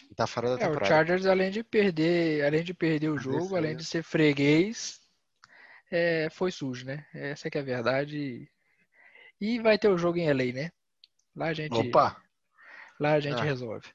E 0.09 0.15
tá 0.15 0.26
fora 0.26 0.49
da 0.49 0.57
temporada. 0.57 0.86
É, 0.86 0.88
o 0.88 0.89
Chargers 0.89 1.26
além 1.26 1.51
de 1.51 1.63
perder, 1.63 2.45
além 2.45 2.63
de 2.63 2.73
perder 2.73 3.09
o 3.09 3.17
jogo, 3.17 3.55
além 3.55 3.76
de 3.76 3.84
ser 3.84 4.03
freguês, 4.03 5.01
é, 5.91 6.30
foi 6.32 6.51
sujo, 6.51 6.86
né? 6.86 7.05
Essa 7.13 7.49
que 7.49 7.57
é 7.57 7.61
a 7.61 7.63
verdade. 7.63 8.49
E 9.39 9.59
vai 9.59 9.78
ter 9.78 9.89
o 9.89 9.97
jogo 9.97 10.17
em 10.17 10.30
LA, 10.30 10.53
né? 10.53 10.71
Lá 11.36 11.47
a 11.47 11.53
gente. 11.53 11.76
Opa! 11.76 12.24
Lá 12.99 13.13
a 13.13 13.19
gente 13.19 13.39
ah. 13.39 13.43
resolve. 13.43 13.87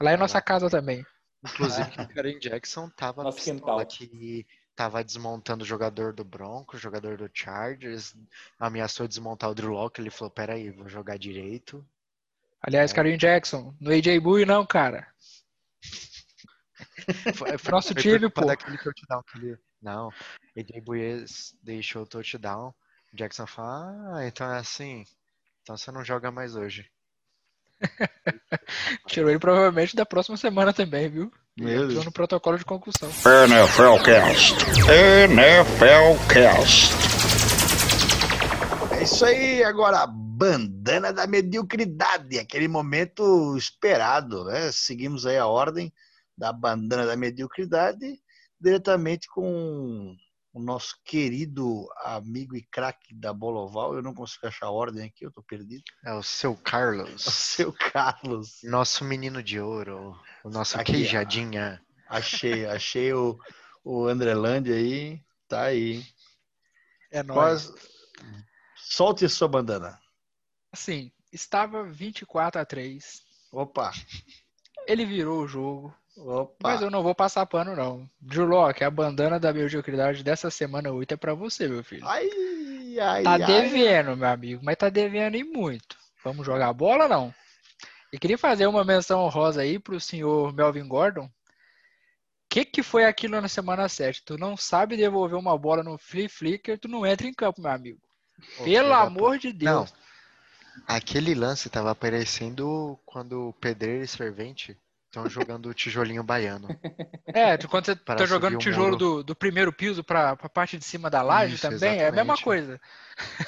Lá 0.00 0.12
é 0.12 0.16
nossa 0.16 0.40
casa 0.40 0.68
também. 0.68 1.04
Inclusive, 1.44 1.88
o 2.00 2.08
Karen 2.08 2.38
Jackson 2.38 2.88
tava 2.90 3.22
Nosso 3.22 3.42
quintal. 3.42 3.84
que 3.86 4.46
tava 4.74 5.02
desmontando 5.02 5.64
o 5.64 5.66
jogador 5.66 6.12
do 6.12 6.22
Broncos, 6.22 6.78
o 6.78 6.82
jogador 6.82 7.16
do 7.16 7.30
Chargers, 7.32 8.14
ameaçou 8.58 9.08
desmontar 9.08 9.50
o 9.50 9.54
Drew 9.54 9.72
Locke, 9.72 10.00
ele 10.00 10.10
falou, 10.10 10.30
peraí, 10.30 10.70
vou 10.70 10.88
jogar 10.88 11.16
direito. 11.18 11.86
Aliás, 12.60 12.92
é. 12.92 12.94
Karen 12.94 13.16
Jackson, 13.16 13.74
no 13.80 13.90
AJ 13.90 14.20
Bui 14.20 14.44
não, 14.44 14.66
cara. 14.66 15.08
foi, 17.34 17.56
foi, 17.56 17.72
Nosso 17.72 17.94
foi 17.94 18.02
time, 18.02 18.30
pô. 18.30 18.44
Daquele 18.44 18.76
touchdown 18.76 19.22
que 19.22 19.38
ele... 19.38 19.58
Não, 19.80 20.10
AJ 20.56 20.82
Bui 20.84 21.24
deixou 21.62 22.02
o 22.02 22.06
touchdown, 22.06 22.74
Jackson 23.14 23.46
fala, 23.46 24.18
ah, 24.18 24.26
então 24.26 24.52
é 24.52 24.58
assim, 24.58 25.04
então 25.62 25.76
você 25.76 25.90
não 25.90 26.04
joga 26.04 26.30
mais 26.30 26.54
hoje. 26.54 26.90
Tirou 29.06 29.30
ele 29.30 29.38
provavelmente 29.38 29.94
da 29.94 30.06
próxima 30.06 30.36
semana 30.36 30.72
também, 30.72 31.08
viu? 31.08 31.32
Entrou 31.58 32.04
no 32.04 32.12
protocolo 32.12 32.58
de 32.58 32.64
concussão. 32.64 33.08
NFLcast. 33.08 34.54
NFLcast. 35.28 36.92
É 38.98 39.02
isso 39.02 39.24
aí, 39.24 39.64
agora 39.64 40.06
bandana 40.06 41.14
da 41.14 41.26
mediocridade, 41.26 42.38
aquele 42.38 42.68
momento 42.68 43.56
esperado, 43.56 44.44
né? 44.44 44.70
Seguimos 44.70 45.24
aí 45.24 45.38
a 45.38 45.46
ordem 45.46 45.90
da 46.36 46.52
bandana 46.52 47.06
da 47.06 47.16
mediocridade 47.16 48.20
diretamente 48.60 49.28
com 49.28 50.14
o 50.56 50.58
nosso 50.58 50.98
querido 51.04 51.86
amigo 52.02 52.56
e 52.56 52.62
craque 52.62 53.14
da 53.14 53.30
bola 53.30 53.60
oval. 53.60 53.94
Eu 53.94 54.00
não 54.00 54.14
consigo 54.14 54.46
achar 54.46 54.66
a 54.66 54.70
ordem 54.70 55.04
aqui, 55.04 55.26
eu 55.26 55.30
tô 55.30 55.42
perdido. 55.42 55.84
É 56.02 56.14
o 56.14 56.22
seu 56.22 56.56
Carlos. 56.56 57.26
O 57.28 57.30
seu 57.30 57.72
Carlos. 57.74 58.60
Nosso 58.64 59.04
menino 59.04 59.42
de 59.42 59.60
ouro. 59.60 60.18
O 60.42 60.48
nosso 60.48 60.80
aqui, 60.80 60.92
queijadinha. 60.92 61.84
Achei, 62.08 62.64
achei 62.64 63.12
o, 63.12 63.38
o 63.84 64.06
Andrelândia 64.06 64.76
aí. 64.76 65.22
Tá 65.46 65.64
aí. 65.64 66.02
É 67.10 67.22
nóis. 67.22 67.70
Solte 68.76 69.28
sua 69.28 69.48
bandana. 69.48 70.00
Assim, 70.72 71.12
estava 71.30 71.84
24 71.84 72.62
a 72.62 72.64
3. 72.64 73.22
Opa! 73.52 73.92
Ele 74.86 75.04
virou 75.04 75.42
o 75.42 75.48
jogo. 75.48 75.94
Opa. 76.16 76.70
Mas 76.70 76.80
eu 76.80 76.90
não 76.90 77.02
vou 77.02 77.14
passar 77.14 77.44
pano, 77.46 77.76
não. 77.76 78.08
Julock, 78.30 78.82
a 78.82 78.90
bandana 78.90 79.38
da 79.38 79.52
mediocridade 79.52 80.24
dessa 80.24 80.50
semana 80.50 80.90
8 80.90 81.12
é 81.12 81.16
pra 81.16 81.34
você, 81.34 81.68
meu 81.68 81.84
filho. 81.84 82.06
Ai, 82.06 82.98
ai, 82.98 83.22
tá 83.22 83.32
ai. 83.32 83.44
devendo, 83.44 84.16
meu 84.16 84.28
amigo, 84.28 84.64
mas 84.64 84.76
tá 84.76 84.88
devendo 84.88 85.36
e 85.36 85.44
muito. 85.44 85.96
Vamos 86.24 86.46
jogar 86.46 86.72
bola, 86.72 87.06
não? 87.06 87.34
E 88.12 88.18
queria 88.18 88.38
fazer 88.38 88.66
uma 88.66 88.84
menção 88.84 89.20
honrosa 89.20 89.60
aí 89.60 89.78
pro 89.78 90.00
senhor 90.00 90.52
Melvin 90.54 90.88
Gordon. 90.88 91.26
O 91.26 91.30
que, 92.48 92.64
que 92.64 92.82
foi 92.82 93.04
aquilo 93.04 93.38
na 93.40 93.48
semana 93.48 93.88
7? 93.88 94.24
Tu 94.24 94.38
não 94.38 94.56
sabe 94.56 94.96
devolver 94.96 95.38
uma 95.38 95.58
bola 95.58 95.82
no 95.82 95.98
flea 95.98 96.28
flicker, 96.28 96.78
tu 96.78 96.88
não 96.88 97.04
entra 97.04 97.26
em 97.26 97.34
campo, 97.34 97.60
meu 97.60 97.70
amigo. 97.70 98.00
Pelo 98.64 98.94
amor 98.94 99.38
de 99.38 99.52
Deus. 99.52 99.92
Não. 99.92 100.06
Aquele 100.86 101.34
lance 101.34 101.68
tava 101.68 101.90
aparecendo 101.90 102.98
quando 103.04 103.48
o 103.48 103.52
pedreiro 103.54 104.04
e 104.04 104.08
servente 104.08 104.76
Estão 105.16 105.30
jogando 105.30 105.72
tijolinho 105.72 106.22
baiano. 106.22 106.68
É, 107.26 107.56
quando 107.58 107.86
você 107.86 107.96
tá 107.96 108.26
jogando 108.26 108.54
o 108.54 108.58
tijolo 108.58 108.96
do, 108.96 109.22
do 109.22 109.34
primeiro 109.34 109.72
piso 109.72 110.04
para 110.04 110.30
a 110.30 110.48
parte 110.48 110.76
de 110.76 110.84
cima 110.84 111.08
da 111.08 111.22
laje 111.22 111.54
Isso, 111.54 111.62
também, 111.62 111.76
exatamente. 111.76 112.02
é 112.02 112.08
a 112.08 112.12
mesma 112.12 112.36
coisa. 112.36 112.80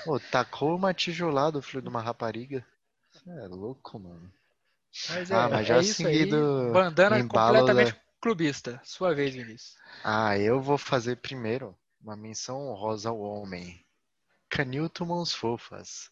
Pô, 0.04 0.18
tacou 0.18 0.74
uma 0.76 0.94
tijolada, 0.94 1.60
filho 1.60 1.82
de 1.82 1.88
uma 1.88 2.00
rapariga. 2.00 2.64
é 3.26 3.46
louco, 3.48 3.98
mano. 3.98 4.32
Mas 5.10 5.30
é, 5.30 5.34
ah, 5.34 5.48
mas 5.48 5.66
já 5.66 5.76
é 5.76 6.06
aí, 6.06 6.30
bandana 6.72 7.22
completamente 7.26 7.92
da... 7.92 7.98
clubista. 8.20 8.80
Sua 8.82 9.14
vez, 9.14 9.34
Vinícius. 9.34 9.76
Ah, 10.02 10.38
eu 10.38 10.60
vou 10.62 10.78
fazer 10.78 11.16
primeiro 11.16 11.76
uma 12.02 12.16
menção 12.16 12.68
honrosa 12.68 13.10
ao 13.10 13.20
homem. 13.20 13.84
Canilton 14.48 15.04
Mãos 15.04 15.34
Fofas. 15.34 16.10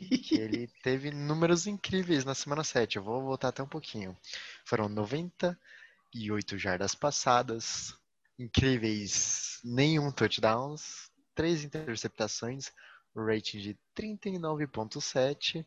ele 0.32 0.68
teve 0.82 1.10
números 1.10 1.66
incríveis 1.66 2.24
na 2.24 2.34
semana 2.34 2.64
7. 2.64 2.96
Eu 2.96 3.02
vou 3.02 3.22
voltar 3.22 3.48
até 3.48 3.62
um 3.62 3.68
pouquinho. 3.68 4.16
Foram 4.64 4.88
98 4.88 6.58
jardas 6.58 6.94
passadas, 6.94 7.96
incríveis 8.38 9.60
nenhum 9.64 10.10
touchdowns, 10.10 11.10
três 11.34 11.64
interceptações, 11.64 12.70
rating 13.14 13.58
de 13.58 13.78
39.7, 13.96 15.64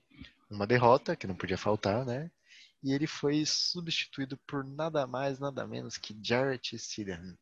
uma 0.50 0.68
derrota 0.68 1.16
que 1.16 1.28
não 1.28 1.36
podia 1.36 1.58
faltar, 1.58 2.06
né? 2.06 2.30
E 2.84 2.94
ele 2.94 3.08
foi 3.08 3.44
substituído 3.46 4.38
por 4.46 4.64
nada 4.64 5.08
mais, 5.08 5.40
nada 5.40 5.66
menos 5.66 5.98
que 5.98 6.18
Jarrett 6.22 6.78
Stidham. 6.78 7.38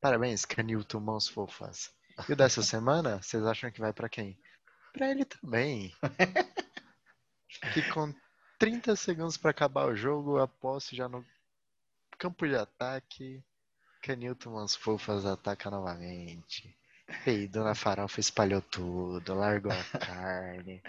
Parabéns, 0.00 0.44
Canilton 0.44 1.00
Mãos 1.00 1.28
Fofas. 1.28 1.90
E 2.28 2.32
o 2.32 2.36
dessa 2.36 2.62
semana, 2.62 3.22
vocês 3.22 3.44
acham 3.44 3.70
que 3.70 3.80
vai 3.80 3.92
para 3.92 4.08
quem? 4.08 4.38
Pra 4.98 5.10
ele 5.10 5.24
também. 5.24 5.94
que 7.72 7.82
com 7.92 8.12
30 8.58 8.96
segundos 8.96 9.36
para 9.36 9.52
acabar 9.52 9.86
o 9.86 9.94
jogo, 9.94 10.38
a 10.38 10.48
posse 10.48 10.96
já 10.96 11.08
no 11.08 11.24
campo 12.18 12.46
de 12.46 12.56
ataque. 12.56 13.42
Canilton 14.02 14.50
Mãos 14.50 14.74
Fofas 14.74 15.24
ataca 15.24 15.70
novamente. 15.70 16.76
E 17.26 17.46
Dona 17.46 17.74
Farofa 17.74 18.20
espalhou 18.20 18.60
tudo, 18.60 19.34
largou 19.34 19.72
a 19.72 19.84
carne. 19.98 20.82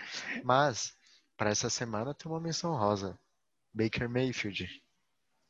Mas, 0.44 0.96
para 1.38 1.52
essa 1.52 1.70
semana 1.70 2.14
tem 2.14 2.32
uma 2.32 2.40
menção 2.42 2.76
rosa. 2.76 3.18
Baker 3.74 4.10
Mayfield. 4.10 4.68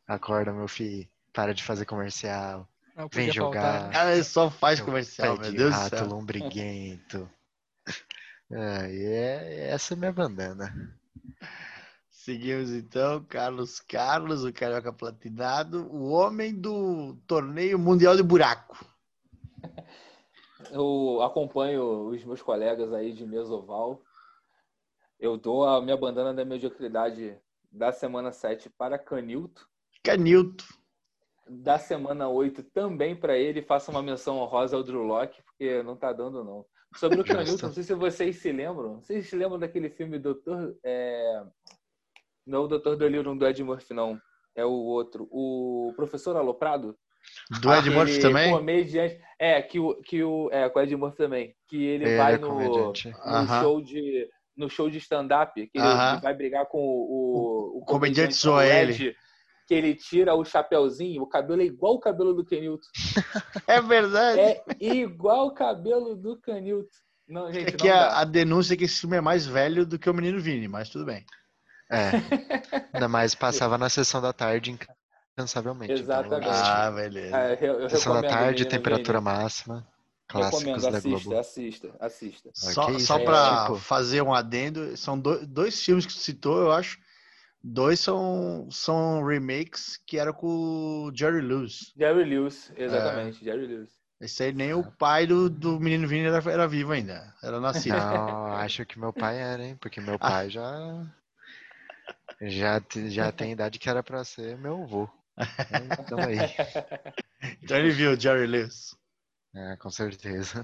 Acorda, 0.06 0.52
meu 0.52 0.68
filho. 0.68 1.08
Para 1.32 1.54
de 1.54 1.64
fazer 1.64 1.86
comercial. 1.86 2.68
Vem 3.12 3.32
jogar. 3.32 3.84
Faltar, 3.92 4.06
né? 4.08 4.20
Ah, 4.20 4.24
só 4.24 4.52
faz 4.52 4.82
comercial, 4.82 5.38
meu 5.38 5.52
Deus 5.54 5.74
do 5.74 5.90
céu. 5.90 6.08
lombriguento. 6.08 7.32
É, 8.52 8.90
é, 8.92 9.70
essa 9.70 9.94
é 9.94 9.98
minha 9.98 10.12
bandana. 10.12 10.74
Seguimos 12.10 12.72
então, 12.72 13.24
Carlos 13.24 13.80
Carlos, 13.80 14.44
o 14.44 14.52
Carioca 14.52 14.92
Platinado, 14.92 15.88
o 15.92 16.10
homem 16.10 16.54
do 16.54 17.16
torneio 17.26 17.80
mundial 17.80 18.16
de 18.16 18.24
buraco. 18.24 18.86
Eu 20.72 21.22
acompanho 21.22 22.10
os 22.10 22.24
meus 22.24 22.42
colegas 22.42 22.94
aí 22.94 23.14
de 23.14 23.26
Mesoval. 23.26 24.02
Eu 25.20 25.38
dou 25.38 25.68
a 25.68 25.82
minha 25.82 25.98
bandana 25.98 26.34
da 26.34 26.46
mediocridade 26.46 27.38
da 27.72 27.92
semana 27.92 28.32
7 28.32 28.70
para 28.70 28.98
Canilto. 28.98 29.68
Canilto. 30.04 30.66
Da 31.48 31.80
semana 31.80 32.30
8 32.30 32.64
também 32.64 33.16
para 33.16 33.38
ele. 33.38 33.62
Faça 33.62 33.92
uma 33.92 34.02
menção 34.02 34.38
honrosa 34.38 34.76
ao 34.76 34.84
Drew 34.84 35.04
Locke, 35.04 35.42
porque 35.44 35.82
não 35.84 35.96
tá 35.96 36.14
dando 36.14 36.44
não. 36.44 36.66
Sobre 36.96 37.22
o 37.22 37.24
Canilton, 37.26 37.68
não 37.68 37.74
sei 37.74 37.84
se 37.84 37.94
vocês 37.94 38.38
se 38.38 38.52
lembram. 38.52 39.02
Vocês 39.02 39.28
se 39.30 39.36
lembram 39.36 39.60
daquele 39.60 39.90
filme 39.90 40.20
Doutor. 40.20 40.76
É... 40.84 41.44
Não 42.46 42.64
o 42.64 42.68
Doutor 42.68 42.96
Dolittle 42.96 43.38
do 43.38 43.48
Ed 43.48 43.64
Murphy, 43.64 43.94
não. 43.94 44.20
É 44.56 44.66
o 44.66 44.72
outro. 44.72 45.28
O 45.32 45.94
Professor 45.96 46.36
Aloprado. 46.36 46.98
Do 47.62 47.74
Ed 47.74 47.90
Murphy 47.90 48.20
também? 48.20 48.52
Comediante. 48.52 49.20
É, 49.38 49.62
que 49.62 49.80
o, 49.80 50.02
que 50.02 50.24
o. 50.24 50.50
É, 50.52 50.70
com 50.70 50.80
o 50.80 50.82
Ed 50.82 50.96
Murphy 50.96 51.18
também. 51.18 51.56
Que 51.68 51.84
ele 51.84 52.10
é, 52.10 52.18
vai 52.18 52.38
no, 52.38 52.60
no 52.60 52.94
show 53.62 53.82
de. 53.82 54.28
No 54.58 54.70
show 54.70 54.90
de 54.90 54.98
stand-up, 54.98 55.54
que 55.54 55.78
ele, 55.78 55.88
ele, 55.88 56.22
vai 56.22 56.34
brigar 56.34 56.66
com 56.66 56.80
o, 56.80 57.78
o, 57.78 57.78
o 57.78 57.86
comediante 57.86 58.34
zoa 58.34 58.66
ele. 58.66 59.16
Que 59.70 59.76
ele 59.76 59.94
tira 59.94 60.34
o 60.34 60.44
chapéuzinho, 60.44 61.22
o 61.22 61.28
cabelo 61.28 61.62
é 61.62 61.66
igual 61.66 61.94
o 61.94 62.00
cabelo 62.00 62.34
do 62.34 62.44
Kenilton. 62.44 62.88
É 63.68 63.80
verdade. 63.80 64.40
É 64.42 64.64
igual 64.80 65.46
o 65.46 65.54
cabelo 65.54 66.16
do 66.16 66.42
Kenilton. 66.42 66.90
Não, 67.28 67.54
gente, 67.54 67.70
é 67.70 67.72
que 67.78 67.88
a, 67.88 68.18
a, 68.18 68.24
denúncia 68.24 68.74
é 68.74 68.78
que 68.78 68.86
esse 68.86 69.02
filme 69.02 69.18
é 69.18 69.22
mais 69.22 69.46
velho 69.46 69.86
do 69.86 70.00
que 70.00 70.10
o 70.10 70.14
Menino 70.16 70.42
Vini, 70.42 70.68
mas 70.68 70.90
tudo 70.90 71.06
bem. 71.06 71.24
É. 71.92 72.10
Ainda 72.92 73.08
mais 73.08 73.36
passava 73.36 73.78
na 73.78 73.90
sessão 73.90 74.20
da 74.20 74.34
tarde 74.34 74.72
incansavelmente. 74.72 75.94
Então, 75.94 76.04
Exatamente. 76.04 76.48
Então, 76.48 76.66
ah, 76.66 76.92
beleza. 76.92 77.38
É, 77.38 77.58
eu, 77.62 77.80
eu 77.82 77.90
sessão 77.92 78.20
da 78.20 78.28
tarde, 78.28 78.66
temperatura 78.66 79.20
Vini. 79.20 79.32
máxima. 79.32 79.88
Clássicos 80.28 80.64
recomendo, 80.64 80.82
da 80.82 80.98
assista, 80.98 81.10
Globo. 81.10 81.40
assista, 81.40 81.96
assista. 82.00 82.50
Só, 82.56 82.98
só 82.98 83.20
para 83.20 83.62
tipo... 83.66 83.76
fazer 83.76 84.24
um 84.24 84.34
adendo, 84.34 84.98
são 84.98 85.20
dois, 85.20 85.46
dois 85.46 85.80
filmes 85.80 86.08
que 86.08 86.14
você 86.14 86.20
citou, 86.20 86.60
eu 86.60 86.72
acho. 86.72 86.98
Dois 87.62 88.00
são, 88.00 88.70
são 88.72 89.26
remakes 89.26 89.98
que 90.06 90.18
era 90.18 90.32
com 90.32 90.48
o 91.08 91.12
Jerry 91.14 91.42
Lewis. 91.42 91.94
Jerry 91.98 92.24
Lewis, 92.24 92.72
exatamente, 92.78 93.42
é. 93.42 93.46
Jerry 93.46 93.68
Lewis. 93.68 94.00
Esse 94.22 94.44
aí 94.44 94.54
nem 94.54 94.74
o 94.74 94.84
pai 94.84 95.26
do, 95.26 95.50
do 95.50 95.80
menino 95.80 96.08
Vini 96.08 96.26
era, 96.26 96.52
era 96.52 96.68
vivo 96.68 96.92
ainda. 96.92 97.34
Era 97.42 97.60
nascido. 97.60 97.96
Não, 97.98 98.48
acho 98.48 98.86
que 98.86 99.00
meu 99.00 99.14
pai 99.14 99.38
era, 99.38 99.64
hein? 99.64 99.78
Porque 99.78 100.02
meu 100.02 100.20
pai 100.20 100.50
já. 100.50 101.06
Já, 102.42 102.82
já 103.08 103.32
tem 103.32 103.52
idade 103.52 103.80
que 103.80 103.90
era 103.90 104.04
pra 104.04 104.24
ser 104.24 104.58
meu 104.58 104.84
avô. 104.84 105.10
Então 106.00 106.20
aí. 106.20 106.38
Então 107.64 107.78
ele 107.78 107.92
viu 107.92 108.20
Jerry 108.20 108.46
Lewis. 108.46 108.94
É, 109.56 109.78
com 109.78 109.90
certeza. 109.90 110.62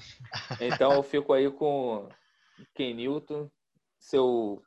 Então 0.59 0.91
eu 0.91 1.01
fico 1.01 1.31
aí 1.31 1.49
com 1.49 2.09
Ken 2.73 2.93
Newton, 2.93 3.49
seu. 3.97 4.61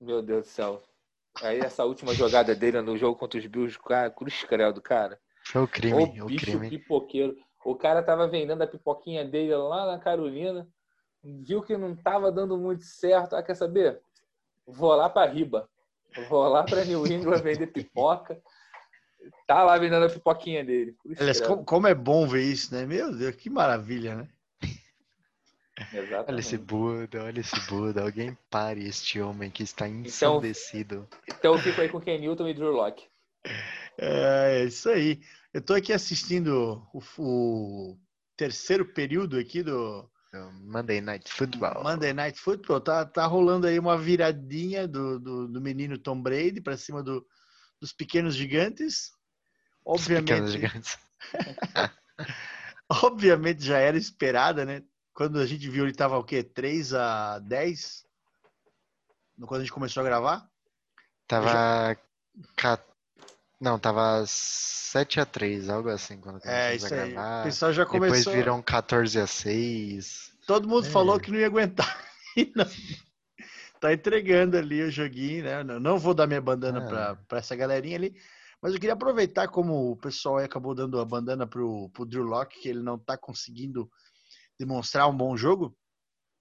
Meu 0.00 0.22
Deus 0.22 0.46
do 0.46 0.48
céu. 0.48 0.82
Aí 1.42 1.60
essa 1.60 1.84
última 1.84 2.14
jogada 2.14 2.54
dele 2.54 2.80
no 2.80 2.96
jogo 2.96 3.18
contra 3.18 3.38
os 3.38 3.46
Bills, 3.46 3.78
cara, 3.78 4.10
cruz 4.10 4.44
credo, 4.44 4.80
cara. 4.80 5.18
Foi 5.44 5.62
o 5.62 5.68
crime, 5.68 6.20
o, 6.20 6.24
o 6.24 6.26
bicho 6.26 6.46
crime. 6.46 6.70
pipoqueiro. 6.70 7.36
O 7.64 7.74
cara 7.74 8.02
tava 8.02 8.28
vendendo 8.28 8.62
a 8.62 8.66
pipoquinha 8.66 9.24
dele 9.24 9.54
lá 9.54 9.86
na 9.86 9.98
Carolina, 9.98 10.68
viu 11.22 11.62
que 11.62 11.76
não 11.76 11.96
tava 11.96 12.30
dando 12.30 12.56
muito 12.56 12.84
certo. 12.84 13.34
Ah, 13.34 13.42
quer 13.42 13.54
saber? 13.54 14.00
Vou 14.66 14.94
lá 14.94 15.08
para 15.08 15.30
Riba. 15.30 15.68
Vou 16.28 16.46
lá 16.48 16.62
para 16.62 16.84
New 16.84 17.06
England 17.06 17.42
vender 17.42 17.66
pipoca. 17.68 18.40
Tá 19.46 19.62
lá 19.64 19.76
vendendo 19.78 20.04
a 20.04 20.10
pipoquinha 20.10 20.64
dele. 20.64 20.96
Aliás, 21.18 21.40
como, 21.40 21.64
como, 21.64 21.86
é 21.86 21.94
bom 21.94 22.26
ver 22.26 22.42
isso, 22.42 22.74
né? 22.74 22.86
Meu 22.86 23.14
Deus, 23.16 23.34
que 23.34 23.48
maravilha, 23.48 24.14
né? 24.14 24.28
Exatamente. 25.76 26.30
Olha 26.30 26.40
esse 26.40 26.58
Buda, 26.58 27.24
olha 27.24 27.40
esse 27.40 27.60
Buda. 27.68 28.02
Alguém 28.02 28.36
pare 28.48 28.86
este 28.86 29.20
homem 29.20 29.50
que 29.50 29.62
está 29.62 29.88
então, 29.88 30.04
ensandecido. 30.04 31.08
Então, 31.24 31.36
então 31.38 31.52
eu 31.54 31.58
fico 31.58 31.80
aí 31.80 31.88
com 31.88 32.00
Ken 32.00 32.18
Newton 32.18 32.48
e 32.48 32.54
Drew 32.54 32.70
Locke. 32.70 33.04
É, 33.98 34.60
é 34.60 34.64
isso 34.64 34.88
aí. 34.88 35.20
Eu 35.52 35.60
estou 35.60 35.76
aqui 35.76 35.92
assistindo 35.92 36.86
o, 36.92 37.02
o, 37.18 37.98
terceiro 38.36 38.84
período 38.92 39.38
aqui 39.38 39.62
do 39.62 40.08
Monday 40.62 41.00
Night 41.00 41.32
Football. 41.32 41.82
Monday 41.82 42.12
Night 42.12 42.38
Football. 42.38 42.80
Tá, 42.80 43.04
tá 43.04 43.26
rolando 43.26 43.66
aí 43.66 43.78
uma 43.78 43.98
viradinha 43.98 44.86
do, 44.86 45.18
do, 45.18 45.48
do 45.48 45.60
menino 45.60 45.98
Tom 45.98 46.20
Brady 46.20 46.60
para 46.60 46.76
cima 46.76 47.02
do, 47.02 47.26
dos 47.80 47.92
pequenos 47.92 48.34
gigantes. 48.34 49.12
Obviamente. 49.84 50.28
Pequenos 50.28 50.52
gigantes. 50.52 50.98
obviamente 52.88 53.64
já 53.64 53.78
era 53.78 53.96
esperada, 53.96 54.64
né? 54.64 54.82
Quando 55.14 55.38
a 55.38 55.46
gente 55.46 55.68
viu 55.68 55.84
ele 55.84 55.94
tava 55.94 56.18
o 56.18 56.24
quê? 56.24 56.42
3 56.42 56.92
a 56.94 57.38
10? 57.38 58.04
Quando 59.46 59.60
a 59.60 59.64
gente 59.64 59.72
começou 59.72 60.00
a 60.00 60.04
gravar? 60.04 60.50
Tava 61.26 61.96
já... 62.60 62.78
Não, 63.60 63.78
tava 63.78 64.24
7 64.26 65.20
a 65.20 65.24
3 65.24 65.70
algo 65.70 65.88
assim, 65.88 66.20
quando 66.20 66.44
é, 66.44 66.74
isso 66.74 66.86
a 66.86 66.90
gravar. 66.90 67.36
Aí. 67.36 67.40
O 67.42 67.44
pessoal 67.44 67.72
já 67.72 67.86
começou... 67.86 68.18
Depois 68.18 68.36
viram 68.36 68.60
14 68.60 69.20
a 69.20 69.26
6 69.26 70.34
Todo 70.46 70.68
mundo 70.68 70.86
é. 70.86 70.90
falou 70.90 71.18
que 71.18 71.30
não 71.30 71.38
ia 71.38 71.46
aguentar. 71.46 72.04
Não. 72.54 72.66
Tá 73.80 73.92
entregando 73.92 74.56
ali 74.56 74.82
o 74.82 74.90
joguinho, 74.90 75.44
né? 75.44 75.62
Não 75.62 75.98
vou 75.98 76.14
dar 76.14 76.26
minha 76.26 76.40
bandana 76.40 76.82
é. 76.82 77.16
para 77.28 77.38
essa 77.38 77.54
galerinha 77.54 77.96
ali. 77.96 78.16
Mas 78.60 78.72
eu 78.72 78.80
queria 78.80 78.94
aproveitar 78.94 79.48
como 79.48 79.92
o 79.92 79.96
pessoal 79.96 80.38
acabou 80.38 80.74
dando 80.74 80.98
a 80.98 81.04
bandana 81.04 81.46
pro, 81.46 81.90
pro 81.90 82.06
Drew 82.06 82.24
Locke, 82.24 82.60
que 82.60 82.68
ele 82.68 82.82
não 82.82 82.98
tá 82.98 83.16
conseguindo 83.16 83.90
demonstrar 84.58 85.08
um 85.08 85.16
bom 85.16 85.36
jogo. 85.36 85.76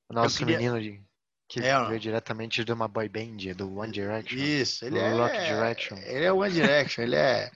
O 0.09 0.13
nosso 0.13 0.37
queria... 0.37 0.57
menino 0.57 0.81
de 0.81 1.03
que 1.47 1.59
é, 1.59 1.85
veio 1.85 1.99
diretamente 1.99 2.63
de 2.63 2.73
uma 2.73 2.87
boy 2.87 3.07
band, 3.07 3.53
do 3.55 3.77
One 3.77 3.91
Direction. 3.91 4.39
Isso, 4.39 4.85
ele 4.85 4.97
é. 4.97 5.13
Rock 5.13 5.37
Direction. 5.37 5.97
Ele 5.97 6.25
é 6.25 6.33
One 6.33 6.53
Direction, 6.53 7.03
ele 7.03 7.15
é. 7.15 7.51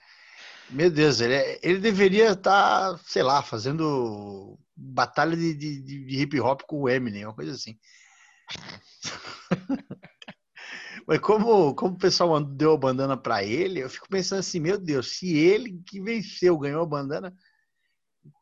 Meu 0.70 0.92
Deus, 0.92 1.20
ele, 1.22 1.34
é, 1.34 1.60
ele 1.64 1.80
deveria 1.80 2.32
estar, 2.32 2.92
tá, 2.94 3.00
sei 3.06 3.24
lá, 3.24 3.42
fazendo 3.42 4.60
batalha 4.76 5.36
de, 5.36 5.54
de, 5.54 5.82
de, 5.82 6.22
hip 6.22 6.40
hop 6.40 6.62
com 6.68 6.82
o 6.82 6.90
Eminem, 6.90 7.26
uma 7.26 7.34
coisa 7.34 7.54
assim. 7.54 7.80
Mas 11.08 11.20
como, 11.20 11.74
como 11.74 11.96
o 11.96 11.98
pessoal 11.98 12.44
deu 12.44 12.74
a 12.74 12.78
bandana 12.78 13.16
para 13.16 13.44
ele, 13.44 13.80
eu 13.80 13.90
fico 13.90 14.10
pensando 14.10 14.40
assim, 14.40 14.60
meu 14.60 14.78
Deus, 14.78 15.18
se 15.18 15.38
ele 15.38 15.82
que 15.88 16.02
venceu 16.02 16.58
ganhou 16.58 16.84
a 16.84 16.86
bandana, 16.86 17.34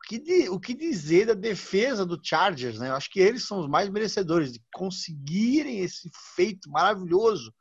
o 0.06 0.08
que, 0.08 0.50
o 0.50 0.60
que 0.60 0.74
dizer 0.74 1.26
da 1.26 1.34
defesa 1.34 2.06
do 2.06 2.20
Chargers, 2.22 2.78
né? 2.78 2.90
Eu 2.90 2.96
acho 2.96 3.10
que 3.10 3.20
eles 3.20 3.48
são 3.48 3.60
os 3.60 3.68
mais 3.68 3.90
merecedores 3.90 4.54
de 4.54 4.62
conseguirem 4.74 5.80
esse 5.80 6.12
feito 6.36 6.70
maravilhoso 6.70 7.54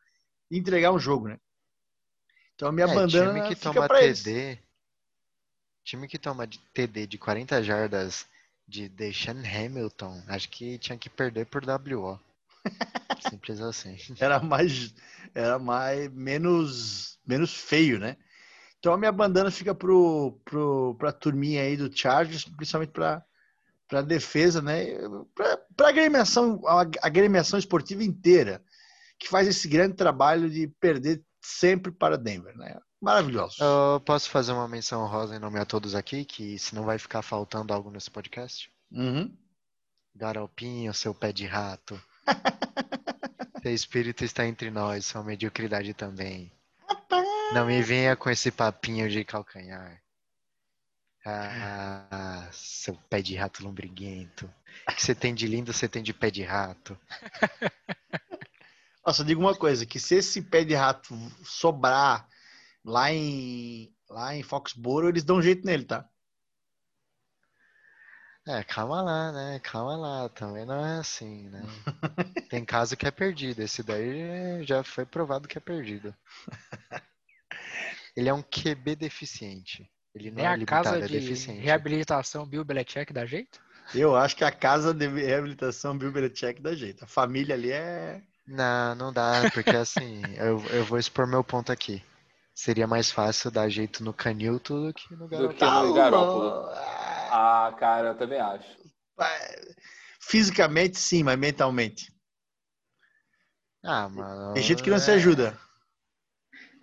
de 0.50 0.58
entregar 0.58 0.92
um 0.92 0.98
jogo, 0.98 1.28
né? 1.28 1.38
Então 2.54 2.68
a 2.68 2.72
minha 2.72 2.86
é, 2.86 2.94
bandana 2.94 3.32
time 3.32 3.48
que 3.48 3.56
toma 3.60 3.88
TD, 3.88 4.30
eles. 4.30 4.58
Time 5.84 6.08
que 6.08 6.18
toma 6.18 6.48
TD 6.72 7.06
de 7.06 7.18
40 7.18 7.62
jardas 7.62 8.26
de 8.66 8.88
Deshaun 8.88 9.42
Hamilton, 9.44 10.22
acho 10.28 10.48
que 10.48 10.78
tinha 10.78 10.96
que 10.96 11.10
perder 11.10 11.46
por 11.46 11.62
WO. 11.64 12.20
Simples 13.30 13.60
assim. 13.60 13.96
Era 14.20 14.40
mais 14.40 14.94
era 15.34 15.58
mais 15.58 16.10
menos 16.12 17.18
menos 17.26 17.54
feio, 17.54 17.98
né? 17.98 18.16
Então 18.84 18.92
a 18.92 18.98
minha 18.98 19.10
bandana 19.10 19.50
fica 19.50 19.74
pro, 19.74 20.38
pro, 20.44 20.94
pra 20.98 21.10
turminha 21.10 21.62
aí 21.62 21.74
do 21.74 21.90
Chargers, 21.90 22.44
principalmente 22.44 22.90
para 22.90 23.24
para 23.88 24.02
defesa, 24.02 24.60
né? 24.60 24.84
Para 25.34 25.88
agremiação, 25.88 26.60
a 26.66 26.82
agremiação 27.00 27.58
esportiva 27.58 28.04
inteira, 28.04 28.62
que 29.18 29.26
faz 29.26 29.48
esse 29.48 29.66
grande 29.68 29.94
trabalho 29.94 30.50
de 30.50 30.68
perder 30.78 31.22
sempre 31.40 31.90
para 31.90 32.18
Denver, 32.18 32.54
né? 32.58 32.78
Maravilhoso. 33.00 33.56
Eu 33.62 34.00
posso 34.00 34.28
fazer 34.28 34.52
uma 34.52 34.68
menção 34.68 35.06
rosa 35.06 35.34
em 35.34 35.38
nome 35.38 35.58
a 35.58 35.64
todos 35.64 35.94
aqui, 35.94 36.22
que 36.22 36.58
se 36.58 36.74
não 36.74 36.84
vai 36.84 36.98
ficar 36.98 37.22
faltando 37.22 37.72
algo 37.72 37.90
nesse 37.90 38.10
podcast? 38.10 38.70
Uhum. 38.92 39.34
Garopinho, 40.14 40.92
seu 40.92 41.14
pé 41.14 41.32
de 41.32 41.46
rato. 41.46 41.98
seu 43.62 43.72
espírito 43.72 44.24
está 44.24 44.46
entre 44.46 44.70
nós, 44.70 45.06
sua 45.06 45.22
mediocridade 45.22 45.94
também. 45.94 46.52
Não 47.54 47.66
me 47.66 47.80
venha 47.80 48.16
com 48.16 48.28
esse 48.28 48.50
papinho 48.50 49.08
de 49.08 49.24
calcanhar. 49.24 50.02
Ah, 51.24 52.48
seu 52.50 52.96
pé 53.08 53.22
de 53.22 53.36
rato 53.36 53.62
lombriguento. 53.62 54.52
O 54.88 54.92
que 54.92 55.00
você 55.00 55.14
tem 55.14 55.32
de 55.32 55.46
lindo, 55.46 55.72
você 55.72 55.88
tem 55.88 56.02
de 56.02 56.12
pé 56.12 56.32
de 56.32 56.42
rato. 56.42 56.98
Nossa, 59.06 59.24
digo 59.24 59.40
uma 59.40 59.54
coisa, 59.54 59.86
que 59.86 60.00
se 60.00 60.16
esse 60.16 60.42
pé 60.42 60.64
de 60.64 60.74
rato 60.74 61.14
sobrar 61.44 62.28
lá 62.84 63.12
em 63.12 63.94
lá 64.10 64.34
em 64.34 64.42
Foxborough, 64.42 65.10
eles 65.10 65.22
dão 65.22 65.36
um 65.36 65.42
jeito 65.42 65.64
nele, 65.64 65.84
tá? 65.84 66.08
É, 68.48 68.64
calma 68.64 69.00
lá, 69.00 69.30
né? 69.30 69.60
Calma 69.60 69.96
lá, 69.96 70.28
também 70.28 70.66
não 70.66 70.84
é 70.84 70.98
assim, 70.98 71.48
né? 71.50 71.62
Tem 72.50 72.64
caso 72.64 72.96
que 72.96 73.06
é 73.06 73.12
perdido, 73.12 73.62
esse 73.62 73.80
daí 73.80 74.64
já 74.66 74.82
foi 74.82 75.06
provado 75.06 75.46
que 75.46 75.56
é 75.56 75.60
perdido. 75.60 76.12
Ele 78.16 78.28
é 78.28 78.34
um 78.34 78.42
QB 78.42 78.96
deficiente. 78.96 79.90
Ele 80.14 80.30
não 80.30 80.40
é, 80.40 80.44
é 80.44 80.48
a 80.48 80.64
casa 80.64 80.98
é 80.98 81.00
de 81.00 81.20
deficiente. 81.20 81.60
reabilitação 81.60 82.46
Bill 82.46 82.64
Belichick 82.64 83.12
dá 83.12 83.26
jeito? 83.26 83.60
Eu 83.92 84.14
acho 84.14 84.36
que 84.36 84.44
a 84.44 84.52
casa 84.52 84.94
de 84.94 85.06
reabilitação 85.08 85.98
Bill 85.98 86.12
Belichick 86.12 86.62
dá 86.62 86.74
jeito. 86.74 87.04
A 87.04 87.08
família 87.08 87.54
ali 87.54 87.72
é. 87.72 88.22
Não, 88.46 88.94
não 88.94 89.12
dá, 89.12 89.50
porque 89.52 89.70
assim, 89.70 90.22
eu, 90.38 90.64
eu 90.66 90.84
vou 90.84 90.98
expor 90.98 91.26
meu 91.26 91.42
ponto 91.42 91.72
aqui. 91.72 92.02
Seria 92.54 92.86
mais 92.86 93.10
fácil 93.10 93.50
dar 93.50 93.68
jeito 93.68 94.04
no 94.04 94.12
Canilto 94.12 94.86
do 94.86 94.94
que 94.94 95.12
no 95.16 95.26
Garoppolo. 95.26 95.48
Do 95.48 95.58
que 95.58 95.64
no 95.64 95.94
Garoppolo. 95.94 96.68
Ah, 97.30 97.74
cara, 97.76 98.08
eu 98.08 98.14
também 98.16 98.38
acho. 98.38 98.68
Fisicamente, 100.20 100.96
sim, 100.96 101.24
mas 101.24 101.36
mentalmente. 101.36 102.14
Ah, 103.82 104.08
mano. 104.08 104.54
Tem 104.54 104.62
gente 104.62 104.82
que 104.82 104.88
não 104.88 104.98
é... 104.98 105.00
se 105.00 105.10
ajuda. 105.10 105.58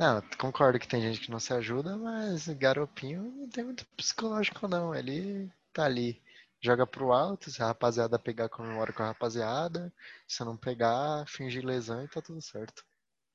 Não, 0.01 0.19
concordo 0.39 0.79
que 0.79 0.87
tem 0.87 0.99
gente 0.99 1.19
que 1.19 1.29
não 1.29 1.39
se 1.39 1.53
ajuda, 1.53 1.95
mas 1.95 2.47
Garopinho 2.47 3.21
não 3.21 3.47
tem 3.47 3.63
muito 3.63 3.85
psicológico, 3.95 4.67
não. 4.67 4.95
Ele 4.95 5.47
tá 5.71 5.85
ali, 5.85 6.19
joga 6.59 6.87
pro 6.87 7.13
alto, 7.13 7.51
se 7.51 7.61
a 7.61 7.67
rapaziada 7.67 8.17
pegar, 8.17 8.49
comemora 8.49 8.91
com 8.91 9.03
a 9.03 9.09
rapaziada. 9.09 9.93
Se 10.27 10.43
não 10.43 10.57
pegar, 10.57 11.23
fingir 11.27 11.63
lesão 11.63 12.03
e 12.03 12.07
tá 12.07 12.19
tudo 12.19 12.41
certo. 12.41 12.83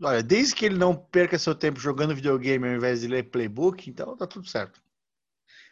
Olha, 0.03 0.25
desde 0.25 0.57
que 0.57 0.67
ele 0.67 0.77
não 0.77 0.97
perca 0.97 1.39
seu 1.39 1.55
tempo 1.55 1.79
jogando 1.79 2.17
videogame 2.17 2.67
ao 2.67 2.75
invés 2.75 3.03
de 3.03 3.07
ler 3.07 3.31
playbook, 3.31 3.89
então 3.89 4.17
tá 4.17 4.27
tudo 4.27 4.49
certo. 4.49 4.83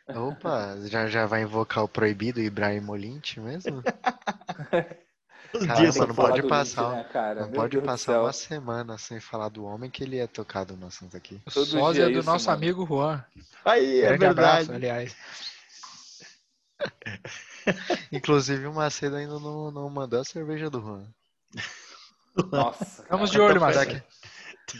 Opa, 0.06 0.76
já, 0.86 1.08
já 1.08 1.26
vai 1.26 1.42
invocar 1.42 1.82
o 1.82 1.88
proibido 1.88 2.40
Ibrahim 2.40 2.82
Molinte 2.82 3.40
mesmo? 3.40 3.82
Os 5.54 5.66
Cara, 5.66 5.74
dias 5.80 5.96
não 5.96 6.12
pode 6.14 6.42
passar, 6.42 6.90
Lynch, 6.90 6.96
né, 6.96 7.04
cara? 7.04 7.42
não 7.42 7.48
Meu 7.48 7.54
pode 7.60 7.80
Deus 7.80 7.84
passar 7.84 8.20
uma 8.20 8.32
semana 8.32 8.98
sem 8.98 9.20
falar 9.20 9.48
do 9.48 9.64
homem 9.64 9.90
que 9.90 10.02
ele 10.02 10.18
é 10.18 10.26
tocado 10.26 10.76
no 10.76 10.86
assunto 10.86 11.16
aqui. 11.16 11.40
O 11.46 11.50
Todo 11.50 11.66
sósia 11.70 12.04
dia 12.04 12.10
do 12.10 12.18
isso, 12.20 12.30
nosso 12.30 12.50
mano. 12.50 12.58
amigo 12.58 12.86
Juan. 12.86 13.24
Aí, 13.64 14.00
é 14.00 14.16
Grande 14.16 14.18
verdade. 14.18 14.70
abraço, 14.70 14.72
aliás. 14.72 15.16
Inclusive 18.12 18.66
o 18.66 18.72
Macedo 18.74 19.16
ainda 19.16 19.38
não, 19.38 19.70
não 19.70 19.88
mandou 19.90 20.20
a 20.20 20.24
cerveja 20.24 20.70
do 20.70 20.80
Juan. 20.80 21.06
Nossa. 22.50 23.02
Estamos 23.02 23.30
de 23.30 23.40
olho, 23.40 23.60
Então, 23.60 23.60
Marcelo. 23.60 24.02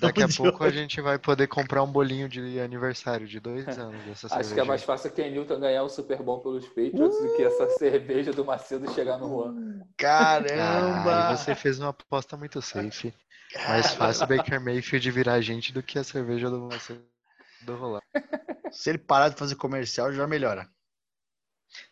Daqui, 0.01 0.23
a 0.23 0.29
pouco 0.29 0.65
a 0.65 0.71
gente 0.71 1.01
vai 1.01 1.19
poder 1.19 1.47
comprar 1.47 1.83
um 1.83 1.91
bolinho 1.91 2.29
de 2.29 2.59
aniversário 2.59 3.27
de 3.27 3.39
dois 3.39 3.67
anos 3.79 4.03
dessa 4.05 4.27
Acho 4.27 4.35
que 4.35 4.41
é 4.41 4.43
cerveja. 4.45 4.65
mais 4.65 4.83
fácil 4.83 5.11
que 5.11 5.23
a 5.23 5.29
Newton 5.29 5.61
ganhar 5.61 5.83
o 5.83 5.89
Super 5.89 6.23
Bom 6.23 6.41
pelos 6.41 6.67
Patriots 6.67 7.21
do 7.21 7.37
que 7.37 7.43
essa 7.43 7.69
cerveja 7.79 8.33
do 8.33 8.45
Macedo 8.45 8.91
chegar 8.93 9.19
no 9.19 9.29
Juan. 9.29 9.83
Caramba! 9.97 11.29
Ah, 11.29 11.37
você 11.37 11.55
fez 11.55 11.79
uma 11.79 11.91
aposta 11.91 12.37
muito 12.37 12.63
safe. 12.63 13.15
Mais 13.69 13.95
fácil 13.95 14.25
o 14.25 14.27
Baker 14.27 14.61
Mayfield 14.61 15.11
virar 15.11 15.41
gente 15.41 15.73
do 15.73 15.83
que 15.83 15.99
a 15.99 16.05
cerveja 16.05 16.51
do 16.51 16.61
Macedo 16.61 17.05
rolar. 17.73 18.03
Se 18.71 18.91
ele 18.91 18.99
parar 18.99 19.29
de 19.29 19.37
fazer 19.37 19.55
comercial, 19.55 20.13
já 20.13 20.27
melhora. 20.27 20.69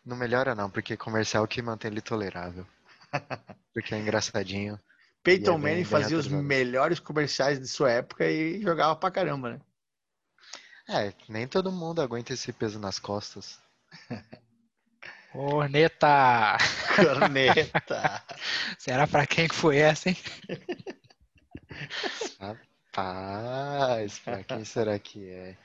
Não 0.05 0.15
melhora 0.15 0.53
não, 0.53 0.69
porque 0.69 0.95
comercial 0.95 1.47
que 1.47 1.61
mantém 1.61 1.91
ele 1.91 2.01
tolerável. 2.01 2.65
Porque 3.73 3.93
é 3.93 3.99
engraçadinho. 3.99 4.79
Peyton 5.23 5.51
é 5.51 5.53
bem- 5.53 5.61
Manning 5.61 5.75
bem 5.75 5.85
fazia 5.85 6.17
os 6.17 6.27
melhores 6.27 6.99
comerciais 6.99 7.59
de 7.59 7.67
sua 7.67 7.91
época 7.91 8.29
e 8.29 8.61
jogava 8.61 8.95
pra 8.95 9.11
caramba, 9.11 9.51
né? 9.53 9.61
É, 10.87 11.13
nem 11.29 11.47
todo 11.47 11.71
mundo 11.71 12.01
aguenta 12.01 12.33
esse 12.33 12.51
peso 12.51 12.77
nas 12.77 12.99
costas. 12.99 13.57
Corneta! 15.31 16.57
Corneta! 16.95 18.23
Será 18.77 19.07
pra 19.07 19.25
quem 19.25 19.47
que 19.47 19.55
foi 19.55 19.77
essa, 19.77 20.09
hein? 20.09 20.17
Paz, 22.91 24.19
pra 24.19 24.43
quem 24.43 24.63
será 24.63 24.99
que 24.99 25.27
é? 25.27 25.57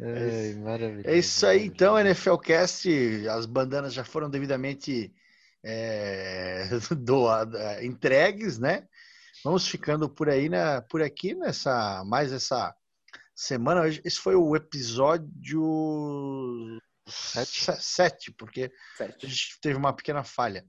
Ai, 0.00 0.54
maravilhoso. 0.54 1.08
É 1.08 1.16
isso 1.16 1.44
aí, 1.46 1.66
então. 1.66 1.98
NFLcast. 1.98 3.26
As 3.28 3.46
bandanas 3.46 3.92
já 3.92 4.04
foram 4.04 4.30
devidamente 4.30 5.12
é, 5.68 6.68
doa- 6.96 7.82
entregues, 7.82 8.56
né? 8.58 8.86
Vamos 9.44 9.66
ficando 9.66 10.08
por 10.08 10.28
aí, 10.28 10.48
na, 10.48 10.80
por 10.82 11.02
aqui 11.02 11.34
nessa 11.34 12.04
mais 12.04 12.32
essa 12.32 12.74
semana. 13.34 13.86
Esse 13.88 14.18
foi 14.18 14.34
o 14.36 14.54
episódio 14.56 16.78
Sete? 17.08 17.64
se- 17.64 17.82
sete, 17.82 18.32
porque 18.32 18.70
a 19.00 19.26
gente 19.26 19.58
teve 19.60 19.76
uma 19.76 19.92
pequena 19.92 20.22
falha. 20.24 20.64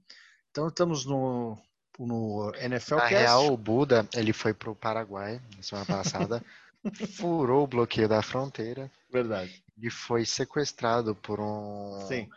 Então 0.50 0.68
estamos 0.68 1.04
no, 1.04 1.56
no 1.98 2.52
NFL 2.56 2.96
Na 2.96 3.06
real, 3.06 3.52
o 3.52 3.56
Buda, 3.56 4.08
ele 4.14 4.32
foi 4.32 4.54
pro 4.54 4.74
Paraguai 4.74 5.40
na 5.56 5.62
semana 5.62 5.86
passada, 5.86 6.44
furou 7.16 7.64
o 7.64 7.68
bloqueio 7.68 8.08
da 8.08 8.22
fronteira 8.22 8.90
Verdade. 9.10 9.62
e 9.76 9.90
foi 9.90 10.24
sequestrado 10.24 11.14
por 11.16 11.40
um, 11.40 12.06
Sim. 12.06 12.28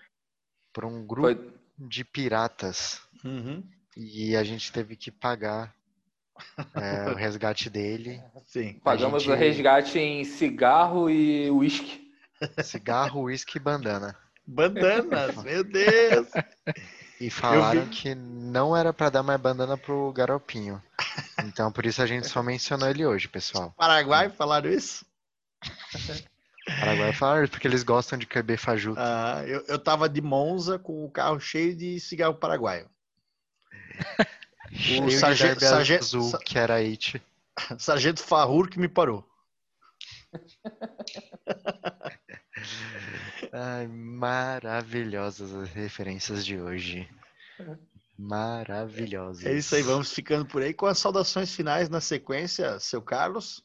por 0.73 0.85
um 0.85 1.05
grupo 1.05 1.27
Foi, 1.27 1.53
de 1.87 2.03
piratas. 2.03 3.01
Uhum. 3.23 3.63
E 3.95 4.35
a 4.35 4.43
gente 4.43 4.71
teve 4.71 4.95
que 4.95 5.11
pagar 5.11 5.73
é, 6.75 7.09
o 7.09 7.15
resgate 7.15 7.69
dele. 7.69 8.21
Sim. 8.47 8.79
pagamos 8.83 9.23
gente- 9.23 9.31
o 9.31 9.35
resgate 9.35 9.99
em 9.99 10.23
cigarro 10.23 11.09
e 11.09 11.49
uísque. 11.51 12.11
Cigarro, 12.63 13.23
uísque 13.23 13.57
e 13.57 13.61
bandana. 13.61 14.17
Bandanas, 14.45 15.35
meu 15.43 15.63
Deus! 15.63 16.27
E 17.19 17.29
falaram 17.29 17.87
que 17.87 18.15
não 18.15 18.75
era 18.75 18.91
pra 18.91 19.09
dar 19.11 19.21
mais 19.21 19.39
bandana 19.39 19.77
pro 19.77 20.11
garopinho. 20.11 20.81
Então 21.45 21.71
por 21.71 21.85
isso 21.85 22.01
a 22.01 22.07
gente 22.07 22.27
só 22.27 22.41
mencionou 22.41 22.89
ele 22.89 23.05
hoje, 23.05 23.27
pessoal. 23.27 23.71
Paraguai 23.77 24.29
falaram 24.29 24.71
isso? 24.71 25.05
Paraguai 26.79 27.13
falaram 27.13 27.43
isso 27.43 27.51
porque 27.51 27.67
eles 27.67 27.83
gostam 27.83 28.17
de 28.17 28.25
beber 28.25 28.57
fajuto. 28.57 28.99
Ah, 28.99 29.43
eu, 29.45 29.63
eu 29.67 29.77
tava 29.79 30.07
de 30.09 30.21
Monza 30.21 30.79
com 30.79 31.05
o 31.05 31.11
carro 31.11 31.39
cheio 31.39 31.75
de 31.75 31.99
cigarro 31.99 32.35
paraguaio. 32.35 32.89
O 35.03 35.11
sargento- 35.11 35.59
sargento- 35.59 36.03
azul, 36.05 36.31
que 36.39 36.57
era 36.57 36.75
it. 36.75 37.21
Sargento 37.77 38.23
Farrur 38.23 38.69
que 38.69 38.79
me 38.79 38.87
parou. 38.87 39.27
Ai, 43.51 43.85
maravilhosas 43.87 45.53
as 45.53 45.73
referências 45.73 46.45
de 46.45 46.57
hoje. 46.57 47.05
Maravilhosas. 48.17 49.45
É 49.45 49.53
isso 49.53 49.75
aí, 49.75 49.81
vamos 49.81 50.13
ficando 50.13 50.45
por 50.45 50.61
aí 50.61 50.73
com 50.73 50.85
as 50.85 50.99
saudações 50.99 51.53
finais 51.53 51.89
na 51.89 51.99
sequência, 51.99 52.79
seu 52.79 53.01
Carlos. 53.01 53.61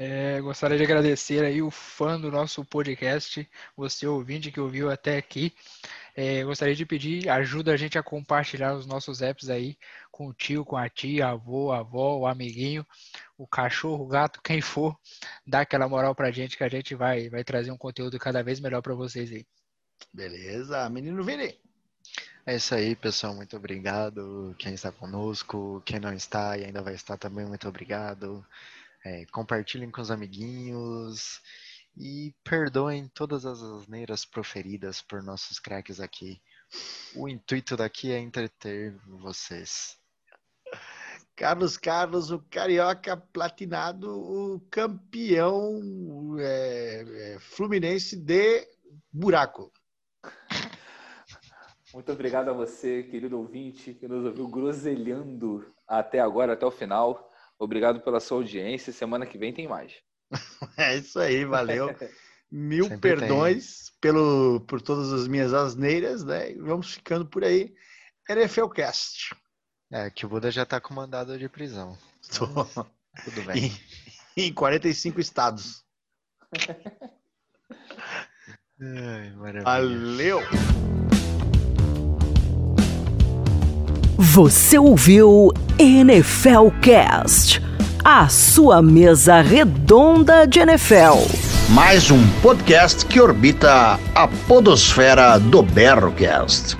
É, 0.00 0.40
gostaria 0.40 0.78
de 0.78 0.84
agradecer 0.84 1.44
aí 1.44 1.60
o 1.60 1.72
fã 1.72 2.20
do 2.20 2.30
nosso 2.30 2.64
podcast, 2.64 3.50
você 3.76 4.06
ouvinte 4.06 4.52
que 4.52 4.60
ouviu 4.60 4.88
até 4.88 5.18
aqui. 5.18 5.52
É, 6.14 6.44
gostaria 6.44 6.76
de 6.76 6.86
pedir 6.86 7.28
ajuda 7.28 7.72
a 7.72 7.76
gente 7.76 7.98
a 7.98 8.02
compartilhar 8.02 8.74
os 8.74 8.86
nossos 8.86 9.20
apps 9.22 9.50
aí 9.50 9.76
com 10.12 10.28
o 10.28 10.32
tio, 10.32 10.64
com 10.64 10.76
a 10.76 10.88
tia, 10.88 11.26
avô, 11.26 11.72
avó, 11.72 12.16
o 12.16 12.26
amiguinho, 12.28 12.86
o 13.36 13.44
cachorro, 13.44 14.04
o 14.04 14.06
gato, 14.06 14.40
quem 14.40 14.60
for. 14.60 14.96
Dá 15.44 15.62
aquela 15.62 15.88
moral 15.88 16.14
pra 16.14 16.30
gente 16.30 16.56
que 16.56 16.62
a 16.62 16.68
gente 16.68 16.94
vai, 16.94 17.28
vai 17.28 17.42
trazer 17.42 17.72
um 17.72 17.76
conteúdo 17.76 18.20
cada 18.20 18.40
vez 18.40 18.60
melhor 18.60 18.82
pra 18.82 18.94
vocês 18.94 19.32
aí. 19.32 19.44
Beleza, 20.14 20.88
menino 20.90 21.24
Vini. 21.24 21.58
É 22.46 22.54
isso 22.54 22.72
aí, 22.72 22.94
pessoal. 22.94 23.34
Muito 23.34 23.56
obrigado. 23.56 24.54
Quem 24.58 24.74
está 24.74 24.92
conosco, 24.92 25.82
quem 25.84 25.98
não 25.98 26.12
está 26.12 26.56
e 26.56 26.64
ainda 26.64 26.82
vai 26.82 26.94
estar 26.94 27.16
também, 27.16 27.44
muito 27.44 27.68
obrigado. 27.68 28.46
É, 29.10 29.24
compartilhem 29.32 29.90
com 29.90 30.02
os 30.02 30.10
amiguinhos 30.10 31.40
e 31.96 32.34
perdoem 32.44 33.08
todas 33.08 33.46
as 33.46 33.62
asneiras 33.62 34.26
proferidas 34.26 35.00
por 35.00 35.22
nossos 35.22 35.58
craques 35.58 35.98
aqui. 35.98 36.42
O 37.16 37.26
intuito 37.26 37.74
daqui 37.74 38.12
é 38.12 38.18
entreter 38.18 38.94
vocês. 39.06 39.96
Carlos 41.34 41.78
Carlos, 41.78 42.30
o 42.30 42.38
carioca 42.50 43.16
platinado, 43.16 44.10
o 44.10 44.60
campeão 44.70 46.36
é, 46.38 47.04
é, 47.08 47.38
fluminense 47.40 48.14
de 48.14 48.68
buraco. 49.10 49.72
Muito 51.94 52.12
obrigado 52.12 52.50
a 52.50 52.52
você, 52.52 53.04
querido 53.04 53.38
ouvinte, 53.38 53.94
que 53.94 54.06
nos 54.06 54.26
ouviu 54.26 54.46
groselhando 54.48 55.74
até 55.86 56.20
agora, 56.20 56.52
até 56.52 56.66
o 56.66 56.70
final. 56.70 57.27
Obrigado 57.58 58.00
pela 58.00 58.20
sua 58.20 58.38
audiência. 58.38 58.92
Semana 58.92 59.26
que 59.26 59.36
vem 59.38 59.52
tem 59.52 59.66
mais. 59.68 59.92
É 60.76 60.96
isso 60.96 61.18
aí, 61.18 61.44
valeu. 61.44 61.94
Mil 62.50 62.84
Sempre 62.84 63.16
perdões 63.16 63.92
pelo, 64.00 64.60
por 64.60 64.80
todas 64.80 65.12
as 65.12 65.26
minhas 65.26 65.52
asneiras, 65.52 66.24
né? 66.24 66.52
E 66.52 66.58
Vamos 66.58 66.94
ficando 66.94 67.26
por 67.26 67.44
aí. 67.44 67.74
NFLcast. 68.28 69.34
É, 69.90 70.08
que 70.10 70.24
o 70.24 70.28
Buda 70.28 70.50
já 70.50 70.62
está 70.62 70.80
com 70.80 70.94
mandado 70.94 71.38
de 71.38 71.48
prisão. 71.48 71.98
Tô 72.38 72.46
Tudo 73.24 73.42
bem. 73.46 73.72
em, 74.36 74.46
em 74.46 74.54
45 74.54 75.20
estados. 75.20 75.84
Ai, 78.80 79.30
maravilha. 79.32 79.64
Valeu! 79.64 80.40
Você 84.20 84.76
ouviu 84.76 85.52
NFL 85.78 86.70
Cast, 86.82 87.62
a 88.04 88.28
sua 88.28 88.82
mesa 88.82 89.40
redonda 89.40 90.44
de 90.44 90.58
NFL. 90.58 91.24
Mais 91.68 92.10
um 92.10 92.28
podcast 92.42 93.06
que 93.06 93.20
orbita 93.20 93.96
a 94.16 94.26
podosfera 94.48 95.38
do 95.38 95.62
Berrocast. 95.62 96.76